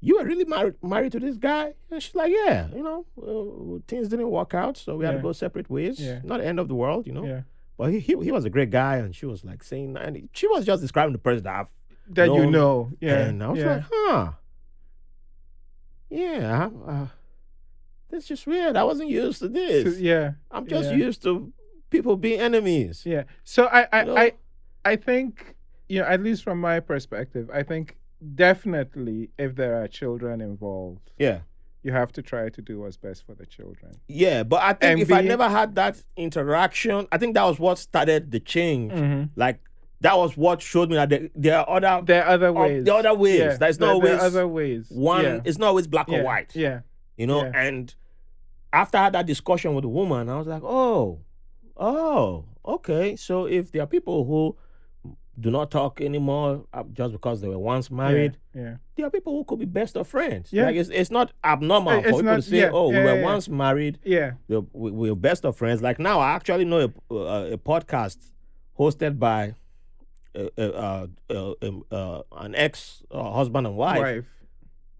[0.00, 3.80] you were really married married to this guy?" And she's like, "Yeah, you know, uh,
[3.88, 5.98] things didn't work out, so we had to go separate ways.
[6.00, 6.20] Yeah.
[6.22, 7.42] Not the end of the world, you know." Yeah.
[7.78, 10.28] But he, he he was a great guy, and she was like saying, and he-
[10.32, 11.70] she was just describing the person that I've
[12.10, 12.92] That you know.
[13.00, 13.18] Yeah.
[13.28, 13.72] and I was yeah.
[13.74, 14.32] like, huh.
[16.10, 17.06] Yeah, uh,
[18.10, 18.76] that's just weird.
[18.76, 20.00] I wasn't used to So, this.
[20.00, 20.32] yeah.
[20.50, 20.96] I'm just yeah.
[20.96, 21.52] used to
[21.90, 23.02] people being enemies.
[23.04, 23.24] Yeah.
[23.44, 24.16] So I I, You know?
[24.16, 24.32] I
[24.84, 25.54] I think
[25.88, 27.96] you know at least from my perspective, I think
[28.34, 31.40] definitely if there are children involved, Yeah.
[31.82, 33.92] you have to try to do what's best for the children.
[34.08, 37.58] Yeah, but I think And if I never had that interaction, I think that was
[37.58, 38.92] what started the change.
[38.92, 39.24] Mm-hmm.
[39.36, 39.60] Like
[40.00, 42.84] that was what showed me that there, there are other There are other ways.
[42.84, 43.38] there are other ways.
[43.40, 43.56] Yeah.
[43.56, 44.86] There's there, not there always other ways.
[44.90, 45.24] one.
[45.24, 45.40] Yeah.
[45.44, 46.18] It's not always black yeah.
[46.18, 46.54] or white.
[46.54, 46.80] Yeah.
[47.16, 47.52] you know Yeah.
[47.66, 47.94] and
[48.72, 51.20] after I had that discussion with the woman i was like oh
[51.78, 54.56] oh okay so if there are people who
[55.40, 58.76] do not talk anymore uh, just because they were once married Yeah.
[58.96, 60.64] there are people who could be best of friends Yeah.
[60.66, 63.04] like it's, it's not abnormal It's for people not- to say yeah, oh yeah, we
[63.04, 63.24] were yeah, yeah.
[63.24, 64.32] once married Yeah.
[64.48, 68.18] we, we, we're best of friends like now i actually know a, a, a podcast
[68.78, 69.54] hosted by
[70.34, 71.52] uh, uh, uh,
[71.90, 74.24] uh, an ex uh, husband and wife Wife.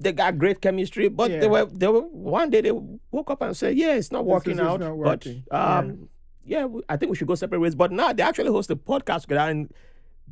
[0.00, 1.40] they got great chemistry, but Yeah.
[1.40, 4.58] they were they were one day they woke up and said, "Yeah, it's not working
[4.58, 5.44] out." not but working.
[5.50, 6.08] um,
[6.44, 7.74] yeah, we- I think we should go separate ways.
[7.74, 9.70] But now they actually host a podcast together and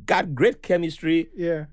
[0.07, 1.29] got great chemistry.
[1.35, 1.65] Yeah.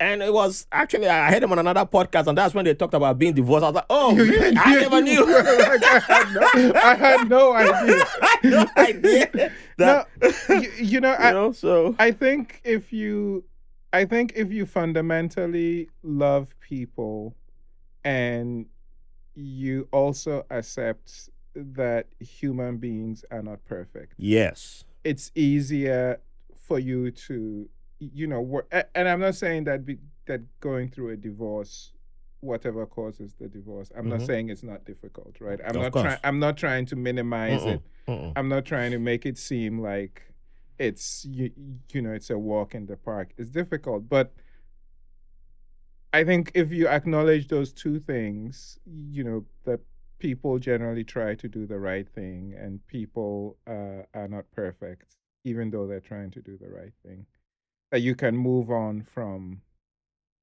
[0.00, 2.94] And it was actually I heard them on another podcast, and that's when they talked
[2.94, 3.62] about being divorced.
[3.62, 6.94] I was like, "Oh, You- you- I never you knew." like, I, had no, I
[6.96, 8.04] had no idea.
[8.22, 9.52] I had no idea.
[9.78, 10.04] No,
[10.50, 13.44] you, you know, you I, know, so I think if you,
[13.92, 17.34] I think if you fundamentally love people,
[18.04, 18.66] and
[19.34, 26.20] you also accept that human beings are not perfect, yes, it's easier
[26.54, 27.68] for you to,
[28.14, 28.62] you know.
[28.94, 31.92] And I'm not saying that be, that going through a divorce,
[32.40, 34.26] whatever causes the divorce, I'm not Mhm.
[34.26, 35.60] saying it's not difficult, right?
[35.60, 36.18] I'm Of not trying.
[36.24, 37.82] I'm not trying to minimize Mm-mm, it.
[38.08, 38.32] mm-mm.
[38.36, 40.22] I'm not trying to make it seem like
[40.78, 41.50] it's you,
[41.92, 43.32] you know it's a walk in the park.
[43.38, 44.32] It's difficult, but
[46.12, 49.80] I think if you acknowledge those two things, you know that
[50.18, 55.70] people generally try to do the right thing, and people uh, are not perfect, even
[55.70, 57.24] though they're trying to do the right thing.
[57.92, 59.60] That you can move on from,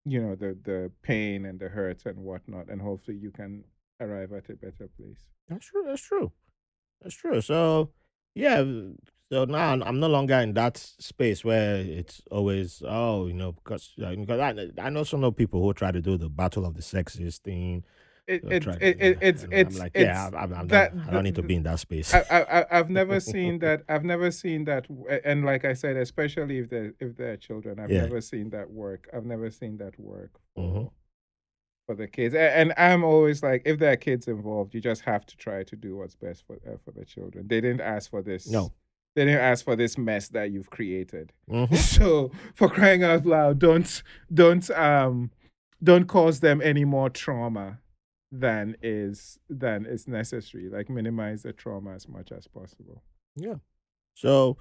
[0.05, 3.65] you know, the the pain and the hurts and whatnot, and hopefully you can
[3.99, 5.19] arrive at a better place.
[5.49, 5.83] That's true.
[5.85, 6.31] That's true.
[7.01, 7.41] That's true.
[7.41, 7.89] So,
[8.35, 8.63] yeah,
[9.31, 13.93] So now I'm- no longer in that space where it's always oh you know because
[13.97, 17.83] because I I know people who try to do the battle of the sexes thing.
[18.29, 21.07] It, it, it, it, it's it's I'm like it's yeah I'm, I'm, I'm that- not,
[21.09, 22.13] I don't need to be in that space.
[22.13, 23.81] I, I, I've never seen that.
[23.89, 24.85] I've never seen that.
[25.25, 28.01] And like I said, especially if they're if they're children, I've Yeah.
[28.01, 29.09] never seen that work.
[29.13, 30.91] I've never seen that work for, Mhm.
[31.87, 32.35] for the kids.
[32.35, 35.63] A- And I'm always like, if there are kids involved, you just have to try
[35.63, 37.47] to do what's best for uh, for the children.
[37.47, 38.47] They didn't ask for this.
[38.47, 38.71] No.
[39.15, 41.33] They didn't ask for this mess that you've created.
[41.49, 41.75] Mhm.
[41.97, 45.31] So for crying out loud, don't don't um
[45.83, 47.79] don't cause them any more trauma
[48.31, 50.69] than is than is necessary.
[50.69, 53.01] Like minimize the trauma as much as possible.
[53.35, 53.55] Yeah.
[54.15, 54.57] So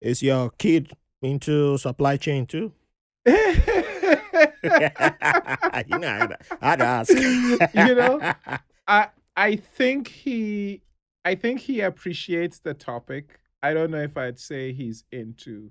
[0.00, 0.92] is your kid
[1.22, 2.72] into supply chain too?
[4.62, 7.10] you know, I'd, I'd ask.
[7.10, 7.58] You
[7.94, 8.32] know?
[8.88, 10.82] I I think he
[11.24, 13.40] I think he appreciates the topic.
[13.62, 15.70] I don't know if I'd say he's into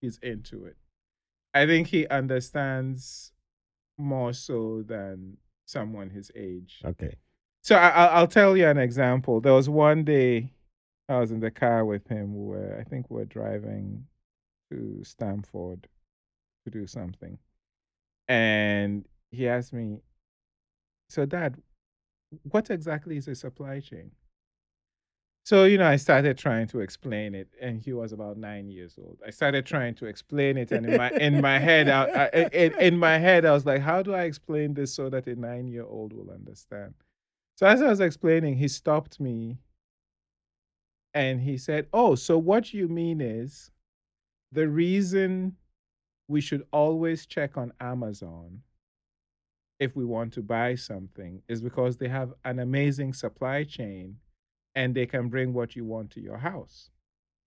[0.00, 0.76] he's into it.
[1.54, 3.32] I think he understands
[3.98, 5.36] more so than
[5.72, 6.80] someone his age.
[6.84, 7.16] okay.
[7.62, 9.40] So I, I'll, I'll tell you an example.
[9.40, 10.52] There was one day
[11.08, 12.34] I was in the car with him.
[12.34, 14.04] We were, I think we were driving
[14.70, 15.86] to Stamford
[16.64, 17.38] to do something.
[18.28, 19.98] And he asked me,
[21.08, 21.56] So, Dad,
[22.50, 24.10] what exactly is a supply chain?
[25.44, 28.96] So, you know, I started trying to explain it, and he was about nine years
[28.96, 29.18] old.
[29.26, 32.80] I started trying to explain it, and in my in my head, I, I, in,
[32.80, 35.66] in my head, I was like, "How do I explain this so that a nine
[35.66, 36.94] year old will understand?"
[37.56, 39.58] So as I was explaining, he stopped me
[41.14, 43.70] and he said, Oh, so what you mean is
[44.52, 45.56] the reason
[46.28, 48.62] we should always check on Amazon
[49.78, 54.16] if we want to buy something is because they have an amazing supply chain
[54.74, 56.90] and they can bring what you want to your house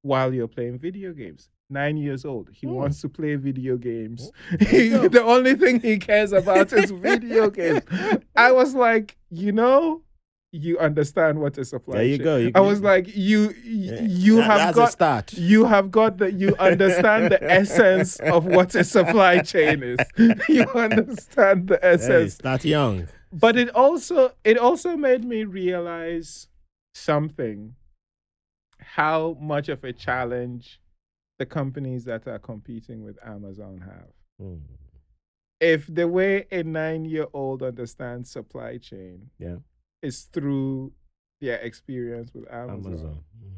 [0.01, 1.49] while you're playing video games.
[1.69, 2.73] Nine years old, he Hmm.
[2.73, 4.31] wants to play video games.
[4.59, 5.07] go.
[5.07, 7.81] the only thing he cares about is video games.
[8.35, 10.03] I was like, you know,
[10.51, 12.01] you understand what a supply chain.
[12.01, 12.37] There you chain- go.
[12.37, 15.33] You I was like, you y- Yeah, you that- have got start.
[15.33, 19.97] you have got the you understand the essence of what a supply chain is.
[20.47, 22.33] You understand the essence.
[22.35, 23.07] Hey, start young.
[23.33, 26.47] But it also it also made me realize
[26.95, 27.75] something
[28.79, 30.79] how much of a challenge
[31.39, 34.09] the companies that are competing with Amazon have
[34.41, 34.59] Mm,
[35.61, 39.57] if the way a nine year old understands supply chain Yeah.
[40.01, 40.91] is through
[41.39, 43.23] their experience with Amazon, Amazon.
[43.41, 43.51] Mm.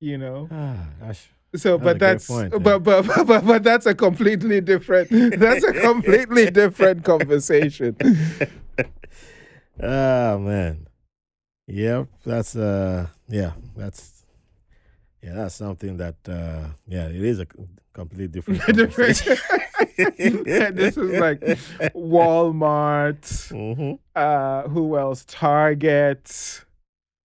[0.00, 0.48] you know.
[0.52, 1.30] Ah, gosh.
[1.56, 5.08] So, That's but that's point, but, but but but but that's a completely different.
[5.10, 7.96] That's a completely different conversation.
[9.82, 10.86] oh man.
[11.70, 14.24] Yep, that's uh yeah, that's
[15.22, 18.60] yeah, that's something that uh yeah, it is a c- completely different.
[19.96, 21.40] this is like
[21.94, 23.20] Walmart.
[23.52, 23.98] Mhm.
[24.16, 25.24] Uh, who else?
[25.26, 26.64] Target.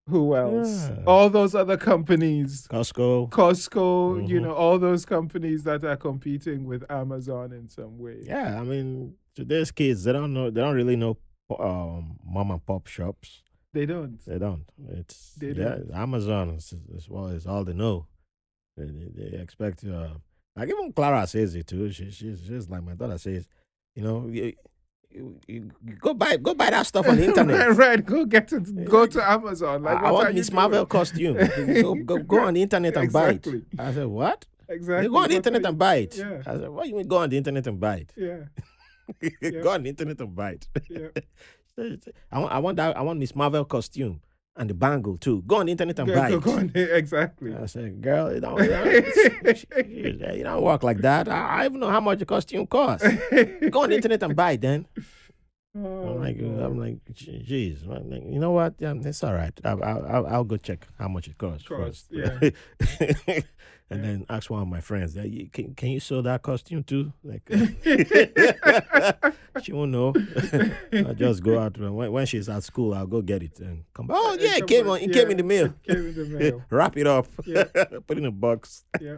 [0.08, 0.90] Who else?
[0.90, 1.04] Yeah.
[1.08, 2.68] All those other companies.
[2.72, 3.30] Costco.
[3.32, 4.44] Costco, you Mhm.
[4.44, 8.22] know, all those companies that are competing with Amazon in some way.
[8.24, 11.18] Yeah, I mean today's kids they don't know they don't really know
[11.60, 13.42] um mom and pop shops.
[13.76, 14.26] They don't.
[14.26, 14.64] They don't.
[14.88, 15.92] It's They yeah, don't.
[15.94, 18.08] Amazon is, is well is all they know.
[18.78, 20.12] They, they, they expect uh
[20.56, 21.92] like even Clara says it too.
[21.92, 23.50] She she's just like my daughter says,
[23.94, 24.54] you know, you,
[25.12, 27.68] you, you go buy go buy that stuff on the internet.
[27.68, 28.06] right, right.
[28.06, 28.86] Go get it.
[28.86, 29.84] Go to Amazon.
[29.84, 30.54] Like, I, I want Miss?
[30.54, 31.36] Marvel costume.
[31.82, 33.46] go, go go on the internet and buy it.
[33.78, 34.46] I said, What?
[34.70, 35.06] Exactly.
[35.08, 36.16] You go on the internet and buy it.
[36.18, 36.42] Yeah.
[36.48, 38.14] I said, What you mean go on the internet and buy it?
[38.16, 39.50] Yeah.
[39.62, 40.68] go on the internet and buy it.
[40.90, 41.08] Yeah.
[41.78, 44.22] I want I want that I want Miss Marvel costume
[44.56, 45.44] and the bangle too.
[45.46, 46.44] Go on the internet and Go, buy go, it.
[46.44, 46.72] go on.
[46.76, 47.54] Exactly.
[47.54, 51.28] I said, girl, you don't, you don't, you don't work like that.
[51.28, 53.06] I, I even know how much the costume costs.
[53.70, 54.88] Go on the internet and buy it then.
[55.78, 56.38] Oh, I'm like.
[56.40, 58.82] I'm like, jeez, like, you know what?
[58.82, 59.52] Um, it's all right.
[59.66, 62.12] I'll, I'll, I'll- go check how much it costs Cost, first.
[62.12, 63.40] yeah.
[63.90, 67.12] and then ask one of my friends, "Hey, can, can you sew that costume too?
[67.24, 67.44] Like,
[69.62, 70.14] she won't know.
[70.94, 72.94] I'll just go out when, when she's at school.
[72.94, 74.18] I'll go get it and come back.
[74.20, 75.00] Oh Uh, yeah, it came on.
[75.02, 75.74] It came in the mail.
[75.86, 76.64] came in the mail.
[76.70, 77.28] Wrap it up.
[77.46, 77.66] Yeah.
[78.08, 78.86] Put it in a box.
[79.02, 79.16] Yeah.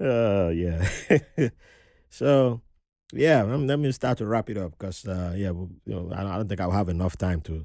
[0.00, 0.86] Oh yeah.
[2.10, 2.60] so
[3.14, 6.22] yeah, um, let me start to wrap it up because uh, yeah, you know, I,
[6.22, 7.64] don't think I'll have enough time to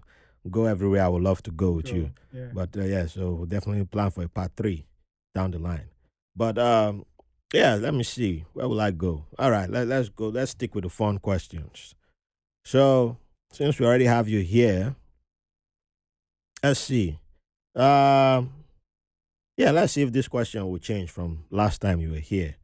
[0.49, 2.11] go everywhere I would love to go with you.
[2.33, 2.47] Yeah.
[2.53, 4.85] But uh, yeah, so we'll definitely plan for a part three
[5.35, 5.89] down the line.
[6.35, 7.05] But um,
[7.53, 8.45] yeah, let me see.
[8.53, 9.25] Where will I go?
[9.37, 10.29] All right, let, let's go.
[10.29, 11.95] Let's stick with the fun questions.
[12.63, 13.17] So
[13.51, 14.95] since we already have you here,
[16.63, 17.19] let's see.
[17.75, 18.53] Um,
[19.57, 22.55] Yeah, let's see if this question will change from last time you were here.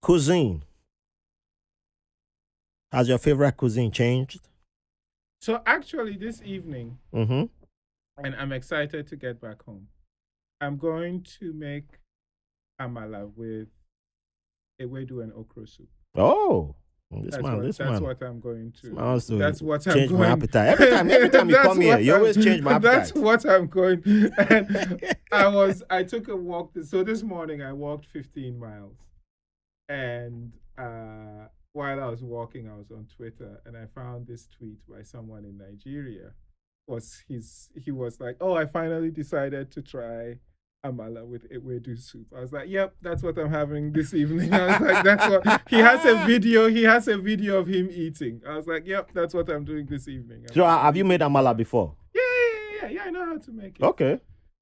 [0.00, 0.62] Cuisine.
[2.92, 4.40] Has your favorite cuisine changed?
[5.40, 7.44] So actually, this evening, Mm-hmm.
[8.24, 9.86] and I'm excited to get back home.
[10.60, 11.84] I'm going to make
[12.80, 13.68] amala with
[14.78, 15.88] a ewedu and okra soup.
[16.16, 16.74] Oh,
[17.10, 18.02] this That's, man, what, this that's man.
[18.02, 18.82] what I'm going to.
[18.88, 20.20] this man wants to That's what I'm change going.
[20.22, 20.68] my appetite.
[20.68, 22.92] Every time, every time you come here, you always change my appetite.
[22.98, 24.02] That's what I'm going.
[24.38, 25.82] And I was.
[25.88, 26.72] I took a walk.
[26.84, 28.96] So this morning I walked 15 miles,
[29.88, 34.78] and uh, while I was walking, I was on Twitter, and I found this tweet
[34.88, 36.32] by someone in Nigeria.
[36.86, 37.68] Was his?
[37.76, 40.38] He was like, "Oh, I finally decided to try."
[40.84, 42.26] Amala with ewedu soup.
[42.34, 45.60] I was like, "Yep, that's what I'm having this evening." I was like, "That's what."
[45.68, 46.68] He has a video.
[46.68, 48.40] He has a video of him eating.
[48.48, 51.20] I was like, "Yep, that's what I'm doing this evening." I'm So, have you made
[51.20, 51.94] amala before?
[52.14, 53.02] Yeah, yeah, yeah, yeah.
[53.04, 53.82] I know how to make it.
[53.84, 54.20] Okay.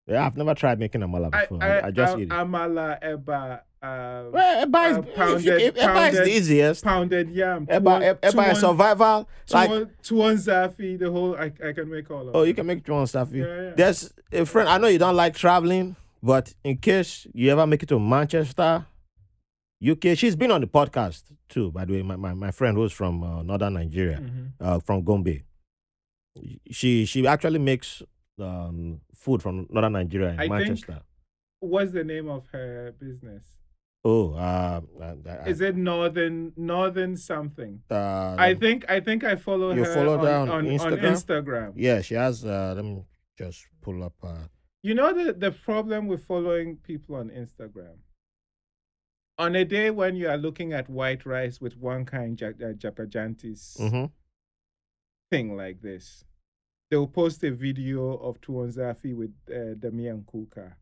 [0.09, 1.63] Yeah, I've never tried making amala I, before.
[1.63, 2.29] I, I, just I- eat it.
[2.31, 6.85] Amala, eba, uh, well, is, uh, if you- pounded- if- is pounded- the easiest.
[6.85, 7.67] pounded yam.
[7.67, 9.29] Eba, tuwon- Eba is tuwon- survival.
[9.53, 11.37] Like, tuwon- tuwon zafi, the whole.
[11.37, 12.35] I, I can make all of.
[12.37, 13.31] oh, you can make your own stuff.
[13.33, 13.71] Yeah, yeah.
[13.77, 14.69] There's a friend.
[14.69, 18.87] I know you don't like traveling, but in case you ever make it to Manchester,
[19.81, 21.71] UK, she's been on the podcast too.
[21.71, 24.53] By the way, my my, my friend who's from uh, northern Nigeria, Mhm.
[24.61, 25.45] uh, from Gombe.
[26.71, 28.03] She she actually makes
[28.41, 31.01] um, food from northern Nigeria in I think- Manchester.
[31.61, 33.43] What's the name of her business?
[34.05, 35.15] Oh, uh, uh,
[35.47, 37.83] Is it Northern Northern something?
[37.91, 41.12] I think I think I follow You her follow on, her on on, on Instagram?
[41.12, 41.73] Instagram.
[41.77, 42.45] yeah, she has.
[42.45, 43.05] Uh, let me
[43.37, 44.15] just pull up.
[44.23, 44.47] Uh,
[44.83, 47.99] You know the the problem with following people on Instagram.
[49.37, 52.73] On a day when you are looking at white rice with one kind ja- uh,
[52.75, 54.11] japajantis mhm.
[55.31, 56.25] thing like this,
[56.91, 60.77] they'll post a video of Tuonzafi with uh, da miyan kuka,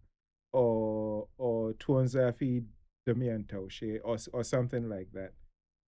[0.53, 2.65] or or Tuonzafi
[3.07, 5.33] da miyan taushe, or or something like that,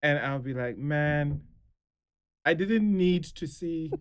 [0.02, 1.42] and I'll be like, man,
[2.44, 3.90] I didn't need to see.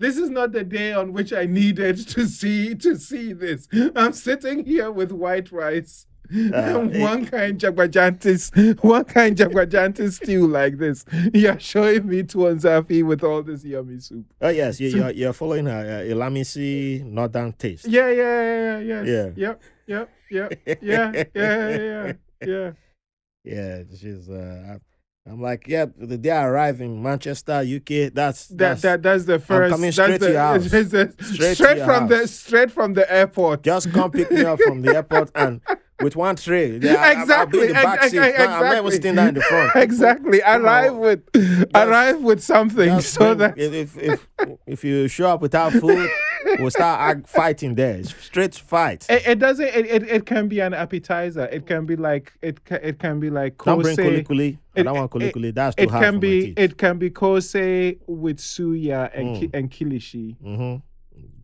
[0.00, 3.68] This is not the day on which I needed to see to see this.
[3.94, 6.06] I'm sitting here with white rice.
[6.30, 11.04] and one kind jagwajantis, one kind jagwajantis stew like this.
[11.32, 14.26] You're showing me to Tuanzafi with all this yummy soup.
[14.42, 17.86] Oh yes, you, you're you're following her uh, Elamisi Northern Taste.
[17.86, 19.06] Yeah, yeah, yeah, yeah, yes.
[19.06, 19.30] Yeah.
[19.36, 20.10] Yep, yep.
[20.34, 20.48] Yeah,
[20.82, 21.76] yeah, yeah, yeah.
[21.76, 22.12] Yeah,
[22.46, 22.70] Yeah.
[23.44, 24.28] Yeah, she's.
[24.28, 24.78] Uh,
[25.26, 25.86] I'm like, yeah.
[25.96, 29.72] The day I arrive in Manchester, UK, that's That that's that that's the first.
[29.72, 30.64] I'm coming straight to your house.
[30.70, 33.62] the- Straight straight your from the straight from the airport.
[33.62, 35.60] just come pick me up from the airport and
[36.02, 36.76] with one tray.
[36.78, 37.60] Yeah, I- exactly.
[37.62, 38.18] in the back seat.
[38.18, 38.90] ex- No, I'm not exactly.
[38.92, 39.76] sitting down in the front.
[39.76, 40.40] Exactly.
[40.42, 41.20] Arrive with
[41.74, 44.26] arrive with something so that if if
[44.66, 46.08] if you show up without food,
[46.58, 48.02] we'll start fighting there.
[48.04, 49.06] Straight fight.
[49.08, 49.66] it, it doesn't.
[49.66, 51.46] It, it, it can be an appetizer.
[51.46, 52.58] It can be like it.
[52.70, 54.04] It can be like Don't bring kose.
[54.04, 54.58] kuli kuli.
[54.76, 55.50] I don't want kuli kuli.
[55.50, 56.38] That's too It hard can for be.
[56.40, 56.58] my teeth.
[56.58, 59.54] It can be kose with suya and ki, Mm.
[59.58, 60.76] and kilishi, hmm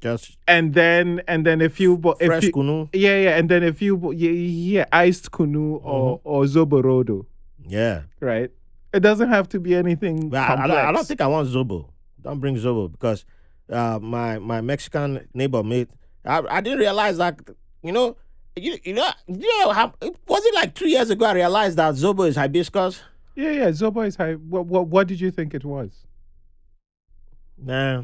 [0.00, 1.96] Just and then and then a few.
[1.98, 2.88] Bo- fresh few kunu.
[2.92, 3.96] yeah, yeah, and then a few.
[3.96, 6.28] Bo- yeah, yeah, iced kunu or Mm-hmm.
[6.28, 7.26] or zoborodo.
[7.68, 8.02] Yeah.
[8.20, 8.50] Right.
[8.92, 11.90] It doesn't have to be anything I, I, don't, I don't think I want Zobo.
[12.20, 13.24] Don't bring Zobo because
[13.70, 15.88] uh, my my Mexican neighbor made.
[16.24, 17.38] I, I didn't realize that
[17.82, 18.16] you know
[18.56, 19.94] you you know you know how
[20.28, 23.00] was it like two years ago I realized that Zobo is hibiscus.
[23.36, 23.68] Yeah, yeah.
[23.68, 24.34] Zobo is high.
[24.34, 25.90] What, what, what did you think it was?
[27.56, 28.02] Nah.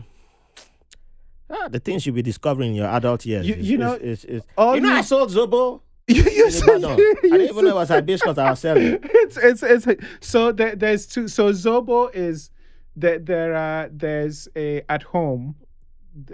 [1.48, 3.46] Ah, the things you'll be discovering in your adult years.
[3.46, 6.50] You- you is- know, is- is- all you know, I sold Zobo You, you in
[6.52, 6.98] said- Ibadan.
[6.98, 8.98] you I didn't even know it was hibiscus I was selling.
[9.02, 9.86] it's it's it's
[10.20, 12.50] so there, there's two so zobo is
[12.96, 15.54] there there are there's a at home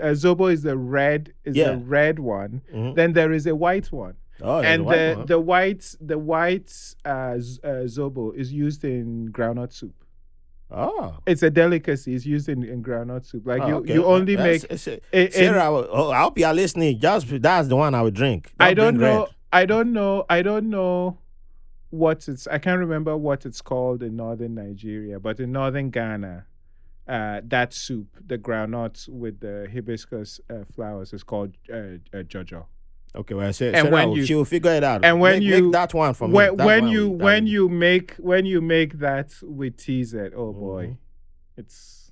[0.01, 1.71] uh, zobo is the red is Yeah.
[1.73, 2.95] the red one Mhm.
[2.95, 6.71] then there is a white one Oh, and a white the the white the white
[7.05, 9.95] uh, z- uh, zobo is used in groundnut soup
[10.71, 11.17] oh.
[11.27, 13.95] it's a delicacy it's used in, in groundnut soup like Oh, you okay.
[13.95, 16.99] you only Uh, make s- s- a- in- Sarah, oh, I hope you're listening.
[16.99, 18.53] Just that's the one I would drink.
[18.59, 19.21] I don't know.
[19.25, 19.29] red.
[19.53, 20.25] I don't know.
[20.31, 21.19] I don't know
[21.91, 22.47] what it's.
[22.47, 26.47] I can't remember what it's called in northern Nigeria, but in northern Ghana,
[27.09, 32.65] uh, that soup, the groundnuts with the hibiscus uh, flowers, is called uh, uh, jojo.
[33.15, 35.05] Okay, well, say, And when you- she will figure it out.
[35.05, 36.35] and when make, you- make that one for me.
[36.35, 40.53] When, that when one you when you make when you make that with TZ, oh
[40.53, 40.97] boy, Mhm.
[41.59, 42.11] it's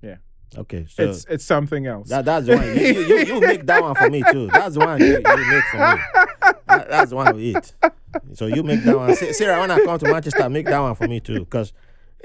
[0.00, 0.16] yeah.
[0.56, 2.08] okay, so it's it's something else.
[2.08, 2.66] that, that's the one.
[2.66, 4.46] You, you, you, make that one for me too.
[4.46, 6.02] That's the one you, you make for me.
[6.68, 7.74] That, that's the one we eat.
[8.34, 9.14] So you make that one.
[9.16, 11.40] Sa- Sarah, when I come to Manchester, make that one for me too.
[11.40, 11.72] Because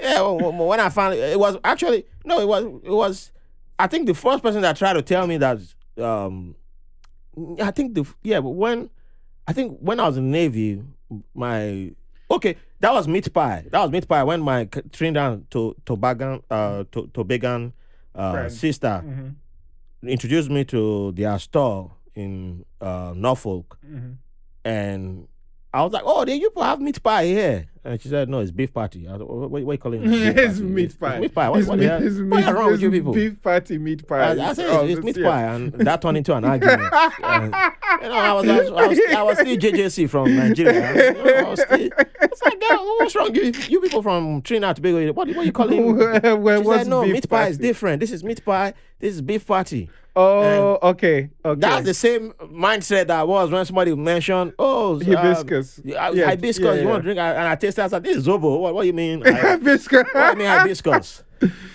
[0.00, 3.32] yeah, when, when I found it, it was actually no, it was it was.
[3.78, 5.58] I think the first person that tried to tell me that
[5.98, 6.54] um
[7.60, 8.90] I think the yeah, but when
[9.46, 10.82] I think when I was in the Navy,
[11.34, 11.92] my
[12.30, 13.64] okay, that was meat pie.
[13.70, 17.72] That was meat pie when my Trinidad to Tobago uh to, Tobagan
[18.14, 19.34] uh sister Mhm,
[20.02, 24.16] introduced me to their store in uh Norfolk mhm.
[24.64, 25.28] and
[25.76, 28.50] I was like, "Oh, they you have meat pie here," and she said, "No, it's
[28.50, 30.08] beef party." I was, what, what, what you calling it?
[30.34, 31.20] Beef it's meat pie.
[31.20, 31.48] meat pie.
[31.50, 32.06] What, It's what, meat, the hell?
[32.06, 33.12] it's what meat, wrong with you people?
[33.12, 34.32] Beef patty meat pie.
[34.34, 35.28] I, I said Oh, it's, it's meat yeah.
[35.30, 36.82] pie, and that turned into an argument.
[37.22, 37.44] And,
[38.02, 41.12] you know, I was, I was, I was, I was still JJC from Nigeria.
[41.12, 41.80] You know, I was still,
[42.22, 43.34] it's like, girl, what's wrong?
[43.34, 45.96] You, you people from Trinidad Tobago, what, what are you calling?
[45.96, 48.00] Well, She what's said, no, meat pie is different.
[48.00, 48.74] This is meat pie.
[48.98, 49.90] This is beef party.
[50.18, 51.60] Oh, okay, okay.
[51.60, 55.80] That's the same mindset that was when somebody mentioned, oh, uh, hibiscus.
[55.84, 56.64] yeah, Yeah, hibiscus.
[56.76, 57.18] yeah, you want to drink?
[57.18, 57.82] And I tasted.
[57.84, 58.58] I said, "This is zobo.
[58.60, 59.22] What, what do you mean?
[59.22, 60.04] Hibiscus.
[60.12, 61.22] what do you mean hibiscus?"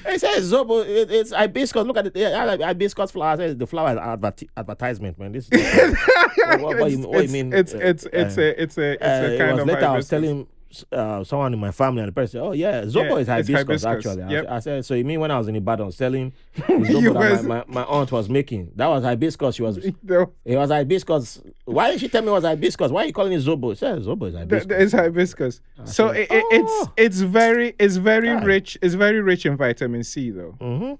[0.10, 0.84] He says zobo.
[0.84, 1.86] It, it's hibiscus.
[1.86, 2.16] Look at it.
[2.16, 3.40] Yeah, like hibiscus flower.
[3.40, 5.34] I the flower is adverti- advertisement, man.
[5.34, 5.48] This.
[5.52, 5.96] Is
[6.60, 7.54] what, what, you, what you mean?
[7.54, 9.86] It's it's it's uh, a it's a it's uh, a it kind was of later
[9.86, 10.10] I was hibiscus.
[10.10, 10.48] telling
[10.92, 13.84] uh, someone in my family, and the person said, "Oh yeah, zobo Yeah, is hibiscus,
[13.84, 13.86] hibiscus.
[13.86, 14.46] actually." I, Yep.
[14.50, 17.64] I said, "So you mean when I was in Ibadan selling zobo that my, my,
[17.68, 18.72] my aunt was making?
[18.76, 19.56] That was hibiscus.
[19.56, 21.42] She was No, it was hibiscus.
[21.66, 22.92] Why didn't she tell me it was hibiscus?
[22.92, 23.72] Why are you calling it zobo?
[23.74, 24.68] She said zobo is hibiscus.
[24.68, 25.62] th- it's hibiscus.
[25.86, 28.40] So said, it, it, it's "Oh." it's very it's very Ah.
[28.44, 28.78] rich.
[28.82, 30.56] It's very rich in vitamin C though.
[30.60, 30.94] hmm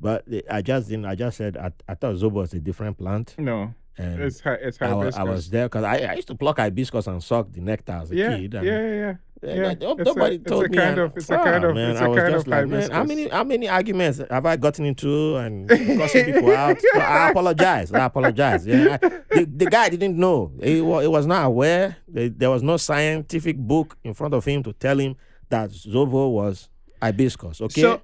[0.00, 1.06] But I just didn't.
[1.06, 4.58] I just said I, I thought zobo was a different plant, No, and it's hi-
[4.60, 5.14] it's I was.
[5.16, 8.10] I was there because I, I used to pluck hibiscus and suck the nectar as
[8.10, 8.52] a yeah, kid.
[8.54, 9.14] yeah, and, yeah, yeah.
[9.54, 9.74] yeah.
[9.74, 10.76] no- It's a- nobody it's told me.
[10.76, 12.46] kind and- of- it's a ah, kind of- man, it's a I was kind just
[12.46, 15.68] of like, man, how many how many arguments have I gotten into and
[15.98, 16.76] cussing people out?
[16.80, 17.92] So I apologize.
[17.92, 18.66] I apologize.
[18.66, 20.50] Yeah, I- the, the guy didn't know.
[20.62, 21.96] He was, he was not aware.
[22.08, 25.16] There, there was no scientific book in front of him to tell him
[25.50, 26.68] that Zobo was
[27.02, 27.60] hibiscus.
[27.60, 27.80] Okay.
[27.82, 28.00] So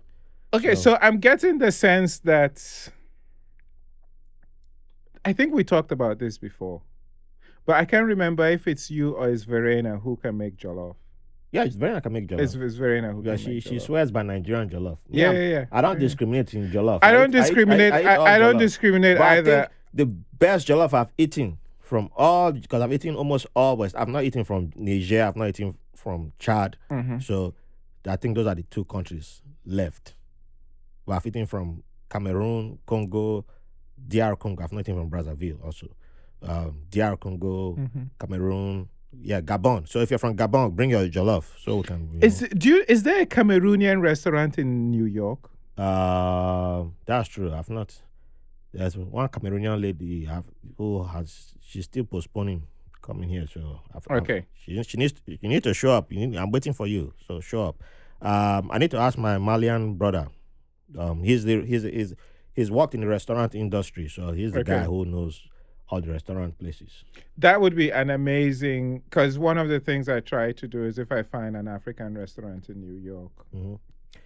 [0.52, 2.62] okay, So- so I'm getting the sense that
[5.24, 6.82] I think we talked about this before,
[7.66, 10.96] but I can't remember if it's you or it's Verena who can make jollof.
[11.52, 12.40] yeah, it's Verena I can make jollof.
[12.40, 14.98] It's, it's Verena who yeah, can she make she swears by Nigerian jollof.
[15.08, 15.64] Yeah, Me, yeah, yeah.
[15.72, 16.06] I don't Yeah.
[16.08, 17.00] discriminate in jollof.
[17.02, 17.92] I don't eat- discriminate.
[17.92, 18.60] eat I, all I don't jollof.
[18.60, 19.68] discriminate But I either.
[19.92, 23.94] the best jollof I've eaten from all because I've eaten almost all West.
[23.96, 25.24] I've not eaten from Niger.
[25.24, 26.76] I've not eaten from Chad.
[26.90, 27.22] Mhm.
[27.22, 27.52] So
[28.06, 30.14] I think those are the two countries left.
[31.04, 33.44] But I've eaten from Cameroon, Congo,
[34.08, 34.62] DR Congo.
[34.64, 35.86] I've not eaten from Brazzaville also.
[36.42, 38.10] Um, DR Congo, Mhm.
[38.18, 38.88] Cameroon,
[39.20, 39.86] yeah, Gabon.
[39.88, 42.18] So if you're from Gabon, bring your jollof so we can.
[42.22, 45.50] Is do you, is there a Cameroonian restaurant in New York?
[45.76, 47.52] Uh, that's true.
[47.52, 48.00] I've not.
[48.72, 50.44] There's one Cameroonian lady have,
[50.78, 52.62] who has she's still postponing
[53.02, 53.46] coming here.
[53.52, 54.46] So I've, I've- Okay.
[54.62, 56.12] she she needs you need to show up.
[56.12, 57.12] You need, I'm waiting for you.
[57.26, 57.82] So show up.
[58.22, 60.28] Um, I need to ask my Malian brother.
[60.98, 62.14] Um, he's the he's he's
[62.60, 64.72] he's worked in the restaurant industry, so he's the Okay.
[64.80, 65.42] guy who knows
[65.88, 67.04] all the restaurant places.
[67.38, 69.00] That would be an amazing.
[69.06, 72.16] Because one of the things I try to do is if I find an African
[72.16, 73.78] restaurant in New York, Mhm.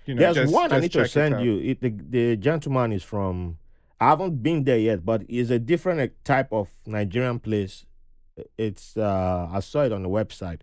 [0.06, 1.59] you know, There's just, one I need to send you.
[1.70, 3.59] It, the, the gentleman is from.
[4.01, 7.86] I haven't been there yet, but it's a different type of Nigerian place.
[8.59, 10.61] It's uh, I saw it on the website.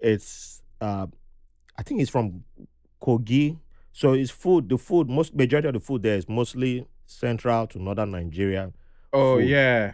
[0.00, 1.06] It's uh,
[1.78, 2.44] I think it's from
[3.00, 3.58] Kogi.
[3.92, 4.68] So it's food.
[4.68, 8.72] The food, most majority of the food there is mostly central to northern Nigeria.
[9.12, 9.92] Oh yeah,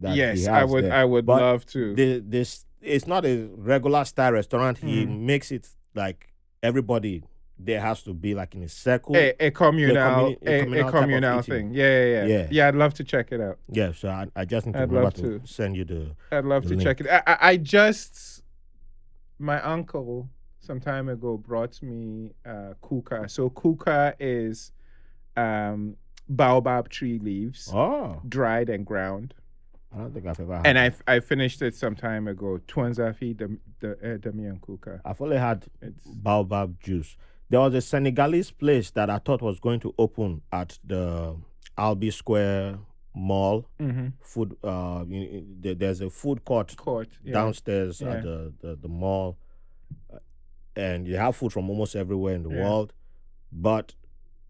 [0.00, 0.84] he yes, I would.
[0.84, 0.92] there.
[0.92, 1.94] I would But love to.
[1.94, 4.78] the this it's not a regular style restaurant.
[4.78, 5.20] He Mhm.
[5.20, 7.22] makes it like everybody
[7.58, 9.16] there has to be like in a circle.
[9.16, 11.72] a, a communal, communi- a a, communal a communal thing.
[11.72, 12.48] Yeah, yeah, yeah, Yeah.
[12.50, 13.58] Yeah, I'd love to check it out.
[13.70, 15.46] Yeah, so I, I just need to I'd love to, to.
[15.46, 16.10] send you the.
[16.32, 16.82] I'd love The to link.
[16.86, 17.06] check it.
[17.08, 18.42] I, I, I just
[19.38, 20.28] my uncle
[20.60, 23.28] some time ago brought me uh, kuka.
[23.28, 24.72] So kuka is
[25.36, 25.96] um,
[26.28, 29.34] baobab tree leaves, Oh, dried and ground.
[29.94, 30.56] I don't think I've ever.
[30.56, 32.58] Had And I, I finished it some time ago.
[32.66, 35.00] Twanzafi the the uh, da miyan kuka.
[35.04, 37.16] I've only had It's baobab juice.
[37.50, 41.36] There was a Senegalese place that I thought was going to open at the
[41.78, 42.78] Albee Square
[43.14, 43.66] Mall.
[43.78, 44.08] mm-hmm.
[44.20, 44.56] Food.
[44.64, 47.08] Uh, you- you- there- there's a food court court.
[47.22, 47.34] Yeah.
[47.34, 48.14] downstairs Yeah.
[48.14, 49.36] at the, the, the mall.
[50.12, 50.18] Uh,
[50.74, 52.64] And you have food from almost everywhere in the Yeah.
[52.64, 52.92] world.
[53.52, 53.94] But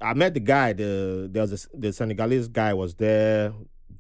[0.05, 3.53] I met the guy, the there was a, the Senegalese guy was there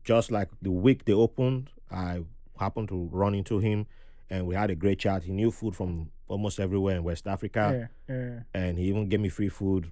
[0.05, 1.71] just like the week they opened.
[1.91, 2.25] I
[2.59, 3.87] happened to run into him
[4.31, 5.25] and we had a great chat.
[5.25, 8.41] He knew food from almost everywhere in West Africa yeah, yeah.
[8.53, 9.91] and he even gave me free food.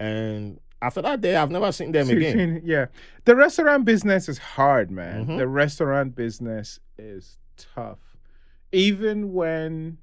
[0.00, 2.62] And after that day, I've never seen them again.
[2.64, 2.86] yeah.
[3.24, 5.26] The restaurant business is hard, man.
[5.26, 5.38] Mhm.
[5.38, 7.98] The restaurant business is tough.
[8.72, 9.98] Even when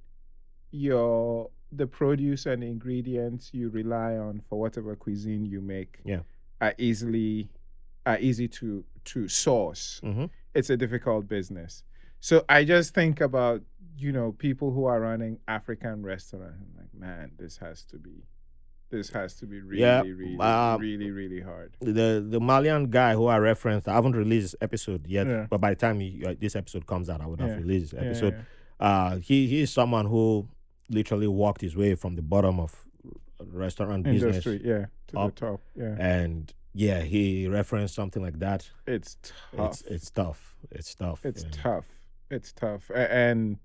[0.71, 6.21] your the produce and ingredients you rely on for whatever cuisine you make Yeah.
[6.61, 7.49] are easily
[8.05, 9.99] are easy to to source.
[10.03, 10.29] Mhm.
[10.53, 11.83] It's a difficult business.
[12.19, 13.61] So I just think about
[13.97, 16.57] you know people who are running African restaurants.
[16.61, 18.23] I'm like, man, this has to be,
[18.89, 21.75] this has to be really, Yeah, really, um, really, really hard.
[21.79, 25.47] The the Malian guy who I referenced, I haven't released this episode yet, Yeah.
[25.49, 27.57] but by the time he, uh, this episode comes out, I would have Yeah.
[27.57, 28.35] released episode.
[28.79, 30.47] Uh, he he is someone who
[30.89, 32.85] literally walked his way from the bottom of
[33.39, 35.35] restaurant business, yeah, to up.
[35.35, 35.95] the top, yeah.
[35.99, 38.69] and yeah, he referenced something like that.
[38.87, 39.17] It's
[39.55, 39.71] tough.
[39.71, 40.55] It's it's tough.
[40.71, 41.25] It's tough.
[41.25, 41.49] it's yeah.
[41.61, 41.85] tough
[42.33, 43.57] it's tough and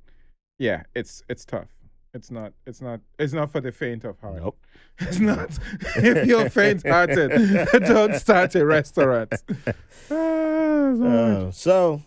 [0.58, 1.68] yeah it's it's tough
[2.14, 4.58] it's not it's not it's not for the faint of heart Nope.
[5.00, 5.58] it's not
[5.96, 7.30] if you're faint hearted
[7.86, 9.32] don't start a restaurant
[10.10, 10.94] Ah.
[10.94, 12.02] Uh, so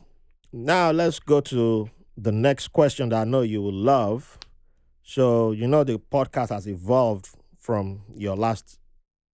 [0.51, 4.37] now let's go to the next question that I know you will love.
[5.11, 7.27] So you know the podcast has evolved
[7.59, 8.79] from your last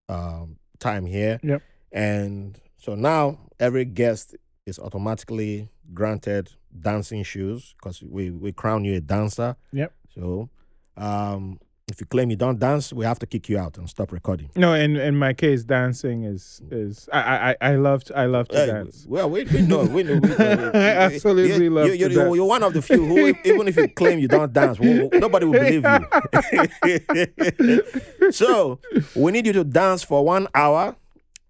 [0.10, 1.40] um, time here.
[1.44, 1.62] Yep.
[1.91, 4.36] And so now every guest
[4.66, 6.49] is automatically granted
[6.80, 9.56] dancing shoes because we, we crown you a dancer.
[9.72, 9.94] Yep.
[10.16, 10.49] So
[10.98, 14.11] um, if you claim you don't dance, we have to kick you out and stop
[14.11, 14.49] recording.
[14.55, 18.47] no in in my case dancing is is i i I- love to, i love
[18.49, 19.85] to Hey, dance Well, we, we know.
[19.85, 20.15] We know.
[20.15, 20.72] We know.
[20.73, 20.77] I
[21.07, 22.35] absolutely you, love you, to you, dance.
[22.35, 25.53] You're one of the few who, even if you claim you don't dance, nobody will
[25.53, 27.84] believe you.
[28.31, 28.80] so
[29.15, 30.95] we need you to dance for one hour,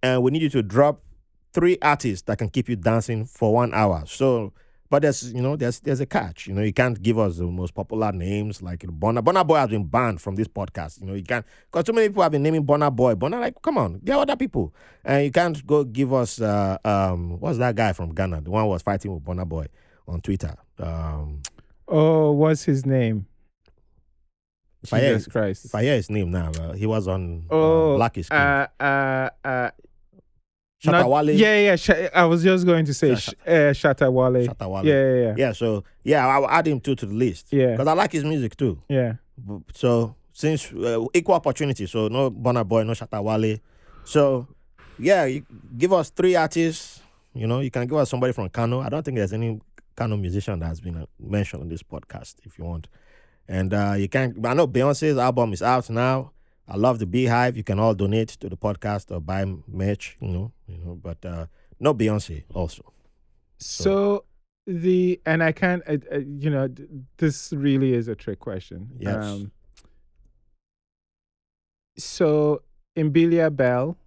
[0.04, 1.02] and we need you to drop
[1.54, 4.04] three artists that can keep you dancing for one hour.
[4.06, 4.54] So,
[4.90, 6.48] but there's you know there's there's a catch.
[6.48, 9.22] You know you can't give us the most popular names like Burna.
[9.24, 11.02] Burna Boy has been banned from this podcast.
[11.02, 13.16] You know you can't because too many people have been naming Burna Boy.
[13.16, 14.74] Burna like come on, there are other people,
[15.04, 18.42] and you can't go give us uh, um what's that guy from Ghana?
[18.42, 19.66] The one who was fighting with Burna Boy
[20.08, 20.56] on Twitter.
[20.80, 21.42] Um,
[21.88, 23.26] oh what's his name
[24.84, 27.46] if I hear jesus christ if I hear his name now, uh, he was on
[27.50, 28.38] uh, oh Black is King.
[28.38, 29.72] uh uh uh
[30.84, 31.32] Shatta not- Wale.
[31.32, 34.46] yeah yeah i was just going to say Yeah, sh- uh, Shatta Wale.
[34.48, 34.86] Shatta Wale.
[34.86, 37.52] yeah yeah yeah Yeah, so yeah, I'll add him too to the list.
[37.52, 37.72] Yeah.
[37.72, 38.82] because I like his music too.
[38.90, 39.14] yeah
[39.74, 43.58] So since uh, equal opportunity, so no Burna Boy, no Shatta Wale.
[44.04, 44.48] So
[45.00, 45.44] yeah, you
[45.78, 47.02] give us three artists.
[47.34, 48.82] You know, you can give us somebody from Kano.
[48.82, 49.60] I don't think there's any
[49.96, 52.36] Kano musician that has been uh, mentioned on this podcast.
[52.44, 52.88] If you want,
[53.48, 54.36] and uh, you can.
[54.46, 56.32] I know Beyonce's album is out now.
[56.68, 57.56] I love the Beehive.
[57.56, 60.18] You can all donate to the podcast or buy merch.
[60.22, 61.46] You know, you know, but uh,
[61.80, 62.84] no Beyonce also.
[63.60, 64.26] So
[64.66, 66.68] the and I can't, uh, uh, you know,
[67.18, 68.90] this really is a trick question.
[69.00, 69.46] Yes.
[71.98, 72.62] so
[72.98, 73.98] Mbilia Bel,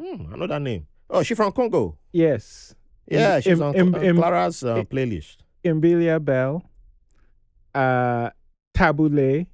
[0.00, 0.86] Hmm, I know that name.
[1.10, 1.98] Oh, she from Congo.
[2.12, 2.74] yes.
[3.06, 5.38] Yeah, she's im- on im- uh, im- Clara's uh, playlist.
[5.64, 6.62] Mbilia Bel,
[7.74, 8.30] uh,
[8.74, 9.46] Tabu Ley.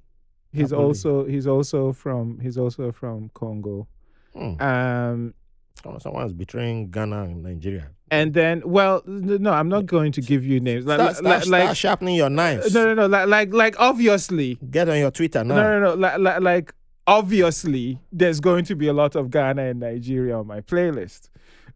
[0.51, 3.87] He's also he's also from he's also from Congo.
[4.33, 4.61] Hmm.
[4.61, 5.33] Um,
[5.81, 7.87] Someone- Someone's betraying Ghana and Nigeria.
[8.11, 10.85] and then well, no, I'm not going to give you names.
[10.85, 12.73] Like Start, start, like, start sharpening your knives.
[12.73, 15.55] no no no like like like obviously Get on your Twitter now.
[15.55, 15.93] No, no, no.
[15.95, 16.73] Like, like, like,
[17.07, 21.29] obviously, there's going to be a lot of Ghana and Nigeria on my playlist.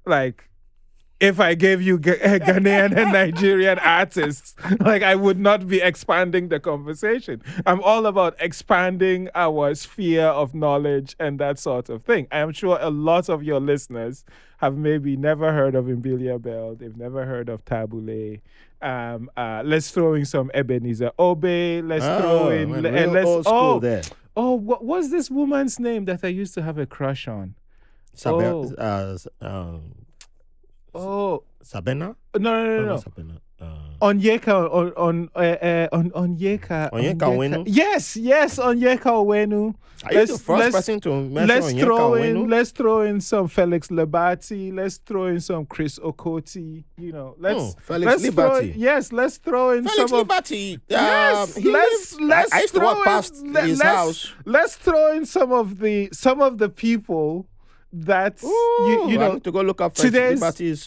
[0.06, 0.50] Like,
[1.24, 6.60] if I gave you Ghanaian and Nigerian artists, like, I would not be expanding the
[6.60, 7.42] conversation.
[7.66, 12.28] I'm all about expanding our sphere of knowledge and that sort of thing.
[12.32, 14.26] I am sure a lot of your listeners
[14.58, 16.76] have maybe never heard of Mbilia Bel.
[16.76, 18.42] They've never heard of Tabu Ley.
[18.82, 21.82] Um, uh, let's throw in some Ebenezer Obey.
[21.82, 24.02] Let's throw Oh, in man, and let's old school oh there.
[24.36, 27.56] oh what was this woman's name that I used to have a crush on?
[28.26, 28.74] Oh.
[28.78, 29.96] uh, um,
[30.96, 32.16] Oh Sabena?
[32.38, 32.98] no no no no.
[32.98, 33.38] Sabena.
[33.62, 33.66] Uh,
[34.02, 36.92] Onyeka on on uh, uh, on Onyeka.
[36.92, 37.64] Onyeka Onwenu?
[37.66, 39.74] Yes, yes, Onyeka Onwenu.
[40.04, 43.02] are you the Let's- first let's- person to mention Let's Onyeka throw in let's throw
[43.04, 44.74] in some Felix Liberty.
[44.74, 46.84] Let's throw in some Chris Okotie.
[46.98, 48.72] You know, let's Oh, Felix let's throw Liberty.
[48.74, 50.80] in, yes, let's throw in Felix some of Liberty.
[50.90, 53.80] Yes, um, he let's lives- let's I, I used to throw walk past in, his
[53.80, 54.34] let's, house.
[54.44, 57.48] Let's throw in some of the some of the people
[57.96, 60.40] that you, Ooh, you I know to go look up today's-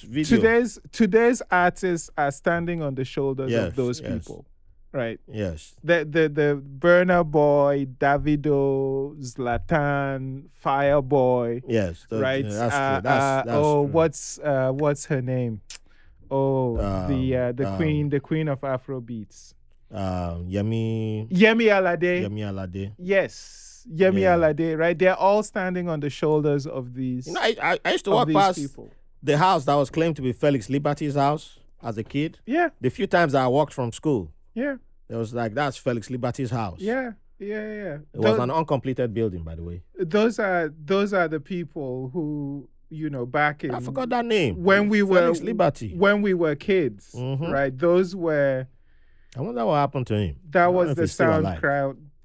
[0.02, 0.24] video.
[0.24, 4.12] today's today's artists are standing on the shoulders Yes, of those yes.
[4.12, 4.44] people,
[4.92, 5.20] right?
[5.30, 5.76] yes.
[5.84, 12.06] The the the Burna Boy, Davido, Zlatan, Fireboy, Yes.
[12.10, 12.44] that- right?
[12.44, 13.02] yeah, that's Uh, true.
[13.02, 13.92] That's, uh, that's oh, true.
[13.92, 15.60] what's uh, what's her name?
[16.30, 16.82] Oh, the
[17.36, 19.54] Um, uh, the um, queen, the queen of Afro beats,
[19.92, 22.26] Um, Yemi, Yemi Alade.
[22.26, 22.92] Yemi Alade.
[22.98, 23.34] Yes,
[23.94, 24.36] Yemi Yeah.
[24.36, 24.98] Alade, right?
[24.98, 28.10] They're all standing on the shoulders of these, You know, I, I, I used to
[28.10, 28.90] walk past people.
[29.22, 32.38] the house that was claimed to be Felix Liberty's house as a kid.
[32.46, 34.76] Yeah, The few times I walked from school, yeah,
[35.08, 36.80] it was like, that's Felix Liberty's house.
[36.80, 37.98] yeah, yeah, yeah.
[38.14, 39.82] It was an uncompleted building, by the way.
[39.98, 44.62] those are those are the people who you know, back in I forgot that name.
[44.62, 45.92] when we were Felix Liberty.
[45.96, 47.50] when we were kids, Mhm.
[47.52, 47.76] right?
[47.76, 48.66] Those were
[49.36, 50.36] I wonder what happened to him.
[50.50, 51.12] That was the he's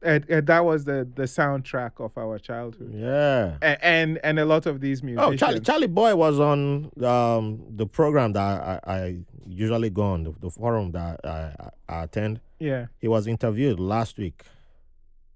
[0.02, 0.22] still alive.
[0.24, 0.32] soundtrack.
[0.32, 3.58] Uh, uh, that was the the soundtrack of our childhood, Yeah.
[3.62, 5.24] A- and and a lot of these music.
[5.24, 5.36] Oh.
[5.36, 9.18] Charlie, Charly Boy was on um, the program that I, I
[9.48, 12.40] usually go on, the, the forum that I, I, I attend.
[12.60, 14.44] yeah, He was interviewed last week.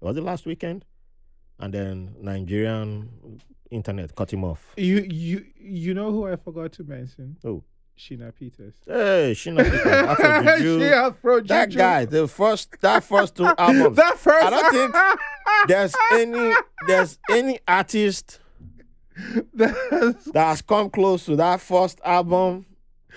[0.00, 0.84] Was it last weekend?
[1.58, 3.08] And then Nigerian
[3.70, 4.74] internet cut him off.
[4.76, 7.36] you you you know who I forgot to mention?
[7.44, 7.62] Oh.
[7.98, 8.74] Shina Peters.
[8.86, 10.78] Hey, Shina Peter, Afro Juju.
[10.80, 11.78] She Afro That Juju.
[11.78, 13.96] guy, the first that first two albums.
[13.96, 14.44] that first.
[14.46, 14.94] I don't think
[15.68, 16.54] there's any
[16.86, 18.38] there's any artist
[19.54, 22.66] That's- that has come close to that first album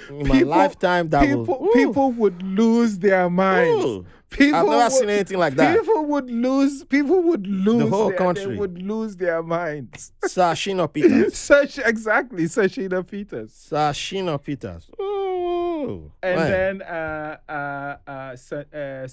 [0.10, 3.84] in my lifetime that people will, people would lose their minds.
[3.86, 4.06] ooh.
[4.30, 5.80] People I've never would, seen anything like that.
[5.80, 6.84] People would lose.
[6.84, 7.84] People would lose.
[7.84, 8.46] The whole their, country.
[8.46, 10.12] They would lose their minds.
[10.26, 11.36] Sir Shina Peters.
[11.38, 13.54] Such exactly, Sir Shina Peters.
[13.54, 14.90] Sir Shina Peters.
[15.02, 16.50] Ooh, And man.
[16.50, 19.08] then uh uh uh, Son, uh,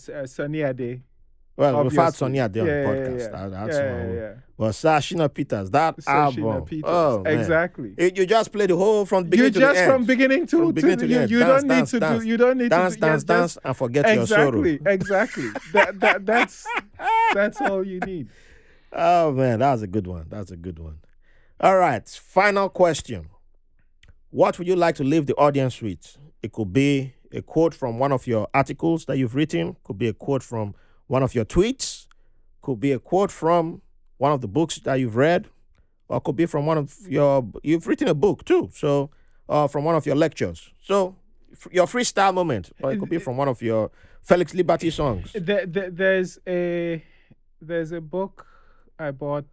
[1.58, 1.74] S- Sunny Ade.
[1.74, 2.16] well, we've had obviously.
[2.18, 3.18] Sonia there on Yeah, the podcast.
[3.18, 3.28] yeah.
[3.28, 4.08] That- that's yeah, one.
[4.08, 4.32] yeah, yeah.
[4.58, 6.44] But Sir Shina Peters, that Sashina album.
[6.44, 6.84] Oh, Peters.
[6.86, 7.38] Oh, man.
[7.38, 7.94] exactly.
[7.98, 9.92] It- you just play the whole from beginning You to just end.
[9.92, 11.30] from beginning to, From beginning to the you, end.
[11.30, 12.22] you Dance, don't dance, need to dance.
[12.22, 14.62] do you don't need dance, to do, dance, yeah, dance, and forget your sorrow.
[14.64, 16.66] exactly exactly that, that that's
[17.34, 18.28] that's all you need
[18.92, 20.26] Oh man, that's a good one.
[20.30, 20.98] That's a good one.
[21.60, 23.28] All right, final question.
[24.30, 26.16] What would you like to leave the audience with?
[26.42, 30.08] It could be a quote from one of your articles that you've written, could be
[30.08, 30.74] a quote from
[31.06, 32.06] one of your tweets,
[32.62, 33.82] could be a quote from
[34.18, 35.46] one of the books that you've read,
[36.08, 38.70] or could be from one of your you've written a book too.
[38.74, 39.10] So,
[39.48, 40.70] uh, from one of your lectures.
[40.82, 41.16] So,
[41.52, 43.90] f- your freestyle moment, or it could be from one of your
[44.22, 45.32] Felix Liberty songs.
[45.34, 47.02] there, there, there's a
[47.60, 48.46] there's a book
[48.98, 49.46] i bought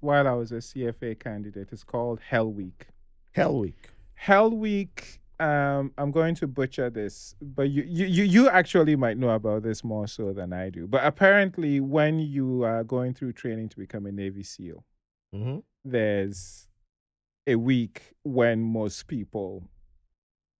[0.00, 2.86] while i was a cfa candidate it's called hell week
[3.32, 3.90] Hell Week.
[4.14, 9.30] hell week um i'm going to butcher this but you, you you actually might know
[9.30, 10.86] about this more so than i do.
[10.86, 14.84] But apparently when you are going through training to become a navy seal
[15.34, 16.68] hmm there's
[17.46, 19.68] a week when most people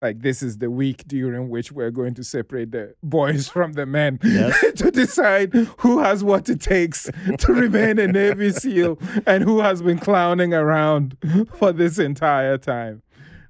[0.02, 3.86] like this is the week during which we're going to separate the boys from the
[3.86, 4.60] men Yes.
[4.76, 9.80] to decide who has what it takes to remain a navy seal and who has
[9.82, 11.16] been clowning around
[11.54, 13.02] for this entire time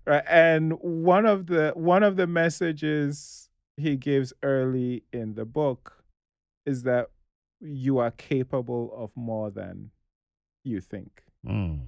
[0.06, 6.04] right and one of the one of the messages he gives early in the book
[6.64, 7.10] is that
[7.60, 9.90] you are capable of more than
[10.64, 11.80] you think Mm.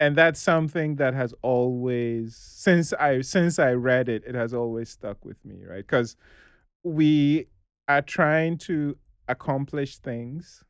[0.00, 4.90] and that's something that has always since i since i read it it has always
[4.90, 6.16] stuck with me right because
[6.82, 7.46] we
[7.88, 8.96] are trying to
[9.28, 10.64] accomplish things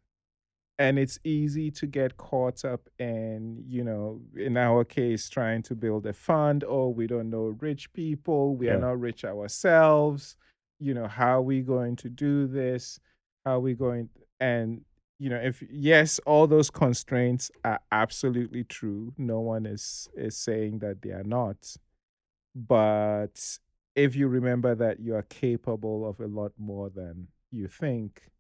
[0.79, 5.75] and it's easy to get caught up in you know in our case trying to
[5.75, 8.75] build a fund or we don't know rich people we Yeah.
[8.75, 10.37] are not rich ourselves
[10.81, 12.99] you know how are we going to do this
[13.45, 14.09] how are we going
[14.41, 14.83] and
[15.19, 20.81] you know if yes all those constraints are absolutely true no one is is saying
[20.81, 21.77] that they are not
[22.55, 23.59] but
[23.95, 28.31] if you remember that you are capable of a lot more than you think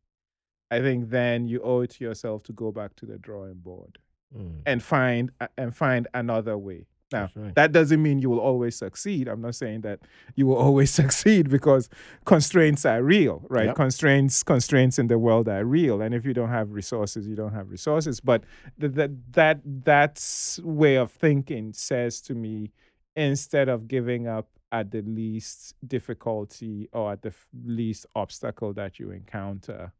[0.74, 3.94] i think then you owe it to yourself to go back to the drawing board
[4.36, 4.62] Mm.
[4.66, 6.80] and find and find another way
[7.12, 7.54] now right.
[7.54, 9.98] that doesn't mean you will always succeed i'm not saying that
[10.34, 11.84] you will always succeed because
[12.24, 13.76] constraints are real right Yep.
[13.76, 17.52] constraints constraints in the world are real and if you don't have resources you don't
[17.60, 18.40] have resources but
[18.80, 22.72] th- that that that's way of thinking says to me
[23.14, 28.98] instead of giving up at the least difficulty or at the f- least obstacle that
[28.98, 29.92] you encounter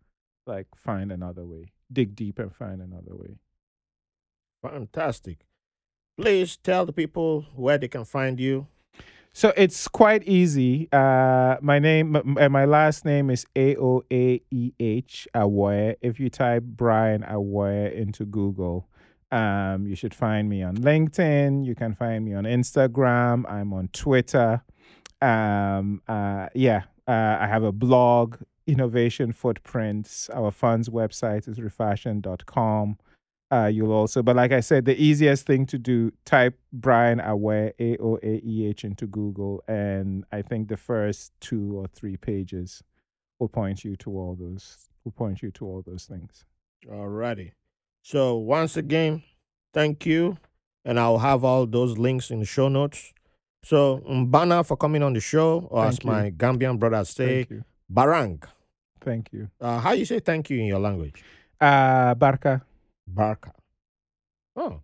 [0.47, 3.39] like find another way dig deep and find another way
[4.63, 5.45] Fantastic.
[6.19, 8.67] Please tell the people where they can find you.
[9.35, 10.89] So it's quite easy.
[10.93, 15.97] Uh, my name, m- my last name is A O A E H Aoaeh.
[16.01, 18.89] If you type Brian Aoaeh into Google,
[19.33, 21.67] um, you should find me on LinkedIn.
[21.67, 23.45] You can find me on Instagram.
[23.51, 24.63] I'm on Twitter.
[25.21, 30.31] Um, uh, yeah, uh, I have a blog, Innovation Footprints.
[30.31, 32.99] Our fund's website is refashiond.com.
[33.53, 37.73] Uh, you'll also, but like I said, the easiest thing to do, type Brian Aoaeh,
[37.79, 42.17] A O A E H, into Google, and I think the first two or three
[42.17, 42.83] pages
[43.39, 44.89] will point you to all those.
[45.05, 46.47] Will point you to all those things.
[46.91, 47.53] Alrighty.
[48.03, 49.23] So once again,
[49.73, 50.39] thank you.
[50.85, 53.13] And I'll have all those links in the show notes.
[53.63, 56.11] So Mbana for coming on the show, or as you.
[56.11, 57.65] my Gambian brothers say, Thank you.
[57.93, 58.43] Barang.
[59.01, 59.49] Thank you.
[59.61, 61.23] Uh, how you say thank you in your language?
[61.61, 62.63] Uh, Barca.
[63.07, 63.53] Barka.
[64.57, 64.81] Oh,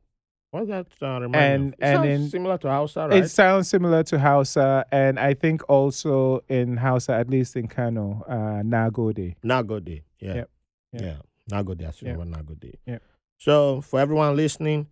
[0.53, 1.73] What's that uh, remind And- me of?
[1.73, 3.23] It and sounds in- similar to Hausa, right?
[3.25, 8.25] It sounds similar to Hausa, and I think also in Hausa, at least in Kano,
[8.29, 9.37] uh, Nagode.
[9.45, 10.03] Nagode.
[10.19, 10.35] Yeah.
[10.35, 10.51] Yep.
[10.93, 11.01] Yeah.
[11.03, 11.27] Yep.
[11.53, 11.83] Nagode.
[11.87, 12.17] I Yep.
[12.19, 12.75] Nagode.
[12.85, 13.03] Yep.
[13.39, 14.89] So for everyone listening,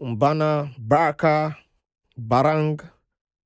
[0.00, 1.58] Umbana, Baraka,
[2.18, 2.80] Barang,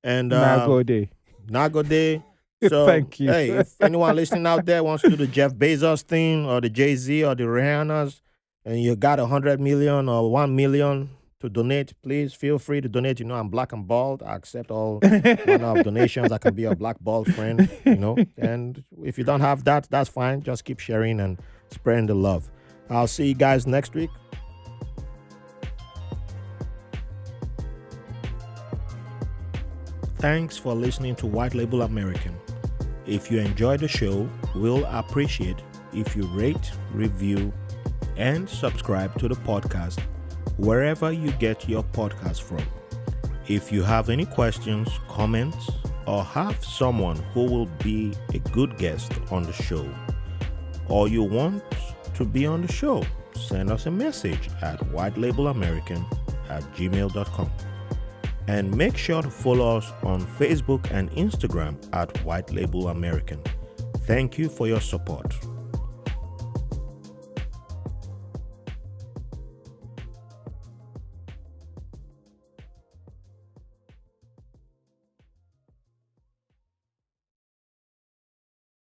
[0.04, 1.08] and uh, Nagode.
[1.48, 2.22] Nagode.
[2.68, 3.30] So Thank you.
[3.30, 6.70] Hey, if anyone listening out there wants to do the Jeff Bezos thing or the
[6.70, 8.22] Jay Z or the Rihanna's,
[8.64, 11.10] and you got a hundred million or one million
[11.40, 13.20] to donate, please feel free to donate.
[13.20, 14.22] You know, I'm black and bald.
[14.22, 16.32] I accept all manner of donations.
[16.32, 18.16] I can be a black bald friend, you know.
[18.38, 20.42] And if you don't have that, that's fine.
[20.42, 21.38] Just keep sharing and
[21.70, 22.50] spreading the love.
[22.88, 24.10] I'll see you guys next week.
[30.16, 32.34] Thanks for listening to White Label American.
[33.06, 35.56] If you enjoy the show, we'll appreciate
[35.92, 37.52] if you rate, review,
[38.16, 40.00] and subscribe to the podcast
[40.56, 42.64] wherever you get your podcast from.
[43.46, 45.70] If you have any questions, comments,
[46.06, 49.86] or have someone who will be a good guest on the show,
[50.88, 51.62] or you want
[52.14, 53.04] to be on the show,
[53.36, 56.04] send us a message at whitelabelamerican
[56.48, 57.50] at gmail.com.
[58.46, 63.40] And make sure to follow us on Facebook and Instagram at White Label American.
[64.06, 65.34] Thank you for your support.